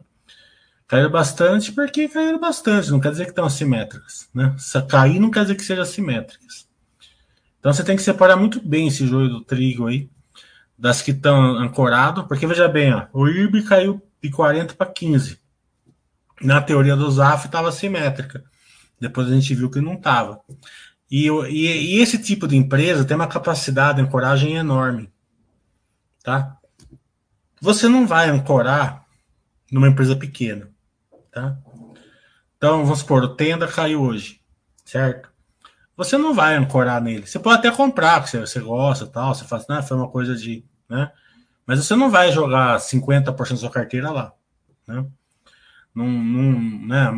Caíram 0.89 1.11
bastante 1.11 1.71
porque 1.71 2.09
caíram 2.09 2.39
bastante, 2.39 2.89
não 2.89 2.99
quer 2.99 3.11
dizer 3.11 3.25
que 3.25 3.29
estão 3.29 3.45
assimétricas. 3.45 4.27
Né? 4.33 4.55
Cair 4.89 5.19
não 5.19 5.29
quer 5.29 5.43
dizer 5.43 5.53
que 5.53 5.63
sejam 5.63 5.83
assimétricas. 5.83 6.67
Então 7.59 7.71
você 7.71 7.83
tem 7.83 7.95
que 7.95 8.01
separar 8.01 8.35
muito 8.35 8.59
bem 8.59 8.87
esse 8.87 9.05
joio 9.05 9.29
do 9.29 9.41
trigo 9.41 9.85
aí, 9.85 10.09
das 10.75 11.03
que 11.03 11.11
estão 11.11 11.57
ancorado, 11.59 12.27
porque 12.27 12.47
veja 12.47 12.67
bem, 12.67 12.91
ó, 12.91 13.05
o 13.13 13.27
IRB 13.27 13.61
caiu 13.61 14.01
de 14.19 14.31
40 14.31 14.73
para 14.73 14.91
15. 14.91 15.39
Na 16.41 16.59
teoria 16.59 16.95
do 16.95 17.11
ZAF 17.11 17.45
estava 17.45 17.69
assimétrica. 17.69 18.43
Depois 18.99 19.27
a 19.27 19.35
gente 19.35 19.53
viu 19.53 19.69
que 19.69 19.79
não 19.79 19.93
estava. 19.93 20.41
E, 21.11 21.27
e, 21.27 21.97
e, 21.97 22.01
esse 22.01 22.17
tipo 22.17 22.47
de 22.47 22.57
empresa 22.57 23.05
tem 23.05 23.15
uma 23.15 23.27
capacidade 23.27 23.97
de 23.97 24.07
ancoragem 24.07 24.55
enorme. 24.55 25.11
Tá? 26.23 26.57
Você 27.61 27.87
não 27.87 28.07
vai 28.07 28.27
ancorar 28.29 29.05
numa 29.71 29.87
empresa 29.87 30.15
pequena. 30.15 30.67
Tá? 31.31 31.57
Então, 32.57 32.83
vamos 32.83 32.99
supor, 32.99 33.23
o 33.23 33.35
Tenda 33.35 33.67
caiu 33.67 34.01
hoje, 34.01 34.41
certo? 34.83 35.29
Você 35.95 36.17
não 36.17 36.33
vai 36.33 36.55
ancorar 36.55 37.01
nele. 37.01 37.27
Você 37.27 37.37
pode 37.37 37.59
até 37.59 37.71
comprar, 37.75 38.21
porque 38.21 38.37
você, 38.37 38.59
gosta 38.61 39.05
tal, 39.05 39.35
você 39.35 39.43
fala 39.43 39.61
assim, 39.61 39.73
ah, 39.73 39.81
foi 39.81 39.97
uma 39.97 40.09
coisa 40.09 40.35
de. 40.35 40.65
Né? 40.87 41.11
Mas 41.65 41.85
você 41.85 41.95
não 41.95 42.09
vai 42.09 42.31
jogar 42.31 42.79
50% 42.79 43.49
da 43.49 43.57
sua 43.57 43.69
carteira 43.69 44.09
lá. 44.09 44.33
Né? 44.87 45.05
Num, 45.93 46.09
num, 46.09 46.87
né? 46.87 47.11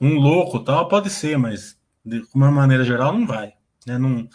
um 0.00 0.14
louco 0.14 0.60
tal 0.60 0.88
pode 0.88 1.10
ser, 1.10 1.36
mas 1.36 1.76
de 2.04 2.24
uma 2.34 2.50
maneira 2.50 2.84
geral 2.84 3.12
não 3.12 3.26
vai. 3.26 3.54
Né? 3.86 3.98
Não, 3.98 4.28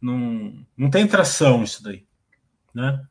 não, 0.00 0.66
não 0.76 0.90
tem 0.90 1.06
tração 1.06 1.62
isso 1.62 1.82
daí. 1.82 2.06
Né? 2.74 3.02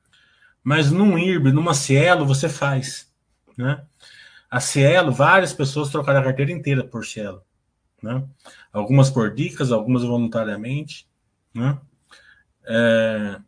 Mas 0.64 0.92
num 0.92 1.18
IRB, 1.18 1.52
numa 1.52 1.74
Cielo, 1.74 2.26
você 2.26 2.48
faz. 2.48 3.12
Né? 3.58 3.84
A 4.50 4.60
Cielo, 4.60 5.12
várias 5.12 5.54
pessoas 5.54 5.90
trocaram 5.90 6.20
a 6.20 6.24
carteira 6.24 6.52
inteira 6.52 6.84
por 6.84 7.06
Cielo. 7.06 7.44
Né? 8.02 8.24
Algumas 8.74 9.10
por 9.10 9.34
dicas, 9.34 9.72
algumas 9.72 10.04
voluntariamente. 10.04 11.08
Né? 11.54 11.78
É, 12.66 13.40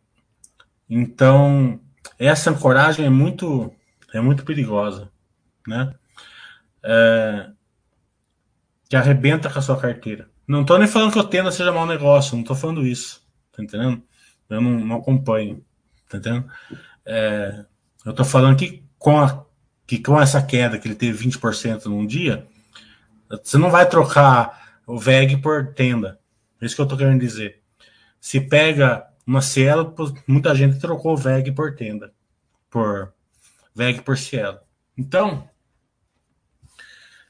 então, 0.88 1.80
essa 2.18 2.50
ancoragem 2.50 3.06
é 3.06 3.10
muito, 3.10 3.72
é 4.12 4.20
muito 4.20 4.44
perigosa. 4.44 5.10
Né? 5.66 5.94
É, 6.84 7.50
que 8.88 8.96
arrebenta 8.96 9.50
com 9.50 9.58
a 9.58 9.62
sua 9.62 9.80
carteira. 9.80 10.28
Não 10.46 10.62
estou 10.62 10.78
nem 10.78 10.86
falando 10.86 11.12
que 11.12 11.18
o 11.18 11.24
Tenda 11.24 11.50
seja 11.50 11.72
mau 11.72 11.86
negócio, 11.86 12.34
não 12.34 12.42
estou 12.42 12.54
falando 12.54 12.86
isso. 12.86 13.26
Tá 13.50 13.62
entendendo? 13.62 14.02
Eu 14.50 14.60
não, 14.60 14.70
não 14.72 14.96
acompanho. 14.96 15.64
Tá 16.08 16.18
entendendo? 16.18 16.50
É, 17.06 17.64
eu 18.04 18.10
estou 18.10 18.26
falando 18.26 18.56
que 18.56 18.84
com 18.98 19.18
a 19.18 19.44
que 19.86 19.98
com 19.98 20.20
essa 20.20 20.42
queda 20.42 20.78
que 20.78 20.88
ele 20.88 20.94
teve 20.94 21.28
20% 21.28 21.86
num 21.86 22.06
dia, 22.06 22.46
você 23.42 23.58
não 23.58 23.70
vai 23.70 23.88
trocar 23.88 24.80
o 24.86 24.98
VEG 24.98 25.38
por 25.38 25.74
tenda. 25.74 26.18
É 26.60 26.66
isso 26.66 26.74
que 26.74 26.80
eu 26.80 26.84
estou 26.84 26.98
querendo 26.98 27.20
dizer. 27.20 27.60
Se 28.20 28.40
pega 28.40 29.06
uma 29.26 29.40
Cielo, 29.40 29.94
muita 30.26 30.54
gente 30.54 30.78
trocou 30.78 31.14
o 31.14 31.16
VEG 31.16 31.52
por 31.52 31.74
tenda. 31.74 32.12
Por 32.70 33.12
VEG 33.74 34.02
por 34.02 34.16
Cielo. 34.16 34.58
Então, 34.96 35.48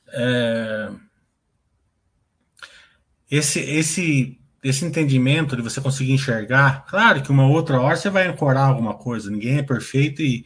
é, 0.09 0.90
esse, 3.30 3.61
esse, 3.61 4.38
esse 4.62 4.84
entendimento 4.84 5.57
de 5.57 5.62
você 5.62 5.80
conseguir 5.80 6.12
enxergar, 6.12 6.84
claro 6.86 7.22
que 7.22 7.30
uma 7.30 7.46
outra 7.46 7.80
hora 7.80 7.96
você 7.96 8.11
vai 8.11 8.26
ancorar 8.26 8.68
alguma 8.68 8.94
coisa, 8.94 9.30
ninguém 9.30 9.59
é 9.59 9.62
perfeito 9.62 10.20
e 10.20 10.44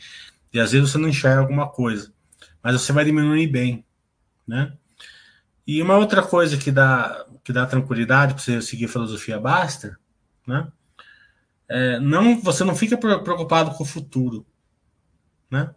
e 0.56 0.60
às 0.60 0.72
vezes 0.72 0.90
você 0.90 0.96
não 0.96 1.10
enxerga 1.10 1.42
alguma 1.42 1.68
coisa, 1.68 2.10
mas 2.62 2.80
você 2.80 2.90
vai 2.90 3.04
diminuir 3.04 3.46
bem, 3.46 3.84
né? 4.48 4.72
E 5.66 5.82
uma 5.82 5.98
outra 5.98 6.22
coisa 6.22 6.56
que 6.56 6.72
dá, 6.72 7.26
que 7.44 7.52
dá 7.52 7.66
tranquilidade 7.66 8.32
para 8.32 8.42
você 8.42 8.62
seguir 8.62 8.86
a 8.86 8.88
filosofia 8.88 9.38
Baster, 9.38 9.98
né? 10.46 10.66
É, 11.68 12.00
não, 12.00 12.40
você 12.40 12.64
não 12.64 12.74
fica 12.74 12.96
preocupado 12.96 13.72
com 13.72 13.82
o 13.82 13.86
futuro, 13.86 14.46
né? 15.50 15.74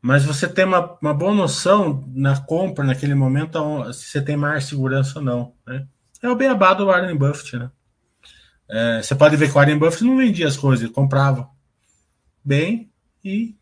Mas 0.00 0.24
você 0.24 0.48
tem 0.48 0.64
uma, 0.64 0.98
uma 1.00 1.14
boa 1.14 1.32
noção 1.32 2.02
na 2.12 2.40
compra, 2.40 2.84
naquele 2.84 3.14
momento, 3.14 3.92
se 3.92 4.06
você 4.06 4.20
tem 4.20 4.36
mais 4.36 4.64
segurança 4.64 5.20
ou 5.20 5.24
não, 5.24 5.54
né? 5.64 5.86
É 6.20 6.28
o 6.28 6.34
beabá 6.34 6.74
do 6.74 6.86
Warren 6.86 7.16
Buffett, 7.16 7.56
né? 7.56 7.70
É, 8.68 9.00
você 9.00 9.14
pode 9.14 9.36
ver 9.36 9.46
que 9.46 9.52
o 9.52 9.54
Warren 9.54 9.78
Buffett 9.78 10.02
não 10.02 10.16
vendia 10.16 10.48
as 10.48 10.56
coisas, 10.56 10.84
ele 10.84 10.92
comprava 10.92 11.48
bem 12.44 12.90
e 13.24 13.56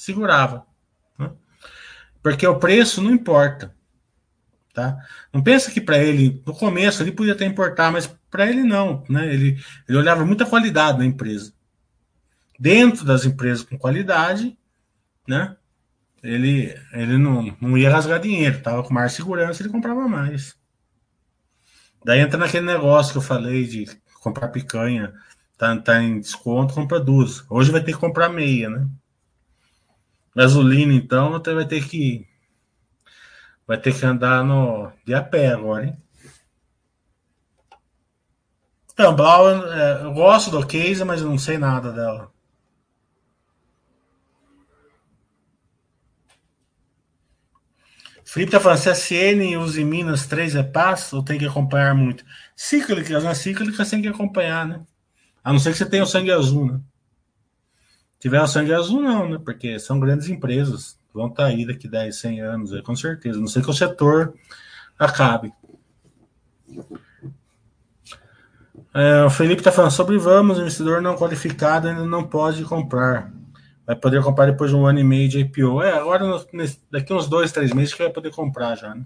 segurava. 0.00 0.66
Né? 1.18 1.30
Porque 2.22 2.46
o 2.46 2.58
preço 2.58 3.02
não 3.02 3.10
importa. 3.12 3.74
Tá? 4.72 4.96
Não 5.32 5.42
pensa 5.42 5.70
que 5.70 5.80
para 5.80 5.98
ele, 5.98 6.42
no 6.46 6.54
começo, 6.54 7.02
ele 7.02 7.12
podia 7.12 7.34
até 7.34 7.44
importar, 7.44 7.92
mas 7.92 8.06
para 8.30 8.48
ele 8.48 8.62
não. 8.62 9.04
Né? 9.08 9.32
Ele, 9.32 9.62
ele 9.88 9.98
olhava 9.98 10.24
muita 10.24 10.46
qualidade 10.46 10.98
na 10.98 11.04
empresa. 11.04 11.52
Dentro 12.58 13.04
das 13.04 13.24
empresas 13.24 13.64
com 13.64 13.76
qualidade, 13.76 14.56
né? 15.26 15.56
ele, 16.22 16.74
ele 16.92 17.18
não, 17.18 17.54
não 17.60 17.76
ia 17.76 17.90
rasgar 17.90 18.20
dinheiro, 18.20 18.58
estava 18.58 18.82
com 18.82 18.94
mais 18.94 19.12
segurança, 19.12 19.62
ele 19.62 19.70
comprava 19.70 20.08
mais. 20.08 20.54
Daí 22.04 22.20
entra 22.20 22.38
naquele 22.38 22.64
negócio 22.66 23.12
que 23.12 23.18
eu 23.18 23.22
falei 23.22 23.66
de 23.66 23.86
comprar 24.22 24.48
picanha 24.48 25.12
tá, 25.58 25.76
tá 25.76 26.02
em 26.02 26.20
desconto, 26.20 26.74
compra 26.74 26.98
duas. 26.98 27.44
Hoje 27.50 27.70
vai 27.70 27.82
ter 27.82 27.92
que 27.92 27.98
comprar 27.98 28.30
meia, 28.30 28.70
né? 28.70 28.88
Gasolina, 30.40 30.94
então, 30.94 31.34
até 31.34 31.52
vai 31.52 31.66
ter 31.66 31.86
que 31.86 32.26
vai 33.66 33.78
ter 33.78 33.92
que 33.94 34.06
andar 34.06 34.42
no 34.42 34.90
de 35.04 35.12
a 35.12 35.22
pé 35.22 35.48
agora, 35.48 35.84
hein? 35.84 36.02
Então, 38.90 39.14
Blau, 39.14 39.50
é, 39.50 40.02
eu 40.02 40.14
gosto 40.14 40.50
do 40.50 40.66
case, 40.66 41.04
mas 41.04 41.20
eu 41.20 41.28
não 41.28 41.36
sei 41.36 41.58
nada 41.58 41.92
dela. 41.92 42.32
Felipe 48.24 48.52
tá 48.52 48.60
falando, 48.60 48.78
se 48.78 48.88
a 48.88 48.94
CN 48.94 49.58
usa 49.58 49.82
em 49.82 49.84
Minas 49.84 50.26
3 50.26 50.56
é 50.56 50.62
paz 50.62 51.12
ou 51.12 51.22
tem 51.22 51.38
que 51.38 51.44
acompanhar 51.44 51.94
muito? 51.94 52.24
Cíclicas, 52.56 53.24
né? 53.24 53.34
Cíclicas 53.34 53.90
tem 53.90 54.00
que 54.00 54.08
acompanhar, 54.08 54.66
né? 54.66 54.86
A 55.44 55.52
não 55.52 55.58
ser 55.58 55.72
que 55.72 55.78
você 55.78 55.86
tenha 55.86 56.02
o 56.02 56.06
sangue 56.06 56.32
azul, 56.32 56.72
né? 56.72 56.80
Tiver 58.20 58.40
o 58.40 58.46
sangue 58.46 58.72
azul, 58.72 59.00
não, 59.00 59.28
né? 59.28 59.40
Porque 59.44 59.80
são 59.80 59.98
grandes 59.98 60.28
empresas. 60.28 60.96
Vão 61.12 61.26
estar 61.26 61.44
tá 61.44 61.48
aí 61.48 61.66
daqui 61.66 61.88
10, 61.88 62.14
100 62.14 62.40
anos, 62.40 62.72
aí, 62.72 62.82
com 62.82 62.94
certeza. 62.94 63.40
Não 63.40 63.48
sei 63.48 63.62
que 63.62 63.70
o 63.70 63.74
setor 63.74 64.34
acabe. 64.96 65.52
É, 68.94 69.24
o 69.24 69.30
Felipe 69.30 69.60
está 69.60 69.72
falando 69.72 69.90
sobre 69.90 70.18
vamos, 70.18 70.58
investidor 70.58 71.02
não 71.02 71.16
qualificado 71.16 71.88
ainda 71.88 72.04
não 72.04 72.24
pode 72.24 72.62
comprar 72.64 73.32
vai 73.90 73.96
poder 73.96 74.22
comprar 74.22 74.46
depois 74.46 74.70
de 74.70 74.76
um 74.76 74.86
ano 74.86 75.00
e 75.00 75.04
meio 75.04 75.28
de 75.28 75.40
IPO. 75.40 75.82
É, 75.82 75.92
agora 75.92 76.24
daqui 76.92 77.12
uns 77.12 77.28
dois, 77.28 77.50
três 77.50 77.72
meses 77.72 77.92
que 77.92 78.00
vai 78.00 78.12
poder 78.12 78.30
comprar 78.30 78.76
já, 78.76 78.94
né? 78.94 79.04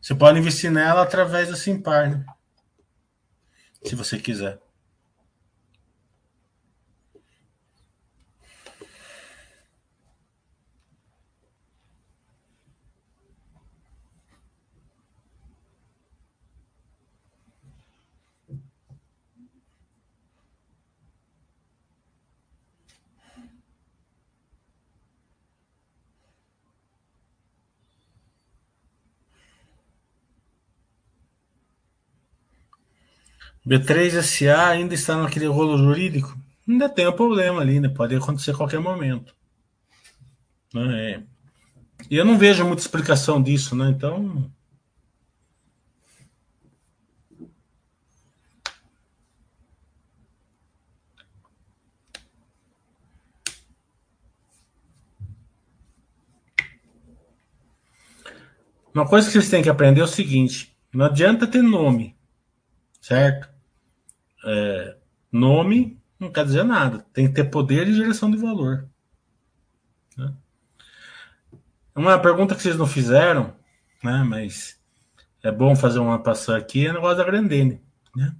Você 0.00 0.14
pode 0.14 0.38
investir 0.38 0.70
nela 0.70 1.02
através 1.02 1.48
da 1.48 1.56
Simpar, 1.56 2.08
né? 2.08 2.24
Se 3.84 3.94
você 3.94 4.18
quiser. 4.18 4.58
B3SA 33.68 34.68
ainda 34.70 34.94
está 34.94 35.14
naquele 35.14 35.46
rolo 35.46 35.76
jurídico? 35.76 36.34
Ainda 36.66 36.88
tem 36.88 37.06
um 37.06 37.12
problema 37.12 37.60
ali, 37.60 37.78
né? 37.78 37.90
Pode 37.90 38.14
acontecer 38.16 38.52
a 38.52 38.56
qualquer 38.56 38.80
momento. 38.80 39.34
É. 40.74 41.22
E 42.10 42.16
eu 42.16 42.24
não 42.24 42.38
vejo 42.38 42.64
muita 42.64 42.80
explicação 42.80 43.42
disso, 43.42 43.76
né? 43.76 43.90
Então. 43.90 44.50
Uma 58.94 59.06
coisa 59.06 59.26
que 59.26 59.34
vocês 59.34 59.50
têm 59.50 59.62
que 59.62 59.68
aprender 59.68 60.00
é 60.00 60.04
o 60.04 60.08
seguinte: 60.08 60.74
não 60.90 61.04
adianta 61.04 61.46
ter 61.46 61.62
nome, 61.62 62.16
certo? 63.00 63.57
É, 64.48 64.96
nome 65.30 66.00
não 66.18 66.32
quer 66.32 66.44
dizer 66.44 66.64
nada. 66.64 67.06
Tem 67.12 67.28
que 67.28 67.34
ter 67.34 67.44
poder 67.44 67.84
de 67.84 67.94
geração 67.94 68.30
de 68.30 68.36
valor. 68.36 68.88
Né? 70.16 70.32
Uma 71.94 72.18
pergunta 72.18 72.54
que 72.54 72.62
vocês 72.62 72.76
não 72.76 72.86
fizeram, 72.86 73.54
né, 74.02 74.24
mas 74.24 74.80
é 75.42 75.52
bom 75.52 75.76
fazer 75.76 75.98
uma 75.98 76.18
passar 76.18 76.56
aqui, 76.56 76.86
é 76.86 76.90
o 76.90 76.94
negócio 76.94 77.18
da 77.18 77.24
Grandene. 77.24 77.80
Né? 78.16 78.34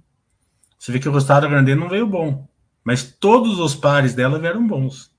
Você 0.77 0.91
vê 0.91 0.99
que 0.99 1.07
o 1.07 1.11
resultado 1.11 1.43
da 1.43 1.49
Grandene 1.49 1.79
não 1.79 1.89
veio 1.89 2.07
bom, 2.07 2.47
mas 2.83 3.03
todos 3.03 3.59
os 3.59 3.75
pares 3.75 4.13
dela 4.13 4.39
vieram 4.39 4.65
bons. 4.65 5.13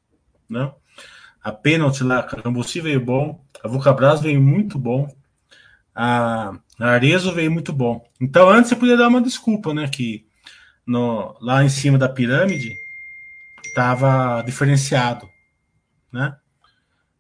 Né? 0.48 0.72
A 1.42 1.52
Penalty 1.52 2.02
lá, 2.02 2.18
a 2.18 2.22
Cambuci 2.22 2.80
veio 2.80 3.00
bom, 3.00 3.44
a 3.62 3.68
Vulcabras 3.68 4.20
veio 4.20 4.40
muito 4.40 4.78
bom, 4.78 5.08
a 5.94 6.58
Arezo 6.78 7.32
veio 7.32 7.50
muito 7.50 7.72
bom. 7.72 8.04
Então 8.20 8.48
antes 8.48 8.70
você 8.70 8.76
podia 8.76 8.96
dar 8.96 9.08
uma 9.08 9.22
desculpa, 9.22 9.72
né, 9.72 9.88
que 9.88 10.26
no, 10.90 11.36
lá 11.40 11.62
em 11.62 11.68
cima 11.68 11.96
da 11.96 12.08
pirâmide 12.08 12.76
estava 13.64 14.42
diferenciado, 14.42 15.30
né? 16.12 16.36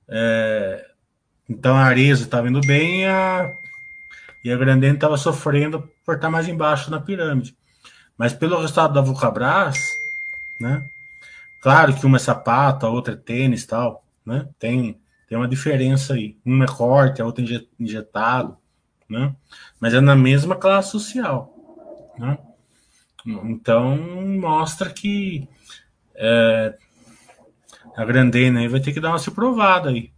É, 0.08 0.90
então 1.48 1.76
a 1.76 1.84
Arezzo 1.84 2.24
estava 2.24 2.48
indo 2.48 2.60
bem 2.62 3.02
e 3.02 3.06
a, 3.06 3.54
e 4.42 4.50
a 4.50 4.56
Grandene 4.56 4.96
estava 4.96 5.16
sofrendo 5.16 5.88
por 6.04 6.16
estar 6.16 6.28
mais 6.28 6.48
embaixo 6.48 6.90
na 6.90 6.98
pirâmide. 6.98 7.56
Mas 8.18 8.32
pelo 8.32 8.60
resultado 8.60 8.92
da 8.92 9.00
Vulcabras, 9.00 9.78
né? 10.58 10.84
Claro 11.60 11.94
que 11.94 12.04
uma 12.04 12.16
é 12.16 12.20
sapato, 12.20 12.84
a 12.84 12.90
outra 12.90 13.14
é 13.14 13.16
tênis 13.16 13.64
tal, 13.66 14.04
né? 14.26 14.48
Tem, 14.58 15.00
tem 15.28 15.38
uma 15.38 15.46
diferença 15.46 16.14
aí. 16.14 16.36
Uma 16.44 16.64
é 16.64 16.68
corte, 16.68 17.22
a 17.22 17.24
outra 17.24 17.44
é 17.44 17.60
injetado, 17.78 18.58
né? 19.08 19.32
Mas 19.78 19.94
é 19.94 20.00
na 20.00 20.16
mesma 20.16 20.56
classe 20.56 20.90
social, 20.90 21.54
né? 22.18 22.36
Então 23.26 23.96
mostra 24.38 24.90
que 24.90 25.48
é, 26.14 26.76
a 27.96 28.04
Grandena 28.04 28.60
aí 28.60 28.68
vai 28.68 28.80
ter 28.80 28.92
que 28.92 29.00
dar 29.00 29.10
uma 29.10 29.18
se 29.18 29.30
provada 29.30 29.90
aí, 29.90 30.12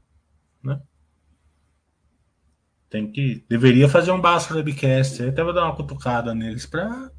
né? 0.63 0.81
Tem 2.89 3.11
que 3.11 3.45
deveria 3.49 3.89
fazer 3.89 4.13
um 4.13 4.21
básico 4.21 4.55
webcast, 4.55 5.23
aí 5.23 5.29
até 5.31 5.43
vou 5.43 5.53
dar 5.53 5.65
uma 5.65 5.77
cutucada 5.77 6.35
neles 6.35 6.67
para 6.67 7.11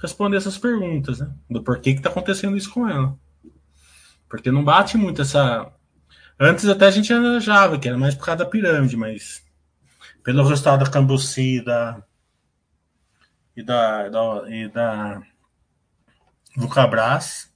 responder 0.00 0.36
essas 0.36 0.58
perguntas, 0.58 1.20
né? 1.20 1.34
Do 1.50 1.62
porquê 1.62 1.94
que 1.94 2.02
tá 2.02 2.08
acontecendo 2.10 2.56
isso 2.56 2.70
com 2.70 2.88
ela. 2.88 3.18
Porque 4.28 4.50
não 4.50 4.62
bate 4.62 4.96
muito 4.96 5.22
essa 5.22 5.72
Antes 6.40 6.68
até 6.68 6.86
a 6.86 6.90
gente 6.90 7.12
achava 7.12 7.78
que 7.78 7.88
era 7.88 7.98
mais 7.98 8.14
por 8.14 8.24
causa 8.24 8.44
da 8.44 8.50
pirâmide, 8.50 8.96
mas 8.96 9.42
pelo 10.22 10.46
resultado 10.46 10.84
da 10.84 10.90
Cambuci 10.90 11.60
da 11.64 12.00
e 13.58 13.62
da, 13.64 14.08
da, 14.08 14.44
e 14.48 14.68
da 14.68 15.20
Vulcabras. 16.56 17.47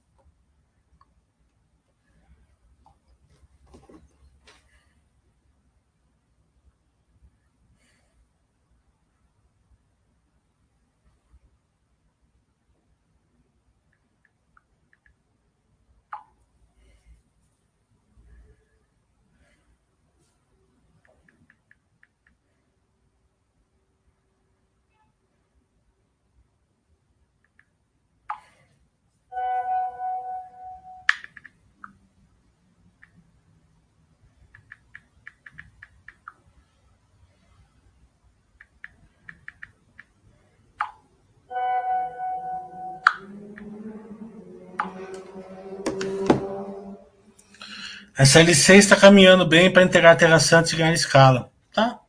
Essa 48.17 48.41
L6 48.41 48.75
está 48.75 48.95
caminhando 48.95 49.45
bem 49.45 49.71
para 49.71 49.83
integrar 49.83 50.13
a 50.13 50.15
Terra 50.15 50.39
Santa 50.39 50.73
e 50.73 50.77
ganhar 50.77 50.93
escala. 50.93 51.51
Tá. 51.73 51.99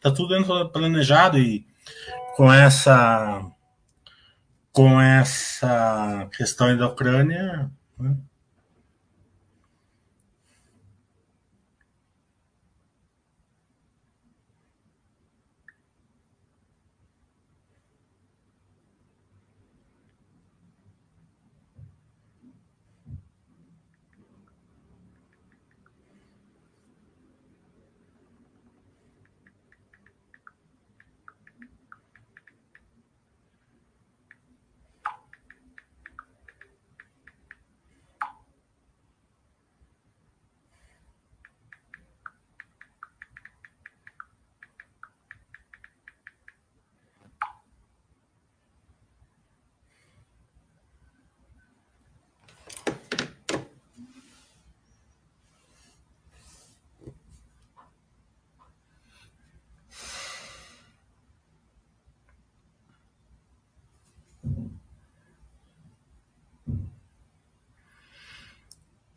Tá 0.00 0.10
tudo 0.10 0.34
planejado 0.70 1.38
e 1.38 1.66
com 2.36 2.52
essa 2.52 3.44
com 4.72 5.00
essa 5.00 6.28
questão 6.36 6.76
da 6.76 6.88
Ucrânia, 6.88 7.70
né? 7.98 8.16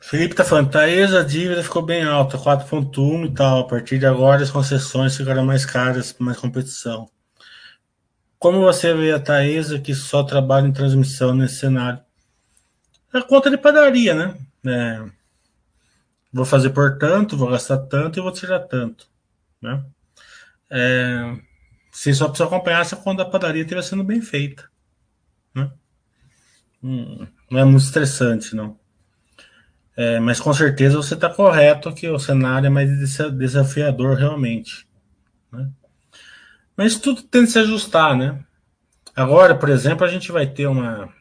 Felipe 0.10 0.34
tá 0.34 0.44
falando, 0.44 0.72
Thaís, 0.72 1.14
a 1.14 1.22
dívida 1.22 1.62
ficou 1.62 1.84
bem 1.84 2.02
alta, 2.04 2.36
4.1 2.36 3.28
e 3.28 3.32
tal. 3.32 3.60
A 3.60 3.68
partir 3.68 4.00
de 4.00 4.08
agora 4.08 4.42
as 4.42 4.50
concessões 4.50 5.16
ficaram 5.16 5.46
mais 5.46 5.68
caras, 5.68 6.16
mais 6.18 6.36
competição. 6.36 7.08
Como 8.40 8.60
você 8.62 8.92
vê 8.92 9.12
a 9.12 9.20
Taesa 9.20 9.78
que 9.78 9.94
só 9.94 10.24
trabalha 10.24 10.66
em 10.66 10.74
transmissão 10.74 11.36
nesse 11.36 11.58
cenário? 11.58 12.00
É 13.14 13.22
conta 13.22 13.52
de 13.52 13.58
padaria, 13.60 14.16
né? 14.16 14.36
É, 14.66 15.06
vou 16.34 16.44
fazer 16.44 16.72
por 16.72 16.98
tanto, 16.98 17.38
vou 17.38 17.52
gastar 17.52 17.78
tanto 17.78 18.18
e 18.18 18.24
vou 18.24 18.32
tirar 18.32 18.62
tanto. 18.62 19.08
Né? 19.62 19.86
É, 20.72 21.38
você 21.92 22.12
só 22.16 22.28
precisa 22.28 22.48
acompanhar 22.48 22.84
se 22.84 22.96
a 22.96 22.98
conta 22.98 23.24
da 23.24 23.30
padaria 23.30 23.62
estiver 23.62 23.84
sendo 23.84 24.04
bem 24.04 24.22
feita. 24.24 24.68
Né? 25.54 25.72
Hum, 26.82 27.28
não 27.52 27.60
é 27.60 27.64
muito 27.64 27.84
estressante, 27.84 28.56
não. 28.56 28.79
É, 30.00 30.18
mas 30.18 30.40
com 30.40 30.54
certeza 30.54 30.96
você 30.96 31.14
está 31.14 31.30
correto 31.30 31.94
que 31.94 32.08
o 32.08 32.18
cenário 32.18 32.68
é 32.68 32.70
mais 32.70 32.90
desafiador 33.34 34.16
realmente. 34.16 34.88
Né? 35.52 35.70
Mas 36.78 36.96
tudo 36.96 37.22
tem 37.22 37.44
que 37.44 37.52
se 37.52 37.60
ajustar, 37.60 38.16
né? 38.16 38.42
Agora, 39.14 39.54
por 39.54 39.68
exemplo, 39.68 40.06
a 40.06 40.08
gente 40.08 40.32
vai 40.32 40.48
ter 40.48 40.68
uma 40.68 41.14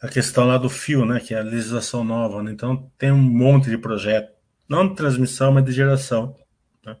a 0.00 0.06
questão 0.06 0.46
lá 0.46 0.58
do 0.58 0.70
fio, 0.70 1.04
né, 1.04 1.18
que 1.18 1.34
é 1.34 1.40
a 1.40 1.42
legislação 1.42 2.04
nova, 2.04 2.40
né? 2.40 2.52
Então 2.52 2.88
tem 2.96 3.10
um 3.10 3.18
monte 3.18 3.68
de 3.68 3.76
projeto, 3.76 4.32
não 4.68 4.88
de 4.88 4.94
transmissão, 4.94 5.50
mas 5.50 5.64
de 5.64 5.72
geração, 5.72 6.36
né? 6.86 6.96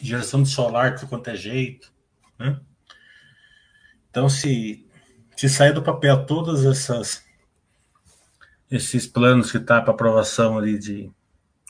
Geração 0.00 0.44
de 0.44 0.50
solar 0.50 0.94
de 0.94 1.04
quanto 1.06 1.28
é 1.30 1.34
jeito, 1.34 1.92
né? 2.38 2.60
Então 4.08 4.28
se 4.28 4.88
se 5.36 5.48
sair 5.48 5.72
do 5.72 5.82
papel 5.82 6.24
todas 6.26 6.64
essas 6.64 7.31
esses 8.72 9.06
planos 9.06 9.52
que 9.52 9.60
tá 9.60 9.82
para 9.82 9.92
aprovação 9.92 10.56
ali 10.56 10.78
de 10.78 11.12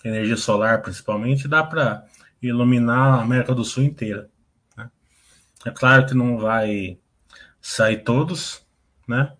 energia 0.05 0.37
solar, 0.37 0.81
principalmente, 0.83 1.49
dá 1.49 1.65
para 1.65 2.07
iluminar 2.41 3.19
a 3.19 3.23
América 3.23 3.53
do 3.53 3.65
Sul 3.65 3.83
inteira. 3.83 4.31
Né? 4.77 4.89
É 5.67 5.71
claro 5.71 6.07
que 6.07 6.15
não 6.15 6.39
vai 6.39 6.97
sair 7.61 8.05
todos, 8.05 8.65
né? 9.07 9.33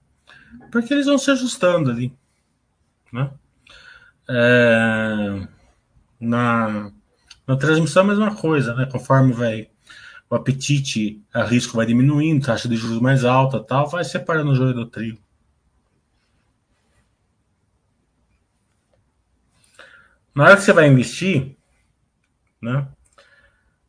Porque 0.73 0.93
eles 0.93 1.07
vão 1.07 1.17
se 1.17 1.31
ajustando 1.31 1.91
ali, 1.91 2.13
né? 3.13 3.31
É, 4.29 5.47
na, 6.21 6.91
na 7.47 7.57
transmissão 7.57 8.03
a 8.03 8.07
mesma 8.07 8.35
coisa, 8.35 8.75
né? 8.75 8.87
Conforme 8.87 9.33
vai 9.33 9.71
o 10.29 10.35
apetite 10.35 11.23
a 11.33 11.45
risco 11.45 11.77
vai 11.77 11.87
diminuindo, 11.87 12.47
taxa 12.47 12.67
de 12.67 12.75
juros 12.75 13.01
mais 13.01 13.23
alta, 13.23 13.63
tal, 13.63 13.89
vai 13.89 14.03
separando 14.03 14.51
o 14.51 14.55
joio 14.55 14.73
do 14.75 14.87
trigo. 14.87 15.22
Na 20.35 20.45
hora 20.45 20.57
que 20.57 20.63
você 20.63 20.73
vai 20.73 20.89
investir, 20.89 21.57
né? 22.61 22.89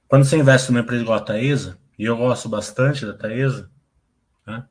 Quando 0.07 0.25
você 0.25 0.37
investe 0.37 0.71
numa 0.71 0.81
empresa 0.81 1.01
igual 1.01 1.17
a 1.17 1.21
Taesa, 1.21 1.79
e 1.97 2.05
eu 2.05 2.17
gosto 2.17 2.49
bastante 2.49 3.05
da 3.05 3.13
Taesa, 3.13 3.69
né? 4.45 4.67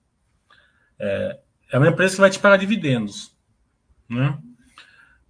é, 0.98 1.40
é 1.72 1.78
uma 1.78 1.88
empresa 1.88 2.14
que 2.14 2.20
vai 2.20 2.30
te 2.30 2.38
pagar 2.38 2.58
dividendos. 2.58 3.36
Né? 4.08 4.38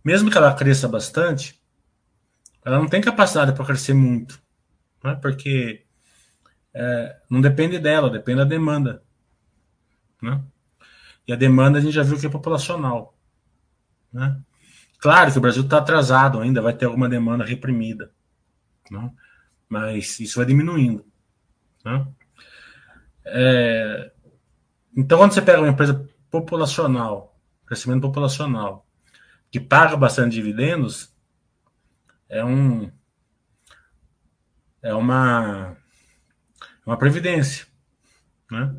Mesmo 0.05 0.31
que 0.31 0.37
ela 0.37 0.55
cresça 0.55 0.89
bastante, 0.89 1.63
ela 2.65 2.79
não 2.79 2.89
tem 2.89 3.01
capacidade 3.01 3.53
para 3.53 3.65
crescer 3.65 3.95
muito. 3.95 4.43
Né? 5.03 5.15
Porque 5.15 5.87
é, 6.75 7.21
não 7.31 7.41
depende 7.41 7.79
dela, 7.79 8.11
depende 8.11 8.39
da 8.39 8.45
demanda. 8.45 9.03
Né? 10.21 10.43
E 11.27 11.33
a 11.33 11.37
demanda 11.37 11.79
a 11.79 11.81
gente 11.81 11.95
já 11.95 12.03
viu 12.03 12.19
que 12.19 12.27
é 12.27 12.31
populacional. 12.31 13.17
Né? 14.13 14.41
Claro 15.03 15.33
que 15.33 15.39
o 15.39 15.41
Brasil 15.41 15.65
está 15.65 15.79
atrasado 15.79 16.39
ainda, 16.39 16.63
vai 16.63 16.73
ter 16.73 16.85
alguma 16.85 17.09
demanda 17.09 17.45
reprimida. 17.45 18.13
Né? 18.89 19.11
Mas 19.69 20.21
isso 20.21 20.37
vai 20.37 20.47
diminuindo. 20.47 21.05
Né? 21.85 22.07
É, 23.25 24.13
então, 24.97 25.19
quando 25.19 25.33
você 25.33 25.43
pega 25.43 25.59
uma 25.59 25.71
empresa 25.71 26.09
populacional, 26.31 27.37
crescimento 27.67 28.03
populacional, 28.03 28.87
que 29.51 29.59
paga 29.59 29.97
bastante 29.97 30.35
dividendos, 30.35 31.13
é 32.29 32.45
um 32.45 32.89
é 34.81 34.95
uma 34.95 35.77
é 36.87 36.87
uma 36.87 36.97
previdência, 36.97 37.67
né? 38.49 38.73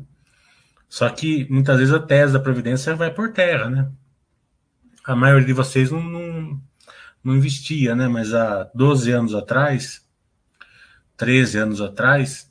Só 0.88 1.06
que 1.10 1.46
muitas 1.50 1.78
vezes 1.78 1.92
a 1.92 2.00
tese 2.00 2.32
da 2.32 2.40
previdência 2.40 2.96
vai 2.96 3.12
por 3.12 3.30
terra, 3.32 3.68
né? 3.68 3.92
A 5.04 5.14
maioria 5.14 5.46
de 5.46 5.52
vocês 5.52 5.90
não, 5.90 6.02
não, 6.02 6.60
não 7.22 7.36
investia, 7.36 7.94
né? 7.94 8.08
Mas 8.08 8.32
há 8.32 8.70
12 8.74 9.12
anos 9.12 9.34
atrás, 9.34 10.04
13 11.16 11.58
anos 11.58 11.80
atrás, 11.80 12.50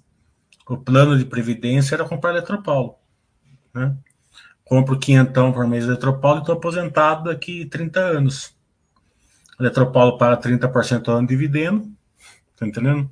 o 0.68 0.78
plano 0.78 1.18
de 1.18 1.26
previdência 1.26 1.95
era 1.95 2.06
comprar 2.06 2.32
Eletropaulo. 2.32 2.95
Né? 3.74 3.95
Compro 4.64 4.99
quinhentão 4.99 5.51
por 5.51 5.68
mês 5.68 5.84
de 5.84 5.89
Eletropaulo 5.89 6.39
e 6.39 6.41
estou 6.41 6.56
aposentado 6.56 7.26
daqui 7.26 7.66
30 7.66 7.99
anos. 7.99 8.56
Eletropaulo 9.60 10.18
para 10.18 10.38
30% 10.38 11.08
ao 11.08 11.18
ano 11.18 11.28
de 11.28 11.34
dividendo. 11.34 11.91
Tá 12.56 12.66
entendendo? 12.66 13.10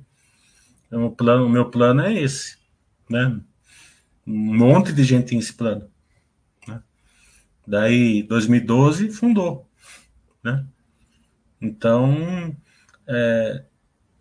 Então, 0.86 1.06
o, 1.06 1.10
plano, 1.10 1.46
o 1.46 1.50
meu 1.50 1.70
plano 1.70 2.00
é 2.02 2.14
esse. 2.14 2.56
Né? 3.08 3.40
Um 4.26 4.56
monte 4.56 4.92
de 4.92 5.04
gente 5.04 5.28
tem 5.28 5.38
esse 5.38 5.52
plano. 5.52 5.91
Daí, 7.66 8.22
2012, 8.24 9.10
fundou. 9.10 9.68
Né? 10.42 10.64
Então, 11.60 12.56
é, 13.06 13.64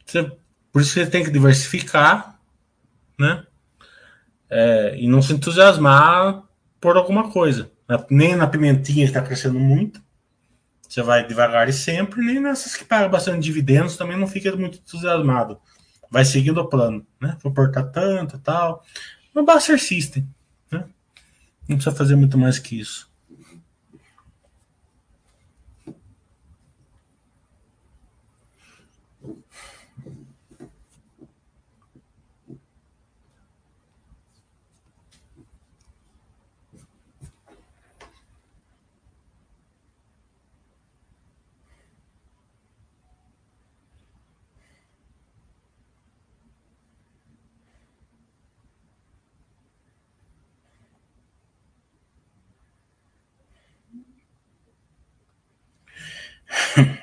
você 0.06 0.32
por 0.72 0.82
isso 0.82 0.94
você 0.94 1.06
tem 1.06 1.24
que 1.24 1.32
diversificar, 1.32 2.40
né? 3.20 3.46
É, 4.50 4.96
e 4.98 5.08
não 5.08 5.22
se 5.22 5.34
entusiasmar 5.34 6.44
por 6.80 6.96
alguma 6.98 7.30
coisa. 7.30 7.70
Nem 8.10 8.36
na 8.36 8.48
pimentinha 8.48 9.06
que 9.06 9.12
está 9.12 9.22
crescendo 9.22 9.60
muito, 9.60 10.02
você 10.88 11.02
vai 11.02 11.28
devagar 11.28 11.68
e 11.68 11.74
sempre, 11.74 12.22
nem 12.22 12.40
nessas 12.40 12.76
que 12.76 12.86
pagam 12.86 13.10
bastante 13.10 13.44
dividendos 13.44 13.98
também 13.98 14.18
não 14.18 14.28
fica 14.28 14.56
muito 14.56 14.78
entusiasmado. 14.78 15.60
Vai 16.10 16.24
seguindo 16.24 16.60
o 16.60 16.68
plano, 16.68 17.06
né? 17.20 17.38
Vou 17.42 17.54
portar 17.54 17.90
tanto 17.92 18.38
tal. 18.40 18.84
No 19.34 19.46
Buster 19.46 19.80
System, 19.80 20.28
né? 20.72 20.86
Não 21.68 21.78
precisa 21.78 21.96
fazer 21.96 22.16
muito 22.16 22.38
mais 22.38 22.60
que 22.60 22.80
isso. 22.80 23.11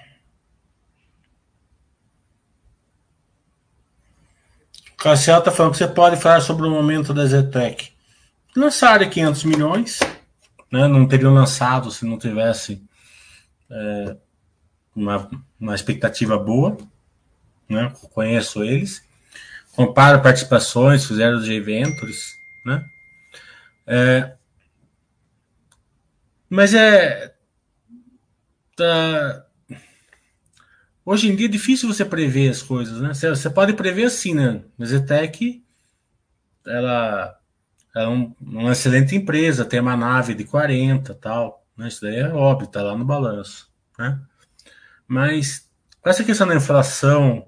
Cassiel 4.96 5.38
está 5.38 5.50
falando 5.52 5.72
que 5.72 5.78
você 5.78 5.86
pode 5.86 6.16
falar 6.20 6.40
sobre 6.40 6.66
o 6.66 6.70
momento 6.70 7.14
da 7.14 7.24
Zetec. 7.24 7.92
Lançaram 8.56 9.08
500 9.08 9.44
milhões, 9.44 10.00
né? 10.72 10.88
não 10.88 11.06
teriam 11.06 11.32
lançado 11.32 11.90
se 11.90 12.04
não 12.04 12.18
tivesse 12.18 12.82
é, 13.70 14.16
uma, 14.94 15.30
uma 15.60 15.74
expectativa 15.74 16.36
boa. 16.36 16.76
Né? 17.68 17.92
Conheço 18.12 18.64
eles. 18.64 19.06
Comparo 19.76 20.20
participações, 20.20 21.04
fizeram 21.04 21.40
de 21.40 21.60
Ventures. 21.60 22.32
Né? 22.66 22.84
É, 23.86 24.32
mas 26.48 26.74
é. 26.74 27.34
Tá, 28.74 29.44
Hoje 31.10 31.26
em 31.26 31.34
dia 31.34 31.46
é 31.46 31.50
difícil 31.50 31.88
você 31.88 32.04
prever 32.04 32.50
as 32.50 32.60
coisas, 32.60 33.00
né? 33.00 33.14
Você, 33.14 33.48
pode 33.48 33.72
prever 33.72 34.04
assim, 34.04 34.34
né? 34.34 34.60
A 34.78 34.84
Zetec, 34.84 35.64
ela, 36.66 37.40
é 37.96 38.06
um, 38.06 38.34
uma 38.38 38.72
excelente 38.72 39.16
empresa, 39.16 39.64
tem 39.64 39.80
uma 39.80 39.96
nave 39.96 40.34
de 40.34 40.44
40 40.44 41.14
tal, 41.14 41.64
né? 41.74 41.88
Isso 41.88 42.02
daí 42.02 42.16
é 42.16 42.28
óbvio, 42.28 42.68
tá 42.68 42.82
lá 42.82 42.94
no 42.94 43.06
balanço, 43.06 43.72
né? 43.98 44.20
Mas 45.06 45.66
com 46.02 46.10
essa 46.10 46.22
questão 46.22 46.46
da 46.46 46.54
inflação 46.54 47.46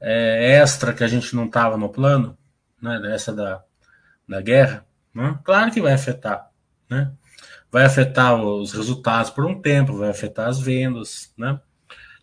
é, 0.00 0.60
extra 0.62 0.92
que 0.92 1.02
a 1.02 1.08
gente 1.08 1.34
não 1.34 1.46
estava 1.46 1.76
no 1.76 1.88
plano, 1.88 2.38
né? 2.80 3.00
Dessa 3.00 3.32
da, 3.32 3.64
da 4.28 4.40
guerra, 4.40 4.86
né? 5.12 5.36
Claro 5.42 5.72
que 5.72 5.82
vai 5.82 5.94
afetar, 5.94 6.48
né? 6.88 7.10
vai 7.72 7.86
afetar 7.86 8.40
os 8.40 8.72
resultados 8.72 9.32
por 9.32 9.44
um 9.44 9.60
tempo, 9.60 9.98
vai 9.98 10.10
afetar 10.10 10.46
as 10.46 10.60
vendas, 10.60 11.32
né? 11.36 11.58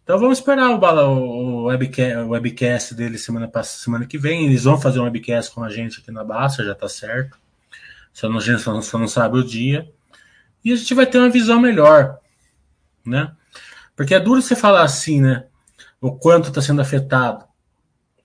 Então 0.03 0.19
vamos 0.19 0.39
esperar 0.39 0.69
o, 0.69 0.79
o, 1.09 1.63
webcast, 1.65 2.17
o 2.17 2.29
webcast 2.29 2.95
dele 2.95 3.17
semana, 3.17 3.49
semana 3.63 4.05
que 4.05 4.17
vem. 4.17 4.45
Eles 4.45 4.63
vão 4.63 4.79
fazer 4.79 4.99
um 4.99 5.03
webcast 5.03 5.53
com 5.53 5.63
a 5.63 5.69
gente 5.69 5.99
aqui 5.99 6.11
na 6.11 6.23
Basta, 6.23 6.63
já 6.63 6.75
tá 6.75 6.89
certo. 6.89 7.37
Só 8.13 8.27
não, 8.27 8.37
a 8.37 8.41
gente 8.41 8.61
só 8.61 8.97
não 8.97 9.07
sabe 9.07 9.37
o 9.37 9.43
dia. 9.43 9.89
E 10.63 10.71
a 10.71 10.75
gente 10.75 10.93
vai 10.93 11.05
ter 11.05 11.17
uma 11.17 11.29
visão 11.29 11.59
melhor, 11.59 12.19
né? 13.05 13.35
Porque 13.95 14.13
é 14.13 14.19
duro 14.19 14.41
você 14.41 14.55
falar 14.55 14.83
assim, 14.83 15.21
né? 15.21 15.45
O 15.99 16.11
quanto 16.11 16.49
está 16.49 16.61
sendo 16.61 16.81
afetado. 16.81 17.45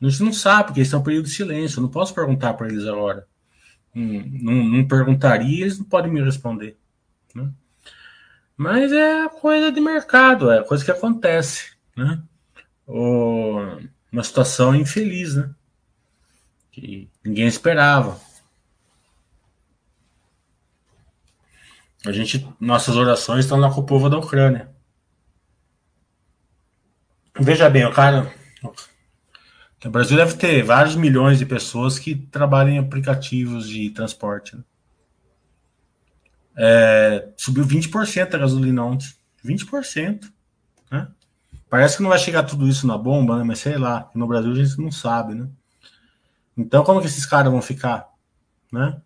A 0.01 0.09
gente 0.09 0.23
não 0.23 0.33
sabe, 0.33 0.65
porque 0.65 0.81
eles 0.81 0.89
estão 0.89 1.01
em 1.01 1.05
período 1.05 1.27
de 1.27 1.31
silêncio. 1.31 1.79
Eu 1.79 1.83
não 1.83 1.91
posso 1.91 2.15
perguntar 2.15 2.55
para 2.55 2.69
eles 2.69 2.87
agora. 2.87 3.27
Hum, 3.95 4.23
não, 4.43 4.53
não 4.65 4.87
perguntaria, 4.87 5.63
eles 5.63 5.79
não 5.79 5.87
podem 5.87 6.13
me 6.13 6.23
responder. 6.23 6.77
Né? 7.35 7.51
Mas 8.57 8.91
é 8.93 9.29
coisa 9.29 9.71
de 9.71 9.81
mercado, 9.81 10.51
é 10.51 10.63
coisa 10.65 10.85
que 10.85 10.91
acontece. 10.91 11.73
Né? 11.97 12.23
O, 12.87 13.59
uma 14.11 14.25
situação 14.25 14.75
infeliz, 14.75 15.35
né? 15.35 15.51
Que 16.73 17.09
ninguém 17.25 17.47
esperava. 17.47 18.19
A 22.07 22.13
gente, 22.13 22.49
nossas 22.61 22.97
orações 22.97 23.45
estão 23.45 23.59
lá 23.59 23.73
com 23.73 23.81
o 23.81 23.87
povo 23.87 24.09
da 24.09 24.17
Ucrânia. 24.17 24.71
Veja 27.39 27.69
bem, 27.69 27.85
o 27.85 27.93
cara. 27.93 28.33
O 29.85 29.91
Brasil 29.91 30.17
deve 30.17 30.35
ter 30.35 30.63
vários 30.63 30.97
milhões 30.97 31.39
de 31.39 31.45
pessoas 31.45 31.99
que 31.99 32.15
trabalham 32.15 32.75
em 32.75 32.79
aplicativos 32.79 33.69
de 33.69 33.91
transporte. 33.91 34.57
Né? 34.57 34.63
É, 36.57 37.29
subiu 37.37 37.65
20% 37.65 38.35
a 38.35 38.39
gasolina 38.39 38.85
ontem. 38.85 39.07
20%. 39.45 40.31
Né? 40.91 41.09
Parece 41.69 41.97
que 41.97 42.03
não 42.03 42.11
vai 42.11 42.19
chegar 42.19 42.45
tudo 42.45 42.67
isso 42.67 42.87
na 42.87 42.97
bomba, 42.97 43.37
né? 43.39 43.45
Mas 43.45 43.59
sei 43.59 43.77
lá, 43.77 44.11
no 44.15 44.27
Brasil 44.27 44.53
a 44.53 44.55
gente 44.55 44.81
não 44.81 44.91
sabe, 44.91 45.35
né? 45.35 45.49
Então 46.57 46.83
como 46.85 47.01
que 47.01 47.07
esses 47.07 47.27
caras 47.27 47.53
vão 47.53 47.61
ficar? 47.61 48.09
Né? 48.73 49.01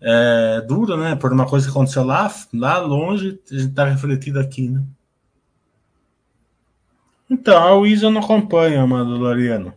É 0.00 0.60
duro, 0.62 0.96
né? 0.96 1.14
Por 1.14 1.32
uma 1.32 1.46
coisa 1.46 1.66
que 1.66 1.70
aconteceu 1.70 2.04
lá, 2.04 2.32
lá 2.52 2.78
longe, 2.78 3.40
a 3.50 3.54
gente 3.54 3.74
tá 3.74 3.84
refletido 3.84 4.38
aqui, 4.38 4.68
né? 4.68 4.82
Então, 7.28 7.60
a 7.60 7.74
Wiz 7.74 8.02
eu 8.02 8.10
não 8.10 8.20
acompanho, 8.20 8.80
Amado 8.80 9.16
Loriano. 9.16 9.74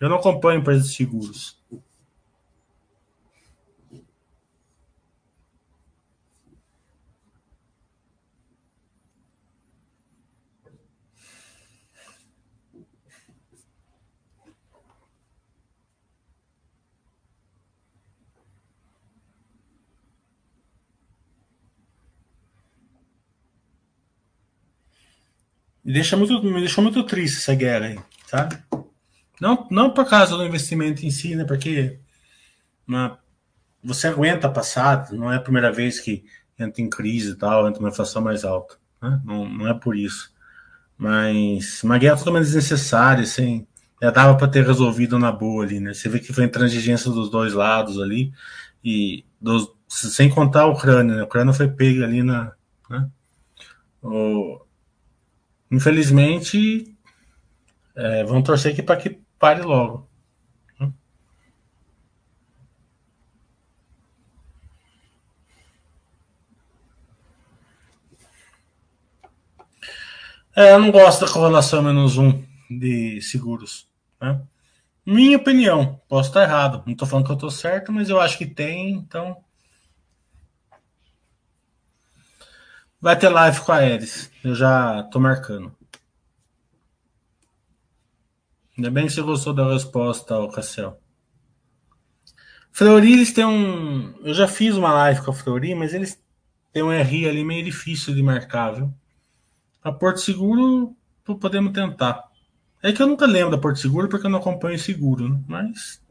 Eu 0.00 0.08
não 0.08 0.16
acompanho 0.16 0.60
empresas 0.60 0.88
de 0.88 0.94
seguros. 0.94 1.58
Me 25.86 25.92
deixa 25.92 26.16
muito, 26.16 26.42
me 26.42 26.58
deixou 26.58 26.82
muito 26.82 27.04
triste 27.04 27.36
essa 27.36 27.54
guerra 27.54 27.86
aí, 27.86 27.98
sabe? 28.26 28.58
Não, 29.40 29.68
não 29.70 29.94
por 29.94 30.04
causa 30.04 30.36
do 30.36 30.44
investimento 30.44 31.06
em 31.06 31.10
si, 31.12 31.36
né? 31.36 31.44
Porque 31.44 32.00
uma, 32.88 33.20
você 33.84 34.08
aguenta 34.08 34.48
passar, 34.48 35.12
não 35.12 35.32
é 35.32 35.36
a 35.36 35.40
primeira 35.40 35.70
vez 35.70 36.00
que 36.00 36.24
entra 36.58 36.82
em 36.82 36.90
crise 36.90 37.30
e 37.30 37.34
tal, 37.36 37.68
entra 37.68 37.78
uma 37.78 37.90
inflação 37.90 38.20
mais 38.20 38.44
alta. 38.44 38.74
Né? 39.00 39.20
Não, 39.24 39.48
não 39.48 39.68
é 39.68 39.74
por 39.74 39.96
isso. 39.96 40.34
Mas 40.98 41.84
uma 41.84 41.98
guerra 41.98 42.16
totalmente 42.16 42.46
desnecessária, 42.46 43.22
assim, 43.22 43.64
já 44.02 44.10
dava 44.10 44.36
para 44.36 44.48
ter 44.48 44.66
resolvido 44.66 45.20
na 45.20 45.30
boa 45.30 45.62
ali, 45.62 45.78
né? 45.78 45.94
Você 45.94 46.08
vê 46.08 46.18
que 46.18 46.32
foi 46.32 46.42
intransigência 46.42 47.12
dos 47.12 47.30
dois 47.30 47.52
lados 47.52 48.02
ali, 48.02 48.32
e 48.84 49.24
dos, 49.40 49.70
sem 49.88 50.28
contar 50.28 50.62
a 50.62 50.66
Ucrânia, 50.66 51.14
né? 51.14 51.20
A 51.20 51.26
Ucrânia 51.26 51.54
foi 51.54 51.68
pega 51.68 52.04
ali 52.04 52.24
na. 52.24 52.50
Né? 52.90 53.08
O, 54.02 54.65
Infelizmente, 55.70 56.96
é, 57.94 58.24
vamos 58.24 58.44
torcer 58.44 58.72
aqui 58.72 58.82
para 58.82 58.96
que 59.00 59.20
pare 59.38 59.62
logo. 59.62 60.08
É, 70.56 70.72
eu 70.72 70.78
não 70.78 70.90
gosto 70.90 71.26
da 71.26 71.30
correlação 71.30 71.82
menos 71.82 72.16
um 72.16 72.42
de 72.70 73.20
seguros. 73.20 73.86
Né? 74.18 74.40
Minha 75.04 75.36
opinião, 75.36 76.00
posso 76.08 76.30
estar 76.30 76.44
errado. 76.44 76.82
Não 76.86 76.94
estou 76.94 77.06
falando 77.06 77.26
que 77.26 77.30
eu 77.32 77.34
estou 77.34 77.50
certo, 77.50 77.92
mas 77.92 78.08
eu 78.08 78.18
acho 78.18 78.38
que 78.38 78.46
tem, 78.46 78.92
então. 78.92 79.44
Vai 83.00 83.18
ter 83.18 83.28
live 83.28 83.60
com 83.60 83.72
a 83.72 83.82
Eris. 83.82 84.30
Eu 84.42 84.54
já 84.54 85.02
tô 85.04 85.20
marcando. 85.20 85.74
Ainda 88.76 88.90
bem 88.90 89.06
que 89.06 89.12
você 89.12 89.22
gostou 89.22 89.54
da 89.54 89.72
resposta, 89.72 90.34
ao 90.34 90.50
Cassel. 90.50 91.00
Fleury, 92.72 93.12
eles 93.12 93.32
têm 93.32 93.44
um. 93.44 94.14
Eu 94.22 94.34
já 94.34 94.46
fiz 94.46 94.76
uma 94.76 94.92
live 94.92 95.22
com 95.22 95.30
a 95.30 95.34
Fleury, 95.34 95.74
mas 95.74 95.94
eles 95.94 96.22
têm 96.72 96.82
um 96.82 96.90
RI 96.90 97.26
ali 97.26 97.42
meio 97.42 97.64
difícil 97.64 98.14
de 98.14 98.22
marcar, 98.22 98.72
viu? 98.72 98.92
A 99.82 99.90
Porto 99.90 100.20
Seguro, 100.20 100.94
podemos 101.40 101.72
tentar. 101.72 102.22
É 102.82 102.92
que 102.92 103.00
eu 103.00 103.06
nunca 103.06 103.24
lembro 103.24 103.50
da 103.50 103.58
Porto 103.58 103.78
Seguro 103.78 104.08
porque 104.08 104.26
eu 104.26 104.30
não 104.30 104.38
acompanho 104.38 104.78
seguro, 104.78 105.28
né? 105.28 105.40
mas. 105.46 106.02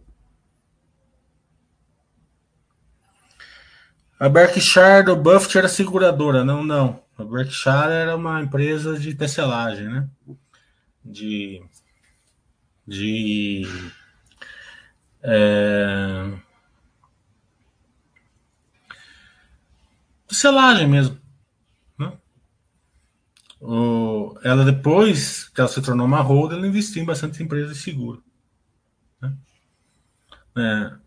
A 4.20 4.30
Berkshire 4.30 5.04
do 5.04 5.16
Buffett 5.16 5.58
era 5.58 5.68
seguradora, 5.68 6.44
não, 6.44 6.64
não. 6.64 7.04
A 7.18 7.24
Berkshire 7.24 7.92
era 7.92 8.16
uma 8.16 8.42
empresa 8.42 8.98
de 8.98 9.14
tecelagem, 9.14 9.88
né? 9.88 10.10
De. 11.04 11.62
De. 12.88 13.64
É, 15.22 16.32
tecelagem 20.28 20.88
mesmo. 20.88 21.18
Né? 21.98 22.12
O, 23.60 24.38
ela 24.44 24.66
depois 24.66 25.50
que 25.50 25.62
ela 25.62 25.70
se 25.70 25.82
tornou 25.82 26.06
uma 26.06 26.22
holder, 26.22 26.58
ela 26.58 26.68
investiu 26.68 27.02
em 27.02 27.06
bastante 27.06 27.42
empresas 27.42 27.76
de 27.76 27.82
seguro. 27.82 28.24
Né? 29.22 29.36
É, 30.58 31.05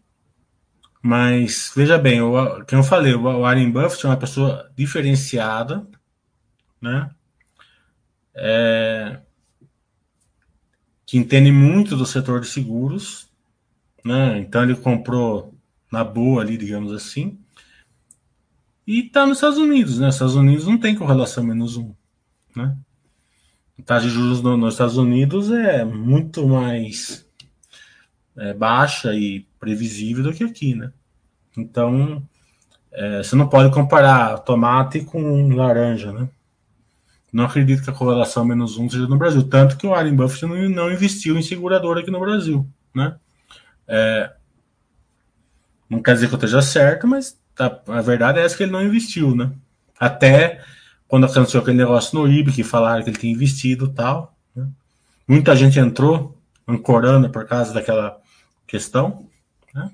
mas 1.02 1.72
veja 1.74 1.98
bem, 1.98 2.20
o, 2.20 2.64
como 2.66 2.82
eu 2.82 2.84
falei, 2.84 3.14
o 3.14 3.40
Warren 3.40 3.70
Buffett 3.70 4.06
é 4.06 4.08
uma 4.08 4.16
pessoa 4.16 4.70
diferenciada 4.76 5.86
né? 6.80 7.10
É, 8.34 9.20
que 11.04 11.18
entende 11.18 11.50
muito 11.50 11.96
do 11.96 12.06
setor 12.06 12.40
de 12.40 12.46
seguros, 12.46 13.28
né? 14.04 14.38
Então 14.38 14.62
ele 14.62 14.76
comprou 14.76 15.54
na 15.90 16.04
boa 16.04 16.42
ali, 16.42 16.56
digamos 16.56 16.92
assim, 16.92 17.38
e 18.86 19.06
está 19.06 19.26
nos 19.26 19.38
Estados 19.38 19.58
Unidos, 19.58 19.98
né? 19.98 20.08
Os 20.08 20.14
Estados 20.14 20.36
Unidos 20.36 20.66
não 20.66 20.78
tem 20.78 20.94
correlação 20.94 21.42
menos 21.42 21.76
um, 21.76 21.92
né? 22.54 22.76
A 23.78 23.82
taxa 23.82 24.06
de 24.06 24.12
juros 24.12 24.42
no, 24.42 24.56
nos 24.56 24.74
Estados 24.74 24.96
Unidos 24.96 25.50
é 25.50 25.84
muito 25.84 26.46
mais 26.46 27.27
é, 28.38 28.54
baixa 28.54 29.12
e 29.14 29.46
previsível 29.58 30.24
do 30.24 30.32
que 30.32 30.44
aqui, 30.44 30.74
né? 30.74 30.92
Então, 31.56 32.22
é, 32.92 33.22
você 33.22 33.34
não 33.36 33.48
pode 33.48 33.72
comparar 33.72 34.38
tomate 34.38 35.00
com 35.00 35.54
laranja, 35.54 36.12
né? 36.12 36.28
Não 37.32 37.44
acredito 37.44 37.82
que 37.82 37.90
a 37.90 37.92
correlação 37.92 38.44
menos 38.44 38.78
um 38.78 38.88
seja 38.88 39.06
no 39.06 39.18
Brasil. 39.18 39.42
Tanto 39.42 39.76
que 39.76 39.86
o 39.86 39.90
Warren 39.90 40.16
Buffett 40.16 40.46
não, 40.46 40.56
não 40.68 40.90
investiu 40.90 41.36
em 41.36 41.42
seguradora 41.42 42.00
aqui 42.00 42.10
no 42.10 42.20
Brasil. 42.20 42.66
Né? 42.94 43.14
É, 43.86 44.32
não 45.90 46.02
quer 46.02 46.14
dizer 46.14 46.28
que 46.28 46.34
eu 46.34 46.38
esteja 46.38 46.62
certo, 46.62 47.06
mas 47.06 47.38
tá, 47.54 47.80
a 47.88 48.00
verdade 48.00 48.38
é 48.38 48.44
essa 48.44 48.56
que 48.56 48.62
ele 48.62 48.72
não 48.72 48.82
investiu. 48.82 49.34
Né? 49.34 49.50
Até 50.00 50.64
quando 51.06 51.26
aconteceu 51.26 51.60
aquele 51.60 51.76
negócio 51.76 52.18
no 52.18 52.26
IB, 52.26 52.50
que 52.50 52.62
falaram 52.62 53.02
que 53.02 53.10
ele 53.10 53.18
tinha 53.18 53.32
investido 53.32 53.88
tal. 53.88 54.34
Né? 54.56 54.66
Muita 55.26 55.54
gente 55.54 55.78
entrou 55.78 56.34
ancorando 56.66 57.28
por 57.28 57.46
causa 57.46 57.74
daquela 57.74 58.18
questão. 58.68 59.28
Né? 59.74 59.90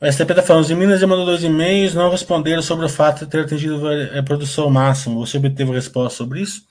O 0.00 0.06
STP 0.06 0.32
está 0.32 0.42
falando, 0.42 0.68
em 0.70 0.74
Minas 0.74 1.00
já 1.00 1.06
mandou 1.06 1.24
dois 1.24 1.44
e-mails, 1.44 1.94
não 1.94 2.10
responderam 2.10 2.60
sobre 2.60 2.84
o 2.84 2.88
fato 2.88 3.24
de 3.24 3.30
ter 3.30 3.44
atingido 3.44 3.80
a 4.18 4.22
produção 4.22 4.68
máxima. 4.68 5.14
Você 5.16 5.38
obteve 5.38 5.70
resposta 5.72 6.16
sobre 6.16 6.40
isso? 6.40 6.66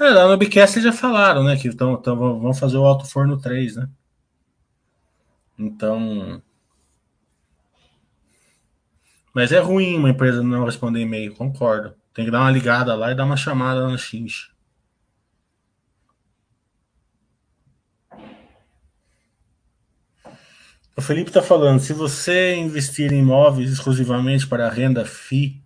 É, 0.00 0.10
lá 0.10 0.28
no 0.28 0.36
Bicast 0.36 0.80
já 0.80 0.92
falaram, 0.92 1.44
né? 1.44 1.56
Que 1.56 1.74
tão, 1.74 1.96
tão, 1.96 2.40
vão 2.40 2.54
fazer 2.54 2.76
o 2.76 2.84
Alto 2.84 3.06
Forno 3.06 3.40
3, 3.40 3.76
né? 3.76 3.88
Então. 5.58 6.42
Mas 9.34 9.50
é 9.52 9.58
ruim 9.58 9.96
uma 9.96 10.10
empresa 10.10 10.42
não 10.42 10.64
responder 10.64 11.00
e-mail, 11.00 11.34
concordo. 11.34 11.94
Tem 12.12 12.24
que 12.24 12.30
dar 12.30 12.40
uma 12.40 12.50
ligada 12.50 12.94
lá 12.94 13.10
e 13.10 13.14
dar 13.14 13.24
uma 13.24 13.36
chamada 13.36 13.88
na 13.88 13.96
Xinx. 13.96 14.52
O 20.94 21.00
Felipe 21.00 21.30
está 21.30 21.40
falando, 21.40 21.80
se 21.80 21.94
você 21.94 22.54
investir 22.54 23.12
em 23.12 23.20
imóveis 23.20 23.72
exclusivamente 23.72 24.46
para 24.46 24.68
renda 24.68 25.06
FI 25.06 25.62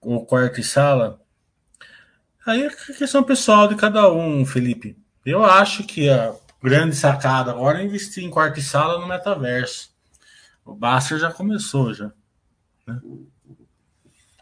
ou 0.00 0.26
quarto 0.26 0.60
e 0.60 0.64
sala, 0.64 1.20
aí 2.44 2.62
é 2.62 2.70
questão 2.94 3.22
pessoal 3.22 3.68
de 3.68 3.76
cada 3.76 4.12
um, 4.12 4.44
Felipe. 4.44 4.98
Eu 5.24 5.44
acho 5.44 5.84
que 5.84 6.10
a 6.10 6.34
grande 6.60 6.96
sacada 6.96 7.52
agora 7.52 7.80
é 7.80 7.84
investir 7.84 8.24
em 8.24 8.30
quarto 8.30 8.58
e 8.58 8.62
sala 8.62 8.98
no 8.98 9.06
metaverso. 9.06 9.90
O 10.64 10.74
Baster 10.74 11.18
já 11.18 11.32
começou 11.32 11.94
já. 11.94 12.12
Né? 12.90 13.00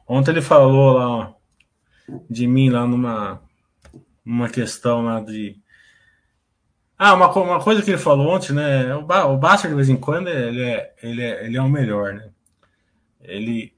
Ontem 0.07 0.31
ele 0.31 0.43
falou 0.43 0.95
lá 0.95 1.09
ó, 1.09 1.35
de 2.29 2.47
mim 2.47 2.71
lá 2.71 2.87
numa 2.87 3.41
uma 4.25 4.49
questão 4.49 5.03
lá 5.05 5.21
de 5.21 5.57
ah, 6.99 7.15
uma, 7.15 7.33
uma 7.33 7.63
coisa 7.63 7.81
que 7.81 7.91
ele 7.93 7.99
falou 7.99 8.35
ontem, 8.35 8.53
né? 8.53 8.93
O, 8.97 9.03
ba 9.03 9.25
o 9.27 9.39
Bastard, 9.39 9.69
de 9.69 9.77
vez 9.77 9.89
em 9.89 9.97
quando, 9.97 10.27
ele 10.29 10.63
é, 10.63 10.95
ele 11.01 11.23
é, 11.23 11.47
ele 11.47 11.57
é 11.57 11.63
o 11.63 11.69
melhor, 11.69 12.13
né? 12.13 12.29
Ele, 13.21 13.73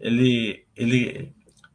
ele, 0.00 0.66
ele, 0.76 1.32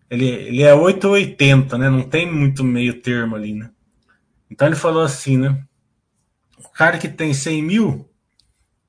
ele, 0.09 0.27
ele 0.27 0.61
é 0.61 0.75
8 0.75 1.07
ou 1.07 1.13
80, 1.13 1.77
né? 1.77 1.89
Não 1.89 2.03
tem 2.03 2.29
muito 2.29 2.65
meio 2.65 2.99
termo 3.01 3.37
ali, 3.37 3.53
né? 3.53 3.69
Então 4.49 4.67
ele 4.67 4.75
falou 4.75 5.01
assim, 5.01 5.37
né? 5.37 5.63
O 6.57 6.69
cara 6.69 6.97
que 6.97 7.07
tem 7.07 7.33
100 7.33 7.63
mil 7.63 8.09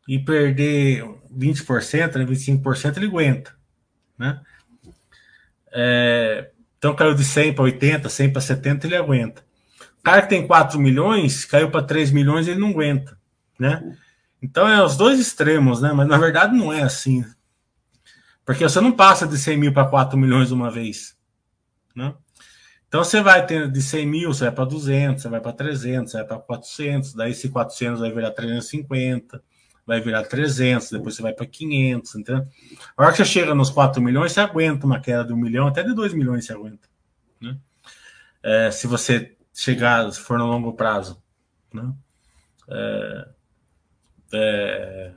e 0.08 0.18
perder 0.18 1.04
20%, 1.38 2.16
né, 2.16 2.24
25%, 2.24 2.96
ele 2.96 3.06
aguenta, 3.06 3.54
né? 4.18 4.40
É, 5.72 6.50
então 6.78 6.94
caiu 6.94 7.14
de 7.14 7.24
100 7.24 7.54
para 7.54 7.64
80, 7.64 8.08
100 8.08 8.32
para 8.32 8.40
70, 8.40 8.86
ele 8.86 8.96
aguenta 8.96 9.42
cara 10.02 10.22
que 10.22 10.28
tem 10.28 10.46
4 10.46 10.78
milhões, 10.80 11.44
caiu 11.44 11.70
para 11.70 11.82
3 11.82 12.10
milhões, 12.10 12.48
ele 12.48 12.60
não 12.60 12.70
aguenta, 12.70 13.16
né? 13.58 13.96
Então 14.42 14.68
é 14.68 14.82
os 14.82 14.96
dois 14.96 15.20
extremos, 15.20 15.80
né? 15.80 15.92
Mas 15.92 16.08
na 16.08 16.18
verdade 16.18 16.56
não 16.56 16.72
é 16.72 16.82
assim. 16.82 17.24
Porque 18.44 18.64
você 18.64 18.80
não 18.80 18.90
passa 18.90 19.26
de 19.26 19.38
100 19.38 19.56
mil 19.56 19.72
para 19.72 19.86
4 19.88 20.18
milhões 20.18 20.50
uma 20.50 20.70
vez, 20.70 21.16
né? 21.94 22.12
Então 22.88 23.02
você 23.02 23.22
vai 23.22 23.46
ter 23.46 23.70
de 23.70 23.80
100 23.80 24.06
mil, 24.06 24.34
você 24.34 24.44
vai 24.44 24.52
para 24.52 24.64
200, 24.64 25.22
você 25.22 25.28
vai 25.28 25.40
para 25.40 25.52
300, 25.52 26.10
você 26.10 26.18
vai 26.18 26.26
para 26.26 26.38
400, 26.38 27.14
daí 27.14 27.30
esse 27.30 27.48
400 27.48 28.00
vai 28.00 28.12
virar 28.12 28.32
350, 28.32 29.42
vai 29.86 30.00
virar 30.00 30.24
300, 30.24 30.90
depois 30.90 31.14
você 31.14 31.22
vai 31.22 31.32
para 31.32 31.46
500, 31.46 32.14
entendeu? 32.14 32.46
A 32.96 33.02
hora 33.02 33.12
que 33.12 33.18
você 33.18 33.24
chega 33.24 33.54
nos 33.54 33.70
4 33.70 34.00
milhões, 34.00 34.32
você 34.32 34.40
aguenta 34.40 34.86
uma 34.86 35.00
queda 35.00 35.24
de 35.24 35.32
1 35.32 35.36
milhão, 35.36 35.66
até 35.66 35.82
de 35.82 35.94
2 35.94 36.14
milhões 36.14 36.44
você 36.44 36.52
aguenta, 36.52 36.88
né? 37.40 37.56
É, 38.42 38.70
se 38.70 38.86
você 38.86 39.36
chegar, 39.54 40.10
se 40.10 40.20
for 40.20 40.38
no 40.38 40.46
longo 40.46 40.72
prazo. 40.72 41.22
Né? 41.72 41.92
É, 42.68 43.28
é, 44.32 45.12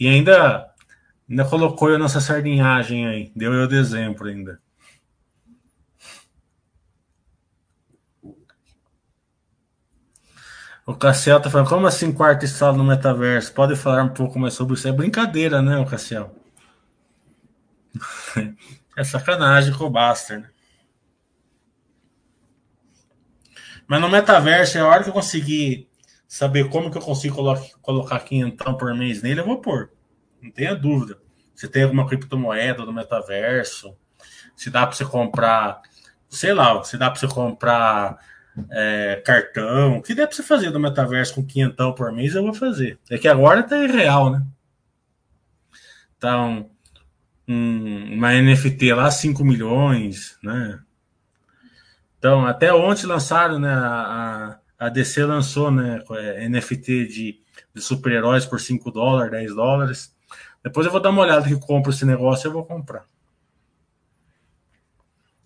e 0.00 0.08
ainda, 0.08 0.72
ainda 1.28 1.44
colocou 1.44 1.90
eu 1.90 1.98
nessa 1.98 2.20
sardinhagem 2.20 3.06
aí, 3.06 3.32
deu 3.34 3.52
eu 3.52 3.66
de 3.66 3.76
exemplo 3.76 4.26
ainda. 4.26 4.60
O 10.86 10.94
Cassiel 10.94 11.40
tá 11.40 11.48
falando, 11.48 11.68
como 11.68 11.86
assim 11.86 12.12
quarto 12.12 12.44
estado 12.44 12.76
no 12.76 12.84
metaverso? 12.84 13.52
Pode 13.54 13.74
falar 13.74 14.02
um 14.02 14.12
pouco 14.12 14.38
mais 14.38 14.52
sobre 14.52 14.74
isso? 14.74 14.86
É 14.86 14.92
brincadeira, 14.92 15.62
né, 15.62 15.78
o 15.78 15.86
Cassiel? 15.86 16.34
É 18.96 19.02
sacanagem 19.02 19.74
com 19.74 19.86
o 19.86 19.90
Baster, 19.90 20.38
né? 20.38 20.50
Mas 23.88 24.00
no 24.00 24.08
metaverso, 24.08 24.78
é 24.78 24.82
a 24.82 24.86
hora 24.86 25.02
que 25.02 25.08
eu 25.08 25.12
conseguir 25.12 25.88
saber 26.28 26.68
como 26.70 26.92
que 26.92 26.98
eu 26.98 27.02
consigo 27.02 27.34
colo 27.34 27.56
colocar 27.82 28.20
quinhentão 28.20 28.76
por 28.76 28.94
mês 28.94 29.20
nele, 29.20 29.40
eu 29.40 29.44
vou 29.44 29.60
pôr. 29.60 29.90
Não 30.40 30.50
tenha 30.50 30.76
dúvida. 30.76 31.18
Se 31.54 31.68
tem 31.68 31.82
alguma 31.82 32.06
criptomoeda 32.06 32.84
no 32.84 32.92
metaverso, 32.92 33.96
se 34.56 34.70
dá 34.70 34.86
para 34.86 34.96
você 34.96 35.04
comprar, 35.04 35.82
sei 36.28 36.54
lá, 36.54 36.82
se 36.84 36.96
dá 36.96 37.10
para 37.10 37.18
você 37.18 37.28
comprar 37.28 38.16
é, 38.70 39.22
cartão, 39.24 39.98
o 39.98 40.02
que 40.02 40.14
der 40.14 40.26
para 40.26 40.36
você 40.36 40.42
fazer 40.42 40.70
no 40.70 40.78
metaverso 40.78 41.34
com 41.34 41.44
quinhentão 41.44 41.92
por 41.92 42.12
mês, 42.12 42.34
eu 42.34 42.42
vou 42.42 42.54
fazer. 42.54 42.98
É 43.10 43.18
que 43.18 43.28
agora 43.28 43.62
tá 43.62 43.82
irreal, 43.82 44.30
né? 44.30 44.44
Então, 46.16 46.70
um, 47.48 48.14
uma 48.14 48.32
NFT 48.32 48.94
lá, 48.94 49.10
5 49.10 49.44
milhões, 49.44 50.38
né? 50.42 50.80
Então, 52.18 52.46
até 52.46 52.72
ontem 52.72 53.06
lançaram, 53.06 53.58
né? 53.58 53.72
A, 53.72 54.58
a 54.78 54.88
DC 54.88 55.24
lançou, 55.24 55.70
né? 55.70 56.02
É, 56.12 56.48
NFT 56.48 57.06
de, 57.06 57.40
de 57.74 57.82
super-heróis 57.82 58.46
por 58.46 58.60
5 58.60 58.90
dólares, 58.90 59.32
10 59.32 59.54
dólares. 59.54 60.14
Depois 60.62 60.86
eu 60.86 60.92
vou 60.92 61.00
dar 61.00 61.10
uma 61.10 61.22
olhada 61.22 61.46
que 61.46 61.58
compro 61.60 61.90
esse 61.90 62.06
negócio, 62.06 62.48
eu 62.48 62.52
vou 62.52 62.64
comprar. 62.64 63.04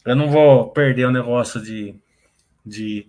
Eu 0.04 0.14
não 0.14 0.30
vou 0.30 0.70
perder 0.70 1.06
o 1.06 1.10
negócio 1.12 1.60
de, 1.60 1.94
de 2.68 3.08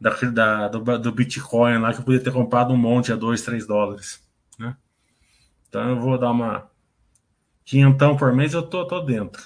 da, 0.00 0.10
da 0.10 0.68
do, 0.68 0.98
do, 0.98 1.12
Bitcoin 1.12 1.78
lá, 1.78 1.92
que 1.92 2.00
eu 2.00 2.04
podia 2.04 2.22
ter 2.22 2.32
comprado 2.32 2.72
um 2.72 2.76
monte 2.76 3.12
a 3.12 3.16
2, 3.16 3.42
3 3.42 3.66
dólares. 3.66 4.22
Né? 4.58 4.76
Então 5.68 5.90
eu 5.90 6.00
vou 6.00 6.18
dar 6.18 6.30
uma 6.30 6.70
quinhentão 7.64 8.16
por 8.16 8.32
mês, 8.34 8.54
eu 8.54 8.62
tô, 8.62 8.86
tô 8.86 9.00
dentro. 9.00 9.42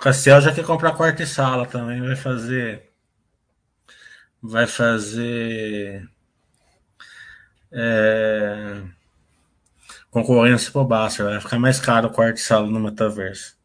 Cassiel 0.00 0.40
já 0.40 0.52
quer 0.52 0.64
comprar 0.64 0.96
quarto 0.96 1.22
e 1.22 1.26
sala 1.26 1.64
também, 1.64 2.00
vai 2.00 2.16
fazer. 2.16 2.90
Vai 4.42 4.66
fazer. 4.66 6.08
É, 7.70 8.82
concorrência 10.12 10.70
pro 10.70 10.84
Basser, 10.84 11.24
vai 11.24 11.40
ficar 11.40 11.58
mais 11.58 11.80
caro 11.80 12.08
o 12.08 12.12
quarto 12.12 12.38
sala 12.38 12.68
no 12.68 12.78
metaverso. 12.78 13.56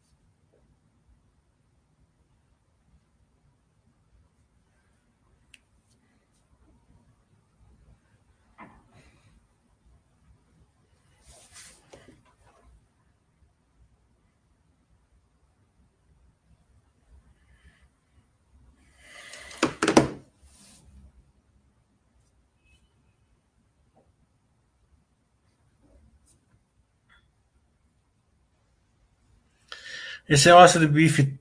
Esse 30.28 30.48
negócio 30.48 30.78
de 30.78 30.86
bife 30.86 31.40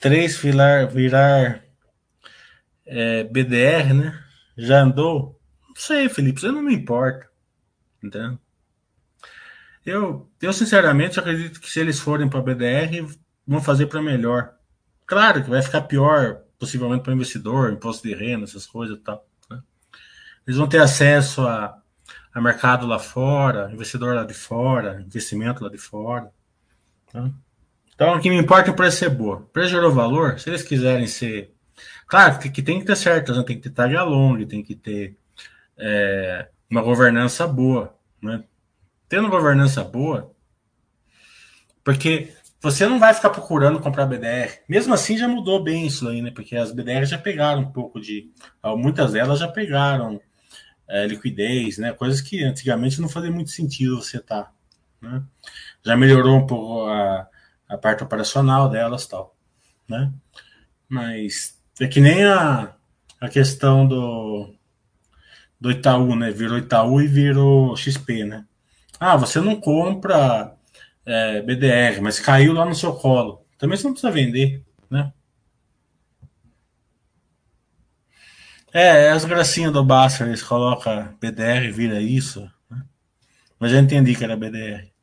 3 0.00 0.36
virar, 0.38 0.86
virar 0.86 1.62
é, 2.84 3.22
BDR, 3.24 3.94
né? 3.94 4.24
Já 4.56 4.80
andou? 4.82 5.40
Não 5.68 5.76
sei, 5.76 6.08
Felipe, 6.08 6.38
isso 6.38 6.50
não 6.50 6.62
me 6.62 6.74
importa. 6.74 7.28
Entendeu? 8.02 8.38
Eu, 9.86 10.30
eu 10.42 10.52
sinceramente 10.52 11.20
acredito 11.20 11.60
que 11.60 11.70
se 11.70 11.78
eles 11.78 12.00
forem 12.00 12.28
para 12.28 12.42
BDR, 12.42 13.06
vão 13.46 13.62
fazer 13.62 13.86
para 13.86 14.02
melhor. 14.02 14.54
Claro 15.06 15.44
que 15.44 15.50
vai 15.50 15.62
ficar 15.62 15.82
pior, 15.82 16.42
possivelmente 16.58 17.02
para 17.02 17.12
o 17.12 17.14
investidor, 17.14 17.70
imposto 17.70 18.08
de 18.08 18.14
renda, 18.14 18.44
essas 18.44 18.66
coisas 18.66 18.96
e 18.98 19.00
tal. 19.00 19.24
Né? 19.48 19.62
Eles 20.46 20.58
vão 20.58 20.68
ter 20.68 20.80
acesso 20.80 21.46
a, 21.46 21.80
a 22.32 22.40
mercado 22.40 22.86
lá 22.86 22.98
fora, 22.98 23.70
investidor 23.72 24.16
lá 24.16 24.24
de 24.24 24.34
fora, 24.34 25.02
investimento 25.02 25.62
lá 25.62 25.70
de 25.70 25.78
fora. 25.78 26.32
Tá? 27.12 27.30
Então, 27.94 28.16
o 28.16 28.20
que 28.20 28.28
me 28.28 28.36
importa 28.36 28.70
é 28.70 28.72
o 28.72 28.76
preço 28.76 28.98
ser 28.98 29.10
boa. 29.10 29.36
O 29.36 29.46
preço 29.46 29.70
gerou 29.70 29.92
valor, 29.92 30.38
se 30.38 30.50
eles 30.50 30.62
quiserem 30.62 31.06
ser. 31.06 31.54
Claro 32.06 32.38
que, 32.38 32.62
tem 32.62 32.78
que 32.78 32.84
ter 32.84 32.96
certo, 32.96 33.34
né? 33.34 33.42
tem 33.44 33.56
que 33.56 33.62
ter 33.62 33.70
tag 33.70 33.96
along, 33.96 34.44
tem 34.46 34.62
que 34.62 34.74
ter 34.74 35.16
é, 35.78 36.48
uma 36.68 36.82
governança 36.82 37.46
boa. 37.46 37.96
Né? 38.20 38.42
Tendo 39.08 39.28
governança 39.28 39.84
boa, 39.84 40.34
porque 41.82 42.32
você 42.60 42.86
não 42.86 42.98
vai 42.98 43.12
ficar 43.12 43.30
procurando 43.30 43.78
comprar 43.78 44.06
BDR. 44.06 44.62
Mesmo 44.68 44.94
assim, 44.94 45.18
já 45.18 45.28
mudou 45.28 45.62
bem 45.62 45.86
isso 45.86 46.08
aí, 46.08 46.22
né? 46.22 46.30
Porque 46.30 46.56
as 46.56 46.72
BDR 46.72 47.04
já 47.04 47.18
pegaram 47.18 47.60
um 47.60 47.70
pouco 47.70 48.00
de. 48.00 48.30
Muitas 48.78 49.12
delas 49.12 49.38
já 49.38 49.48
pegaram 49.48 50.18
é, 50.88 51.06
liquidez, 51.06 51.76
né? 51.76 51.92
Coisas 51.92 52.22
que 52.22 52.42
antigamente 52.42 53.02
não 53.02 53.08
fazia 53.08 53.30
muito 53.30 53.50
sentido 53.50 54.02
você 54.02 54.16
estar. 54.16 54.44
Tá, 54.44 54.52
né? 55.02 55.22
já 55.84 55.94
melhorou 55.94 56.38
um 56.38 56.46
pouco 56.46 56.86
a, 56.86 57.28
a 57.68 57.78
parte 57.78 58.02
operacional 58.02 58.68
delas 58.68 59.06
tal, 59.06 59.36
né? 59.88 60.12
Mas 60.88 61.58
é 61.80 61.88
que 61.88 62.00
nem 62.00 62.24
a, 62.24 62.74
a 63.20 63.28
questão 63.28 63.86
do, 63.86 64.54
do 65.60 65.70
Itaú, 65.70 66.14
né? 66.14 66.30
Virou 66.30 66.58
Itaú 66.58 67.00
e 67.00 67.06
virou 67.06 67.76
XP, 67.76 68.24
né? 68.24 68.44
Ah, 69.00 69.16
você 69.16 69.40
não 69.40 69.60
compra 69.60 70.54
é, 71.04 71.42
BDR, 71.42 72.00
mas 72.00 72.20
caiu 72.20 72.52
lá 72.52 72.64
no 72.64 72.74
seu 72.74 72.94
colo. 72.94 73.44
Também 73.58 73.76
você 73.76 73.84
não 73.84 73.92
precisa 73.92 74.12
vender, 74.12 74.62
né? 74.90 75.12
É, 78.72 79.06
é 79.06 79.10
as 79.10 79.24
gracinhas 79.24 79.72
do 79.72 79.84
Baster, 79.84 80.26
eles 80.26 80.42
colocam 80.42 81.16
BDR, 81.20 81.70
vira 81.72 82.00
isso. 82.00 82.50
Né? 82.68 82.82
Mas 83.58 83.70
já 83.70 83.78
entendi 83.78 84.14
que 84.14 84.24
era 84.24 84.36
BDR. 84.36 84.93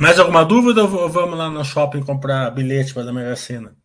Mais 0.00 0.18
alguma 0.18 0.46
dúvida 0.46 0.82
ou 0.82 1.10
vamos 1.10 1.38
lá 1.38 1.50
no 1.50 1.62
shopping 1.62 2.02
comprar 2.02 2.50
bilhete 2.52 2.94
para 2.94 3.10
a 3.10 3.12
Mega 3.12 3.36
Sena? 3.36 3.76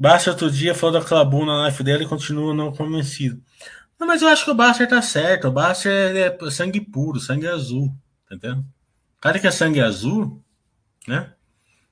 Basta 0.00 0.30
outro 0.30 0.50
dia 0.50 0.74
falou 0.74 0.98
da 0.98 1.06
Clabuna 1.06 1.52
na 1.52 1.60
live 1.64 1.84
dele 1.84 2.04
e 2.04 2.08
continua 2.08 2.54
não 2.54 2.72
convencido. 2.72 3.42
Não, 4.00 4.06
mas 4.06 4.22
eu 4.22 4.28
acho 4.28 4.46
que 4.46 4.50
o 4.50 4.54
Baster 4.54 4.88
tá 4.88 5.02
certo. 5.02 5.48
O 5.48 5.52
Baster 5.52 6.16
é 6.16 6.50
sangue 6.50 6.80
puro, 6.80 7.20
sangue 7.20 7.46
azul. 7.46 7.94
Tá 8.26 8.36
entendendo? 8.36 8.60
O 8.60 9.20
cara 9.20 9.38
que 9.38 9.46
é 9.46 9.50
sangue 9.50 9.82
azul, 9.82 10.42
né? 11.06 11.34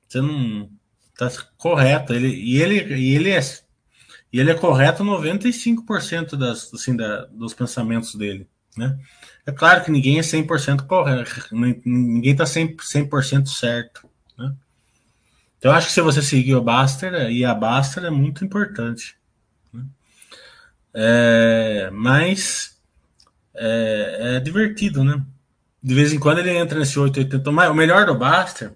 Você 0.09 0.23
não. 0.23 0.71
Tá 1.19 1.31
correto. 1.59 2.15
Ele, 2.15 2.29
e, 2.29 2.57
ele, 2.57 2.95
e, 2.95 3.15
ele 3.15 3.31
é, 3.33 3.41
e 4.33 4.41
ele 4.41 4.51
é 4.51 4.55
correto 4.55 5.05
95% 5.05 6.37
das, 6.37 6.73
assim, 6.73 6.97
da, 6.97 7.27
dos 7.27 7.53
pensamentos 7.53 8.15
dele. 8.15 8.49
Né? 8.79 8.99
É 9.47 9.53
claro 9.53 9.85
que 9.85 9.91
ninguém 9.91 10.19
é 10.19 10.23
100% 10.23 10.87
correto, 10.87 11.49
ninguém 11.53 12.33
está 12.33 12.45
100%, 12.45 12.81
100 12.81 13.47
certo. 13.47 14.09
Né? 14.39 14.55
Então, 15.59 15.71
eu 15.71 15.77
acho 15.77 15.89
que 15.89 15.93
se 15.93 16.01
você 16.01 16.23
seguir 16.23 16.55
o 16.55 16.63
Baster 16.63 17.31
e 17.31 17.45
a 17.45 17.55
Baster 17.55 18.05
é 18.05 18.11
muito 18.11 18.45
importante. 18.45 19.17
Né? 19.73 19.85
É, 20.95 21.91
mas 21.93 22.75
é, 23.55 24.37
é, 24.37 24.41
divertido, 24.41 25.05
né? 25.05 25.23
De 25.83 25.95
vez 25.95 26.13
em 26.13 26.19
quando 26.19 26.39
ele 26.39 26.51
entra 26.51 26.79
nesse 26.79 26.99
880. 26.99 27.53
Mas 27.53 27.71
o 27.71 27.75
melhor 27.75 28.07
do 28.07 28.17
Baster 28.17 28.73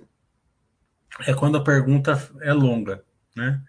é 1.26 1.32
quando 1.34 1.56
a 1.56 1.64
pergunta 1.64 2.22
é 2.42 2.52
longa, 2.52 3.02
né? 3.34 3.60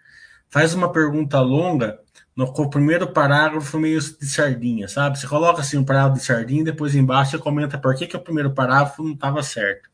Faz 0.50 0.74
uma 0.74 0.92
pergunta 0.92 1.40
longa 1.40 1.98
no 2.40 2.70
primeiro 2.70 3.06
parágrafo 3.06 3.78
meio 3.78 4.00
de 4.00 4.26
sardinha, 4.26 4.88
sabe? 4.88 5.18
Você 5.18 5.26
coloca 5.26 5.60
assim 5.60 5.76
um 5.76 5.84
parágrafo 5.84 6.18
de 6.18 6.24
sardinha, 6.24 6.64
depois 6.64 6.94
embaixo 6.94 7.32
você 7.32 7.38
comenta 7.38 7.76
por 7.76 7.94
que, 7.94 8.06
que 8.06 8.16
o 8.16 8.20
primeiro 8.20 8.52
parágrafo 8.52 9.02
não 9.02 9.12
estava 9.12 9.42
certo. 9.42 9.90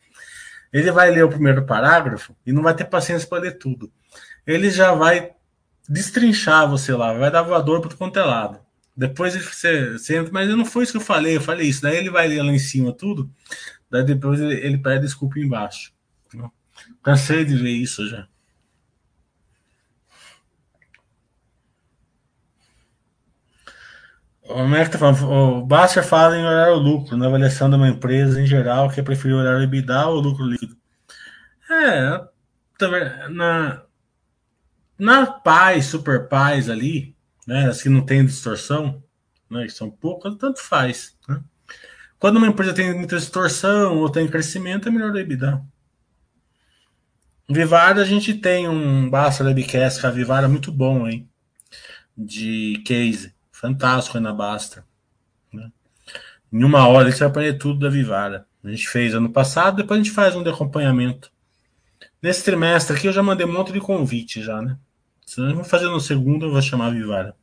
Ele 0.73 0.93
vai 0.93 1.10
ler 1.10 1.24
o 1.24 1.28
primeiro 1.28 1.66
parágrafo 1.66 2.36
e 2.47 2.52
não 2.52 2.62
vai 2.62 2.73
ter 2.74 2.85
paciência 2.85 3.28
para 3.28 3.43
ler 3.43 3.59
tudo. 3.59 3.90
Ele 4.47 4.70
já 4.70 4.94
vai 4.94 5.32
destrinchar 5.89 6.68
você 6.68 6.93
lá, 6.94 7.12
vai 7.14 7.32
dar 7.32 7.43
voador 7.43 7.81
para 7.81 7.97
quanto 7.97 8.18
é 8.18 8.23
lado. 8.23 8.60
Depois 8.97 9.35
você, 9.35 9.93
você 9.94 10.16
entra, 10.16 10.32
mas 10.32 10.48
não 10.48 10.64
foi 10.64 10.85
isso 10.85 10.93
que 10.93 10.98
eu 10.98 11.02
falei, 11.02 11.36
eu 11.36 11.40
falei 11.40 11.68
isso. 11.68 11.82
Daí 11.82 11.97
ele 11.97 12.10
vai 12.10 12.28
ler 12.28 12.43
lá 12.43 12.52
em 12.52 12.59
cima 12.60 12.93
tudo, 12.93 13.28
daí 13.90 14.05
depois 14.05 14.40
ele, 14.40 14.55
ele 14.55 14.78
pede 14.78 15.01
desculpa 15.01 15.40
embaixo. 15.40 15.93
Cansei 17.02 17.44
de 17.44 17.56
ver 17.56 17.70
isso 17.70 18.09
já. 18.09 18.28
O 24.48 24.64
Mac 24.64 24.89
tá 24.89 24.98
falando, 24.98 25.28
o 25.28 25.66
Basser 25.66 26.05
fala 26.05 26.36
em 26.36 26.44
horário 26.44 26.77
lucro, 26.77 27.16
na 27.16 27.27
avaliação 27.27 27.68
de 27.68 27.77
uma 27.77 27.89
empresa 27.89 28.40
em 28.40 28.47
geral, 28.47 28.89
que 28.89 29.01
é 29.01 29.02
preferir 29.02 29.35
o 29.36 29.62
EBITDA 29.62 30.06
ou 30.06 30.20
lucro 30.20 30.44
líquido. 30.44 30.77
É, 31.68 32.28
na, 33.28 33.82
na 34.97 35.27
paz, 35.27 35.86
super 35.86 36.28
paz 36.28 36.70
ali, 36.70 37.16
né, 37.47 37.68
as 37.68 37.82
que 37.82 37.89
não 37.89 38.06
tem 38.06 38.24
distorção, 38.24 39.02
né, 39.51 39.64
que 39.64 39.73
são 39.73 39.90
poucas, 39.90 40.36
tanto 40.36 40.62
faz. 40.62 41.16
Né? 41.28 41.40
Quando 42.18 42.36
uma 42.36 42.47
empresa 42.47 42.73
tem 42.73 42.94
muita 42.94 43.16
distorção 43.16 43.98
ou 43.98 44.09
tem 44.09 44.28
crescimento, 44.28 44.89
é 44.89 44.93
melhor 44.93 45.10
o 45.10 45.18
EBITDA. 45.18 45.60
Vivara, 47.48 48.01
a 48.01 48.05
gente 48.05 48.35
tem 48.35 48.68
um 48.68 49.10
Basta 49.10 49.44
Webcast 49.44 50.01
com 50.01 50.06
a 50.06 50.10
Vivara 50.10 50.48
muito 50.48 50.73
bom, 50.73 51.06
hein? 51.06 51.28
De 52.16 52.82
case 52.85 53.35
fantástico 53.56 54.20
na 54.20 54.32
Basta. 54.32 54.84
Né? 55.52 55.70
Em 56.52 56.62
uma 56.62 56.86
hora 56.86 57.10
você 57.10 57.20
vai 57.20 57.28
aprender 57.28 57.54
tudo 57.54 57.80
da 57.80 57.88
Vivara. 57.88 58.46
A 58.62 58.68
gente 58.68 58.88
fez 58.88 59.14
ano 59.14 59.30
passado, 59.30 59.76
depois 59.76 59.98
a 59.98 60.02
gente 60.02 60.14
faz 60.14 60.36
um 60.36 60.42
de 60.42 60.50
acompanhamento. 60.50 61.32
Nesse 62.22 62.44
trimestre 62.44 62.96
aqui 62.96 63.06
eu 63.06 63.12
já 63.12 63.22
mandei 63.22 63.46
um 63.46 63.52
monte 63.52 63.72
de 63.72 63.80
convite 63.80 64.42
já, 64.42 64.60
né? 64.60 64.76
Se 65.24 65.40
nós 65.40 65.52
vamos 65.52 65.68
fazer 65.68 65.86
no 65.86 66.00
segundo, 66.00 66.46
eu 66.46 66.52
vou 66.52 66.60
chamar 66.60 66.88
a 66.88 66.90
Vivara. 66.90 67.36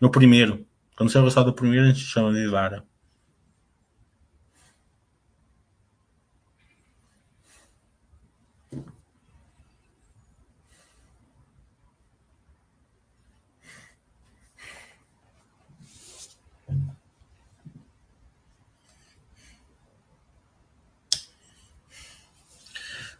No 0.00 0.10
primeiro. 0.10 0.66
Quando 0.96 1.10
você 1.10 1.20
gostar 1.20 1.42
do 1.42 1.52
primeiro, 1.52 1.86
a 1.86 1.88
gente 1.88 2.00
chama 2.00 2.28
a 2.28 2.32
Vivara. 2.32 2.84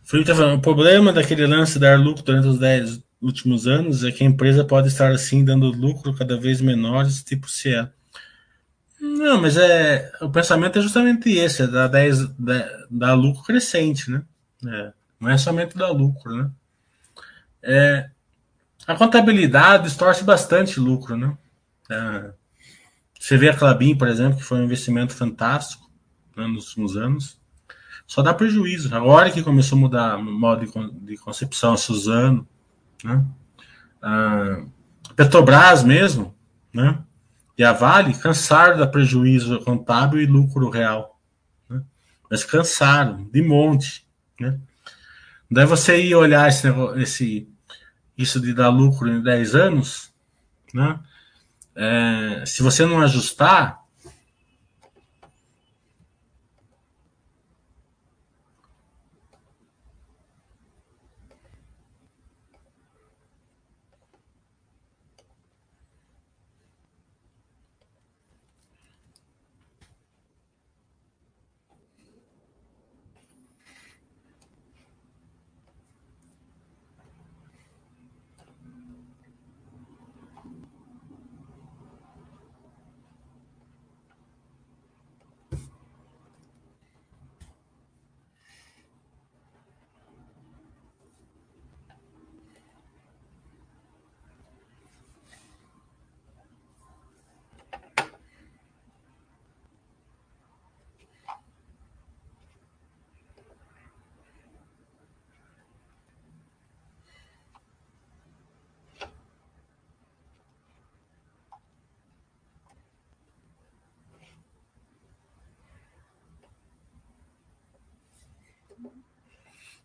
Felipe 0.09 0.27
tá 0.31 0.35
falando, 0.35 0.57
o 0.57 0.63
problema 0.63 1.13
daquele 1.13 1.47
lance 1.47 1.79
dar 1.79 2.01
lucro 2.01 2.23
durante 2.23 2.49
os 2.49 2.59
10 2.59 3.03
últimos 3.21 3.67
anos 3.67 4.03
é 4.03 4.11
que 4.11 4.25
a 4.25 4.27
empresa 4.27 4.65
pode 4.65 4.89
estar 4.89 5.13
assim 5.13 5.45
dando 5.45 5.71
lucro 5.71 6.15
cada 6.15 6.41
vez 6.41 6.63
menores, 6.63 7.23
tipo 7.23 7.47
se 7.47 7.75
é. 7.75 7.87
Não, 8.99 9.39
mas 9.39 9.59
é 9.59 10.11
o 10.23 10.31
pensamento 10.31 10.79
é 10.79 10.83
justamente 10.83 11.29
esse, 11.29 11.61
é 11.61 11.67
dar 11.67 11.89
10 11.89 12.27
dar 12.91 13.13
lucro 13.13 13.45
crescente, 13.45 14.11
né? 14.11 14.23
É, 14.67 14.93
não 15.21 15.29
é 15.29 15.37
somente 15.37 15.77
dar 15.77 15.91
lucro, 15.91 16.35
né? 16.35 16.51
É, 17.63 18.09
a 18.87 18.95
contabilidade 18.97 19.85
distorce 19.85 20.25
bastante 20.25 20.81
lucro, 20.81 21.19
né? 21.19 21.37
É, 21.91 22.31
você 23.21 23.37
vê 23.37 23.51
a 23.51 23.55
Clabin, 23.55 23.95
por 23.95 24.09
exemplo, 24.09 24.39
que 24.39 24.45
foi 24.45 24.59
um 24.59 24.65
investimento 24.65 25.13
fantástico 25.13 25.87
né, 26.35 26.47
nos 26.47 26.69
últimos 26.69 26.97
anos 26.97 27.38
só 28.09 28.23
dá 28.23 28.33
prejuízo. 28.33 28.93
Agora 28.97 29.31
que 29.31 29.43
começou 29.43 29.77
a 29.77 29.81
mudar 29.83 30.17
o 30.17 30.25
modo 30.25 30.65
de, 31.03 31.17
concepção, 31.19 31.77
Suzano, 31.77 32.49
né? 33.05 33.23
A 34.01 34.63
Petrobras 35.15 35.85
mesmo, 35.85 36.35
né? 36.73 36.99
E 37.57 37.63
a 37.63 37.73
Vale 37.73 38.15
cansaram 38.15 38.79
da 38.79 38.87
prejuízo 38.87 39.61
contábil 39.61 40.23
e 40.23 40.27
lucro 40.27 40.71
real. 40.71 41.21
Né? 41.69 41.83
Mas 42.31 42.45
cansaram, 42.45 43.29
de 43.31 43.43
monte. 43.43 44.07
Né? 44.41 44.59
Daí 45.51 45.67
você 45.67 46.01
ir 46.01 46.15
olhar 46.15 46.49
esse, 46.49 46.67
esse, 46.97 47.49
isso 48.17 48.41
de 48.41 48.55
dar 48.55 48.71
lucro 48.71 49.09
em 49.09 49.21
10 49.21 49.55
anos, 49.55 50.11
né? 50.73 50.99
É, 51.75 52.45
se 52.47 52.63
você 52.63 52.87
não 52.87 53.03
ajustar, 53.03 53.78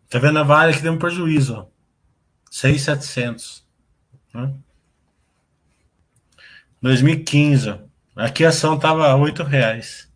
Tá 0.09 0.19
vendo 0.19 0.39
a 0.39 0.43
Vale 0.43 0.73
que 0.73 0.81
deu 0.81 0.93
um 0.93 0.99
prejuízo, 0.99 1.55
ó. 1.55 1.65
6,700. 2.51 3.65
Né? 4.33 4.53
2015, 6.81 7.79
aqui 8.15 8.45
a 8.45 8.49
ação 8.49 8.77
tava 8.77 9.15
8 9.15 9.43
reais. 9.43 10.11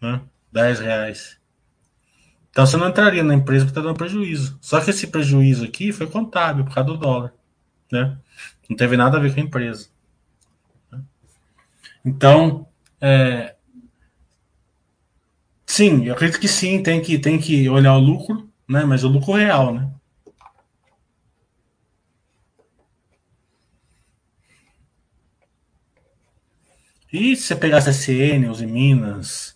Né? 0.00 0.20
10 0.52 0.80
reais. 0.80 1.40
Então 2.50 2.66
você 2.66 2.76
não 2.76 2.88
entraria 2.88 3.22
na 3.22 3.34
empresa 3.34 3.64
que 3.64 3.70
está 3.70 3.80
dando 3.80 3.96
prejuízo. 3.96 4.58
Só 4.60 4.80
que 4.80 4.90
esse 4.90 5.06
prejuízo 5.06 5.64
aqui 5.64 5.92
foi 5.92 6.06
contábil 6.06 6.64
por 6.64 6.74
causa 6.74 6.90
do 6.90 6.96
dólar. 6.96 7.34
Né? 7.92 8.18
Não 8.68 8.76
teve 8.76 8.96
nada 8.96 9.16
a 9.16 9.20
ver 9.20 9.34
com 9.34 9.40
a 9.40 9.44
empresa. 9.44 9.88
Então, 12.04 12.66
é... 13.00 13.55
sim, 15.76 16.06
eu 16.06 16.14
acredito 16.14 16.40
que 16.40 16.48
sim, 16.48 16.82
tem 16.82 17.02
que, 17.02 17.18
tem 17.18 17.38
que 17.38 17.68
olhar 17.68 17.94
o 17.94 17.98
lucro, 17.98 18.48
né? 18.66 18.82
mas 18.84 19.04
o 19.04 19.08
lucro 19.08 19.34
real. 19.34 19.74
Né? 19.74 19.90
E 27.12 27.36
se 27.36 27.42
você 27.42 27.56
pegar 27.56 27.82
CSN, 27.82 28.48
Uzi 28.50 28.66
Minas, 28.66 29.54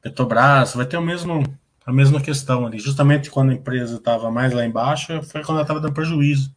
Petrobras, 0.00 0.74
vai 0.74 0.86
ter 0.86 0.96
o 0.96 1.02
mesmo, 1.02 1.42
a 1.84 1.92
mesma 1.92 2.20
questão 2.20 2.64
ali. 2.64 2.78
Justamente 2.78 3.28
quando 3.28 3.50
a 3.50 3.54
empresa 3.54 3.96
estava 3.96 4.30
mais 4.30 4.52
lá 4.52 4.64
embaixo, 4.64 5.20
foi 5.24 5.42
quando 5.42 5.58
ela 5.58 5.62
estava 5.62 5.80
dando 5.80 5.92
prejuízo. 5.92 6.54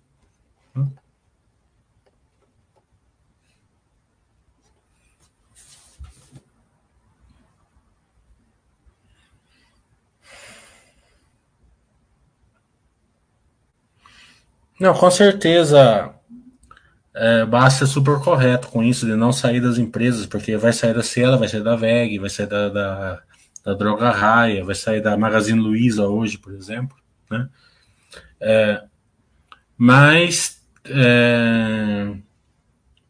Não, 14.79 14.93
com 14.93 15.09
certeza 15.09 16.13
é, 17.13 17.45
basta 17.45 17.85
super 17.85 18.19
correto 18.19 18.67
com 18.67 18.83
isso, 18.83 19.05
de 19.05 19.15
não 19.15 19.31
sair 19.31 19.61
das 19.61 19.77
empresas, 19.77 20.25
porque 20.25 20.57
vai 20.57 20.73
sair 20.73 20.93
da 20.93 21.01
Cielo, 21.01 21.39
vai 21.39 21.47
sair 21.47 21.63
da 21.63 21.75
VEG, 21.75 22.19
vai 22.19 22.29
sair 22.29 22.47
da, 22.47 22.67
da, 22.67 23.21
da 23.63 23.73
Droga 23.73 24.11
Raia, 24.11 24.65
vai 24.65 24.75
sair 24.75 25.01
da 25.01 25.15
Magazine 25.17 25.59
Luiza 25.59 26.05
hoje, 26.07 26.37
por 26.37 26.53
exemplo. 26.53 26.97
Né? 27.31 27.47
É, 28.41 28.83
mas 29.77 30.61
é, 30.83 32.13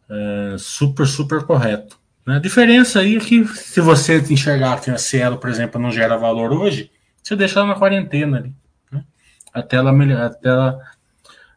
é, 0.07 0.55
super, 0.59 1.07
super 1.07 1.43
correto. 1.43 1.99
Né? 2.25 2.35
A 2.35 2.39
diferença 2.39 2.99
aí 2.99 3.17
é 3.17 3.19
que 3.19 3.45
se 3.47 3.81
você 3.81 4.19
enxergar 4.29 4.79
que 4.81 4.91
a 4.91 4.99
Cielo, 4.99 5.37
por 5.37 5.49
exemplo, 5.49 5.81
não 5.81 5.91
gera 5.91 6.15
valor 6.15 6.53
hoje, 6.53 6.91
você 7.23 7.35
deixa 7.35 7.59
ela 7.59 7.69
na 7.69 7.75
quarentena 7.75 8.37
ali. 8.37 8.55
Né? 8.91 9.03
Até, 9.51 9.77
ela, 9.77 9.91
até 10.25 10.49
ela 10.49 10.79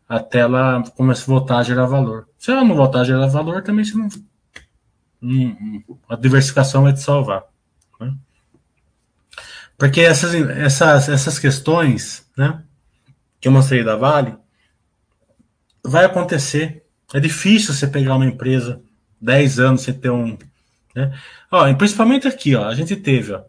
até 0.08 0.38
ela 0.38 0.82
começa 0.96 1.22
a 1.22 1.26
voltar 1.26 1.58
a 1.58 1.62
gerar 1.62 1.86
valor. 1.86 2.28
Se 2.38 2.50
ela 2.50 2.64
não 2.64 2.74
voltar 2.74 3.00
a 3.00 3.04
gerar 3.04 3.26
valor, 3.26 3.62
também 3.62 3.84
você 3.84 3.96
não, 3.96 4.08
não 5.20 5.84
a 6.08 6.16
diversificação 6.16 6.84
vai 6.84 6.94
te 6.94 7.00
salvar. 7.00 7.44
Né? 8.00 8.14
Porque 9.76 10.00
essas, 10.00 10.34
essas, 10.34 11.08
essas 11.08 11.38
questões 11.38 12.26
né, 12.36 12.62
que 13.40 13.48
eu 13.48 13.52
mostrei 13.52 13.84
da 13.84 13.96
Vale, 13.96 14.34
vai 15.84 16.04
acontecer. 16.06 16.84
É 17.12 17.20
difícil 17.20 17.74
você 17.74 17.86
pegar 17.86 18.16
uma 18.16 18.26
empresa 18.26 18.80
10 19.20 19.60
anos 19.60 19.82
sem 19.82 19.94
ter 19.94 20.10
um. 20.10 20.38
Né? 20.94 21.12
Ó, 21.50 21.72
principalmente 21.74 22.26
aqui, 22.26 22.54
ó, 22.54 22.66
a 22.66 22.74
gente 22.74 22.96
teve 22.96 23.32
ó, 23.32 23.42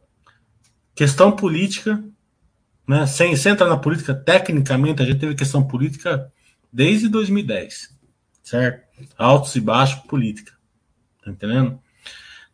questão 0.94 1.32
política, 1.32 2.04
né, 2.88 3.06
sem, 3.06 3.36
sem 3.36 3.54
entrar 3.54 3.68
na 3.68 3.78
política, 3.78 4.14
tecnicamente, 4.14 5.02
a 5.02 5.06
gente 5.06 5.20
teve 5.20 5.36
questão 5.36 5.66
política 5.66 6.32
desde 6.72 7.08
2010, 7.10 7.98
certo? 8.44 8.88
Altos 9.18 9.56
e 9.56 9.62
baixos 9.62 10.02
política, 10.02 10.54
tá 11.24 11.32
entendendo? 11.32 11.80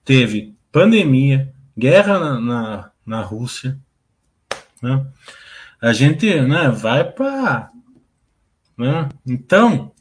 Teve 0.04 0.56
pandemia, 0.72 1.54
guerra 1.78 2.20
na, 2.20 2.40
na, 2.40 2.92
na 3.06 3.22
Rússia, 3.22 3.80
né? 4.82 5.06
A 5.82 5.94
gente, 5.94 6.42
né, 6.42 6.70
vai 6.70 7.04
para, 7.04 7.72
né? 8.78 9.10
Então, 9.26 9.92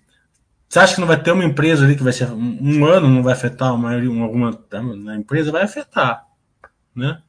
você 0.69 0.79
acha 0.79 0.95
que 0.95 1.01
não 1.01 1.09
vai 1.09 1.23
ter 1.23 1.33
uma 1.33 1.45
empresa 1.45 1.85
ali 1.85 1.97
que 1.97 2.03
vai 2.03 2.13
ser 2.13 2.31
um, 2.31 2.85
ano 2.85 3.09
não 3.09 3.23
vai 3.23 3.33
afetar 3.33 3.75
uma 3.75 3.95
alguma 3.95 4.51
na 4.97 5.17
empresa 5.17 5.53
vai 5.53 5.63
afetar, 5.63 6.27
né? 6.95 7.23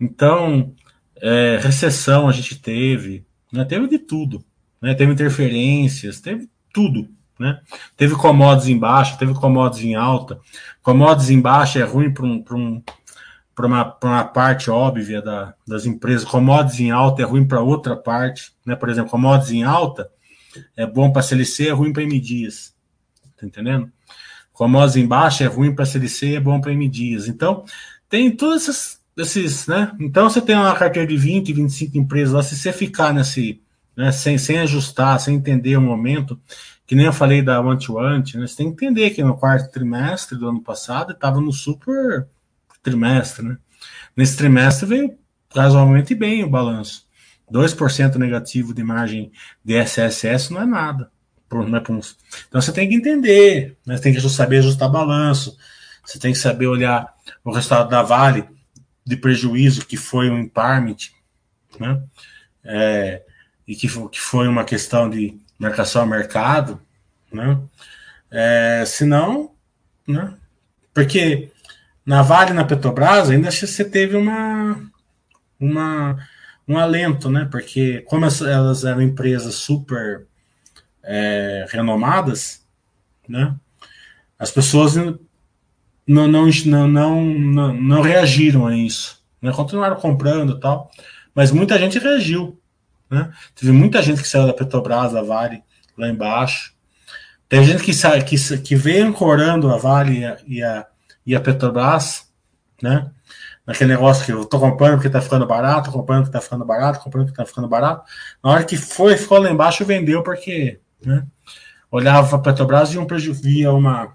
Então, 0.00 0.74
é, 1.16 1.58
recessão 1.62 2.28
a 2.28 2.32
gente 2.32 2.60
teve, 2.60 3.24
né? 3.52 3.64
Teve 3.64 3.88
de 3.88 3.98
tudo, 3.98 4.44
né? 4.80 4.94
Teve 4.94 5.12
interferências, 5.12 6.20
teve 6.20 6.48
tudo, 6.72 7.08
né? 7.38 7.60
Teve 7.96 8.14
commodities 8.14 8.68
em 8.68 8.78
baixa, 8.78 9.16
teve 9.16 9.34
commodities 9.34 9.84
em 9.84 9.94
alta. 9.94 10.40
Commodities 10.82 11.30
em 11.30 11.40
baixa 11.40 11.78
é 11.78 11.84
ruim 11.84 12.12
para 12.12 12.24
um, 12.24 12.44
um, 12.52 12.82
uma, 13.58 13.96
uma 14.02 14.24
parte 14.24 14.70
óbvia 14.70 15.20
da, 15.20 15.54
das 15.66 15.86
empresas. 15.86 16.24
Commodities 16.24 16.80
em 16.80 16.90
alta 16.90 17.22
é 17.22 17.24
ruim 17.24 17.46
para 17.46 17.60
outra 17.60 17.96
parte, 17.96 18.52
né? 18.64 18.74
Por 18.74 18.88
exemplo, 18.88 19.10
commodities 19.10 19.52
em 19.52 19.62
alta 19.62 20.10
é 20.76 20.86
bom 20.86 21.10
para 21.12 21.22
CLC, 21.22 21.68
é 21.68 21.72
ruim 21.72 21.92
para 21.92 22.02
M 22.02 22.20
dias. 22.20 22.74
Tá 23.38 23.46
entendendo? 23.46 23.90
Commodities 24.52 24.96
em 24.96 25.06
baixa 25.06 25.44
é 25.44 25.46
ruim 25.46 25.74
para 25.74 25.86
CLC, 25.86 26.34
é 26.34 26.40
bom 26.40 26.60
para 26.60 26.72
M 26.72 26.88
dias. 26.88 27.28
Então, 27.28 27.64
tem 28.08 28.30
todos 28.30 28.68
esses, 28.68 29.00
esses, 29.16 29.66
né? 29.66 29.92
Então, 29.98 30.28
você 30.28 30.40
tem 30.40 30.56
uma 30.56 30.74
carteira 30.74 31.08
de 31.08 31.16
20, 31.16 31.52
25 31.52 31.96
empresas 31.96 32.34
lá, 32.34 32.42
se 32.42 32.56
você 32.56 32.72
ficar 32.72 33.14
nesse 33.14 33.62
né, 33.96 34.12
sem, 34.12 34.38
sem 34.38 34.58
ajustar, 34.58 35.18
sem 35.20 35.36
entender 35.36 35.76
o 35.76 35.80
momento, 35.80 36.40
que 36.86 36.94
nem 36.94 37.06
eu 37.06 37.12
falei 37.12 37.42
da 37.42 37.60
Want-Want, 37.60 38.34
né, 38.34 38.46
você 38.46 38.56
tem 38.56 38.74
que 38.74 38.84
entender 38.84 39.10
que 39.10 39.22
no 39.22 39.36
quarto 39.36 39.70
trimestre 39.70 40.38
do 40.38 40.48
ano 40.48 40.62
passado 40.62 41.12
estava 41.12 41.40
no 41.40 41.52
super 41.52 42.26
trimestre. 42.82 43.44
Né? 43.44 43.56
Nesse 44.16 44.36
trimestre 44.36 44.86
veio 44.86 45.18
razoavelmente 45.54 46.14
bem 46.14 46.44
o 46.44 46.50
balanço. 46.50 47.08
2% 47.52 48.16
negativo 48.16 48.72
de 48.72 48.82
margem 48.82 49.32
de 49.64 49.74
SSS 49.74 50.52
não 50.52 50.62
é 50.62 50.66
nada. 50.66 51.10
É 51.52 51.78
então 52.48 52.60
você 52.60 52.72
tem 52.72 52.88
que 52.88 52.94
entender, 52.94 53.76
né? 53.84 53.96
você 53.96 54.02
tem 54.04 54.14
que 54.14 54.20
saber 54.28 54.58
ajustar 54.58 54.88
balanço, 54.88 55.56
você 56.04 56.16
tem 56.16 56.32
que 56.32 56.38
saber 56.38 56.68
olhar 56.68 57.12
o 57.44 57.52
resultado 57.52 57.90
da 57.90 58.02
Vale 58.02 58.48
de 59.04 59.16
prejuízo, 59.16 59.84
que 59.84 59.96
foi 59.96 60.30
um 60.30 60.38
impairment, 60.38 60.96
né? 61.78 62.00
É, 62.62 63.24
e 63.70 63.76
que, 63.76 63.86
que 64.08 64.20
foi 64.20 64.48
uma 64.48 64.64
questão 64.64 65.08
de 65.08 65.38
marcação 65.56 66.02
ao 66.02 66.08
mercado, 66.08 66.80
né? 67.32 67.56
É, 68.28 68.82
se 68.84 69.04
não, 69.04 69.52
né? 70.04 70.34
Porque 70.92 71.52
na 72.04 72.20
Vale 72.20 72.52
na 72.52 72.64
Petrobras 72.64 73.30
ainda 73.30 73.48
você 73.48 73.84
teve 73.84 74.16
uma, 74.16 74.76
uma 75.60 76.18
um 76.66 76.76
alento, 76.76 77.30
né? 77.30 77.48
Porque 77.48 78.00
como 78.08 78.26
elas 78.26 78.84
eram 78.84 79.02
empresas 79.02 79.54
super 79.54 80.26
é, 81.04 81.64
renomadas, 81.70 82.66
né? 83.28 83.54
As 84.36 84.50
pessoas 84.50 84.96
não, 84.96 85.16
não, 86.04 86.26
não, 86.26 86.88
não, 86.88 87.24
não, 87.24 87.72
não 87.72 88.02
reagiram 88.02 88.66
a 88.66 88.76
isso, 88.76 89.22
né? 89.40 89.52
Continuaram 89.52 89.94
comprando 89.94 90.56
e 90.56 90.60
tal, 90.60 90.90
mas 91.32 91.52
muita 91.52 91.78
gente 91.78 92.00
reagiu, 92.00 92.59
né? 93.10 93.32
Teve 93.54 93.72
muita 93.72 94.00
gente 94.02 94.22
que 94.22 94.28
saiu 94.28 94.46
da 94.46 94.54
Petrobras, 94.54 95.12
da 95.12 95.22
Vale, 95.22 95.62
lá 95.98 96.08
embaixo. 96.08 96.72
Tem 97.48 97.64
gente 97.64 97.82
que, 97.82 97.92
sai, 97.92 98.22
que, 98.22 98.36
que 98.58 98.76
veio 98.76 99.06
ancorando 99.06 99.72
a 99.72 99.76
Vale 99.76 100.20
e 100.20 100.24
a, 100.24 100.36
e 100.46 100.62
a, 100.62 100.86
e 101.26 101.34
a 101.34 101.40
Petrobras, 101.40 102.28
né? 102.82 103.10
Naquele 103.66 103.92
negócio 103.92 104.24
que 104.24 104.32
eu 104.32 104.44
tô 104.44 104.58
comprando 104.58 104.94
porque 104.94 105.10
tá 105.10 105.20
ficando 105.20 105.46
barato, 105.46 105.90
comprando 105.90 106.22
porque 106.22 106.32
tá 106.32 106.40
ficando 106.40 106.64
barato, 106.64 107.00
comprando 107.00 107.26
porque 107.26 107.36
tá 107.36 107.46
ficando 107.46 107.68
barato. 107.68 108.04
Na 108.42 108.50
hora 108.50 108.64
que 108.64 108.76
foi, 108.76 109.16
ficou 109.16 109.38
lá 109.38 109.50
embaixo, 109.50 109.84
vendeu 109.84 110.22
porque 110.22 110.80
né? 111.04 111.26
olhava 111.90 112.28
para 112.28 112.52
Petrobras 112.52 112.92
e 112.92 112.98
um 112.98 113.06
preju 113.06 113.32
via 113.34 113.72
uma, 113.72 114.14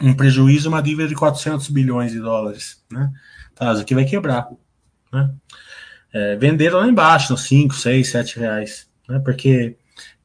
um 0.00 0.14
prejuízo, 0.14 0.68
uma 0.68 0.82
dívida 0.82 1.08
de 1.08 1.14
400 1.14 1.68
bilhões 1.68 2.12
de 2.12 2.20
dólares. 2.20 2.82
Né? 2.90 3.10
Tá, 3.54 3.72
isso 3.72 3.82
aqui 3.82 3.94
vai 3.94 4.04
quebrar. 4.04 4.48
Né? 5.12 5.30
É, 6.12 6.36
venderam 6.36 6.78
lá 6.80 6.86
embaixo, 6.86 7.32
nos 7.32 7.42
5, 7.42 7.74
6, 7.74 8.08
7 8.08 8.38
reais. 8.38 8.90
Né? 9.08 9.18
Porque 9.18 9.76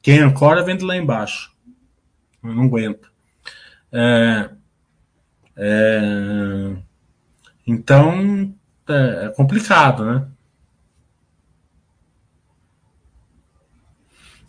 quem 0.02 0.18
ancora 0.18 0.62
vende 0.62 0.84
lá 0.84 0.96
embaixo. 0.96 1.52
Eu 2.42 2.54
não 2.54 2.64
aguento. 2.64 3.10
É, 3.90 4.50
é, 5.56 6.76
então 7.66 8.54
é, 8.88 9.26
é, 9.26 9.28
complicado, 9.30 10.04
né? 10.04 10.28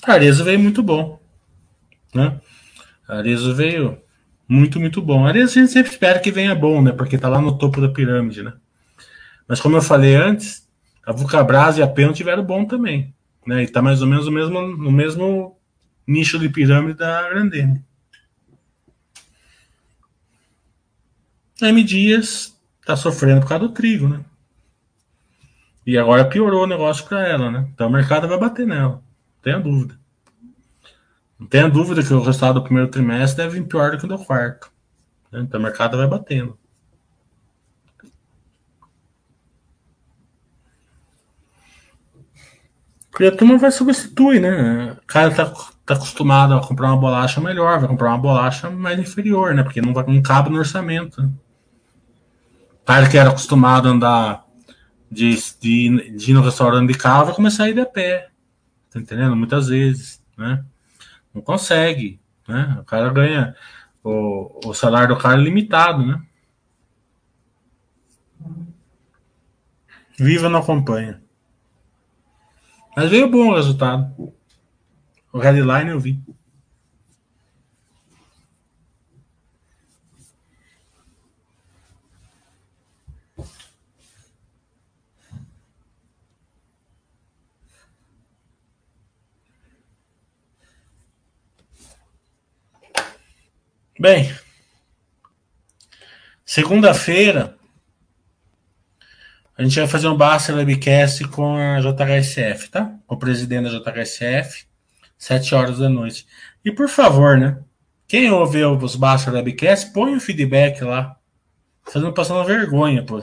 Arezo 0.03 0.43
veio 0.43 0.59
muito 0.59 0.81
bom, 0.81 1.19
né? 2.13 2.39
Arezo 3.07 3.53
veio 3.53 4.01
muito, 4.47 4.79
muito 4.79 5.01
bom. 5.01 5.25
Arezo 5.25 5.57
a 5.57 5.61
gente 5.61 5.71
sempre 5.71 5.91
espera 5.91 6.19
que 6.19 6.31
venha 6.31 6.55
bom, 6.55 6.81
né? 6.81 6.91
Porque 6.91 7.17
tá 7.17 7.27
lá 7.27 7.41
no 7.41 7.57
topo 7.57 7.81
da 7.81 7.89
pirâmide, 7.89 8.43
né? 8.43 8.53
Mas 9.47 9.59
como 9.59 9.75
eu 9.75 9.81
falei 9.81 10.15
antes, 10.15 10.68
A 11.05 11.11
Vulcabras 11.11 11.77
e 11.77 11.81
a 11.81 11.87
Pena 11.87 12.13
tiveram 12.13 12.43
bom 12.43 12.65
também. 12.65 13.13
Né? 13.45 13.63
E 13.63 13.67
tá 13.67 13.81
mais 13.81 14.01
ou 14.01 14.07
menos 14.07 14.25
no 14.25 14.31
mesmo, 14.31 14.61
no 14.61 14.91
mesmo 14.91 15.57
nicho 16.05 16.37
de 16.37 16.49
pirâmide 16.49 16.97
da 16.97 17.29
Grandene. 17.29 17.83
M 21.61 21.83
Dias 21.83 22.57
tá 22.85 22.95
sofrendo 22.95 23.41
por 23.41 23.49
causa 23.49 23.67
do 23.67 23.73
trigo, 23.73 24.07
né? 24.07 24.21
E 25.85 25.97
agora 25.97 26.25
piorou 26.25 26.65
o 26.65 26.67
negócio 26.67 27.05
para 27.05 27.27
ela, 27.27 27.49
né? 27.49 27.67
Então 27.73 27.87
o 27.87 27.91
mercado 27.91 28.27
vai 28.27 28.37
bater 28.37 28.67
nela. 28.67 28.95
Não 28.95 29.41
tenha 29.41 29.59
dúvida. 29.59 29.99
Não 31.39 31.47
tenha 31.47 31.69
dúvida 31.69 32.03
que 32.03 32.13
o 32.13 32.19
resultado 32.19 32.55
do 32.55 32.63
primeiro 32.63 32.91
trimestre 32.91 33.43
deve 33.43 33.59
vir 33.59 33.67
pior 33.67 33.91
do 33.91 33.97
que 33.97 34.05
o 34.05 34.07
do 34.07 34.19
quarto. 34.19 34.69
Né? 35.31 35.39
Então 35.39 35.59
o 35.59 35.63
mercado 35.63 35.97
vai 35.97 36.05
batendo. 36.05 36.58
Porque 43.19 43.33
a 43.33 43.37
turma 43.37 43.57
vai 43.57 43.69
substituir, 43.69 44.39
né? 44.39 44.93
O 44.93 45.05
cara 45.05 45.29
tá, 45.29 45.53
tá 45.85 45.93
acostumado 45.93 46.53
a 46.53 46.65
comprar 46.65 46.87
uma 46.87 46.95
bolacha 46.95 47.41
melhor, 47.41 47.77
vai 47.77 47.89
comprar 47.89 48.11
uma 48.11 48.17
bolacha 48.17 48.69
mais 48.69 48.97
inferior, 48.97 49.53
né? 49.53 49.61
Porque 49.61 49.81
não, 49.81 49.93
vai, 49.93 50.05
não 50.05 50.21
cabe 50.21 50.49
no 50.49 50.57
orçamento. 50.57 51.21
O 52.81 52.85
cara 52.85 53.09
que 53.09 53.17
era 53.17 53.29
acostumado 53.29 53.89
a 53.89 53.91
andar 53.91 54.45
de, 55.11 55.35
de, 55.59 56.15
de 56.15 56.31
ir 56.31 56.33
no 56.33 56.41
restaurante 56.41 56.87
de 56.87 56.97
carro 56.97 57.25
vai 57.25 57.35
começar 57.35 57.65
a 57.65 57.69
ir 57.69 57.73
de 57.73 57.85
pé. 57.87 58.29
Tá 58.89 59.01
entendendo? 59.01 59.35
Muitas 59.35 59.67
vezes, 59.67 60.23
né? 60.37 60.63
Não 61.33 61.41
consegue, 61.41 62.21
né? 62.47 62.77
O 62.79 62.85
cara 62.85 63.09
ganha 63.09 63.53
o, 64.01 64.61
o 64.69 64.73
salário 64.73 65.13
do 65.13 65.21
cara 65.21 65.37
é 65.37 65.43
limitado, 65.43 66.05
né? 66.05 66.21
Viva 70.17 70.47
não 70.47 70.59
acompanha. 70.59 71.21
Mas 72.99 73.09
veio 73.09 73.29
bom 73.29 73.51
o 73.51 73.55
resultado. 73.55 74.33
O 75.31 75.39
headline 75.39 75.91
eu 75.91 75.99
vi. 76.01 76.19
Bem, 93.97 94.37
segunda-feira 96.43 97.57
a 99.59 99.63
gente 99.63 99.77
vai 99.77 99.89
fazer 99.89 100.07
um 100.07 100.15
Basta 100.15 100.55
Webcast 100.55 101.27
com 101.27 101.57
a 101.57 101.81
JHSF, 101.81 102.69
tá? 102.69 102.97
Com 103.05 103.15
o 103.15 103.19
presidente 103.19 103.69
da 103.69 103.91
JHSF, 103.91 104.65
sete 105.17 105.53
horas 105.53 105.79
da 105.79 105.89
noite. 105.89 106.25
E 106.63 106.71
por 106.71 106.87
favor, 106.87 107.37
né? 107.37 107.61
Quem 108.07 108.31
ouve 108.31 108.63
os 108.63 108.95
Basta 108.95 109.29
Webcast, 109.29 109.91
põe 109.91 110.15
o 110.15 110.21
feedback 110.21 110.81
lá. 110.81 111.17
Não 111.93 112.13
passando 112.13 112.45
vergonha, 112.45 113.03
pô. 113.03 113.21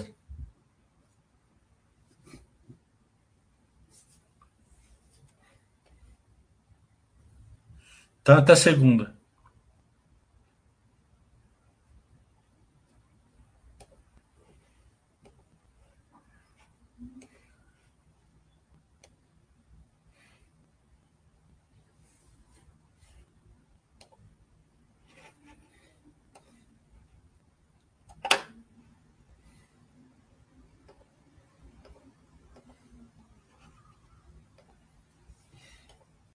Então 8.21 8.37
até 8.37 8.55
segunda. 8.55 9.16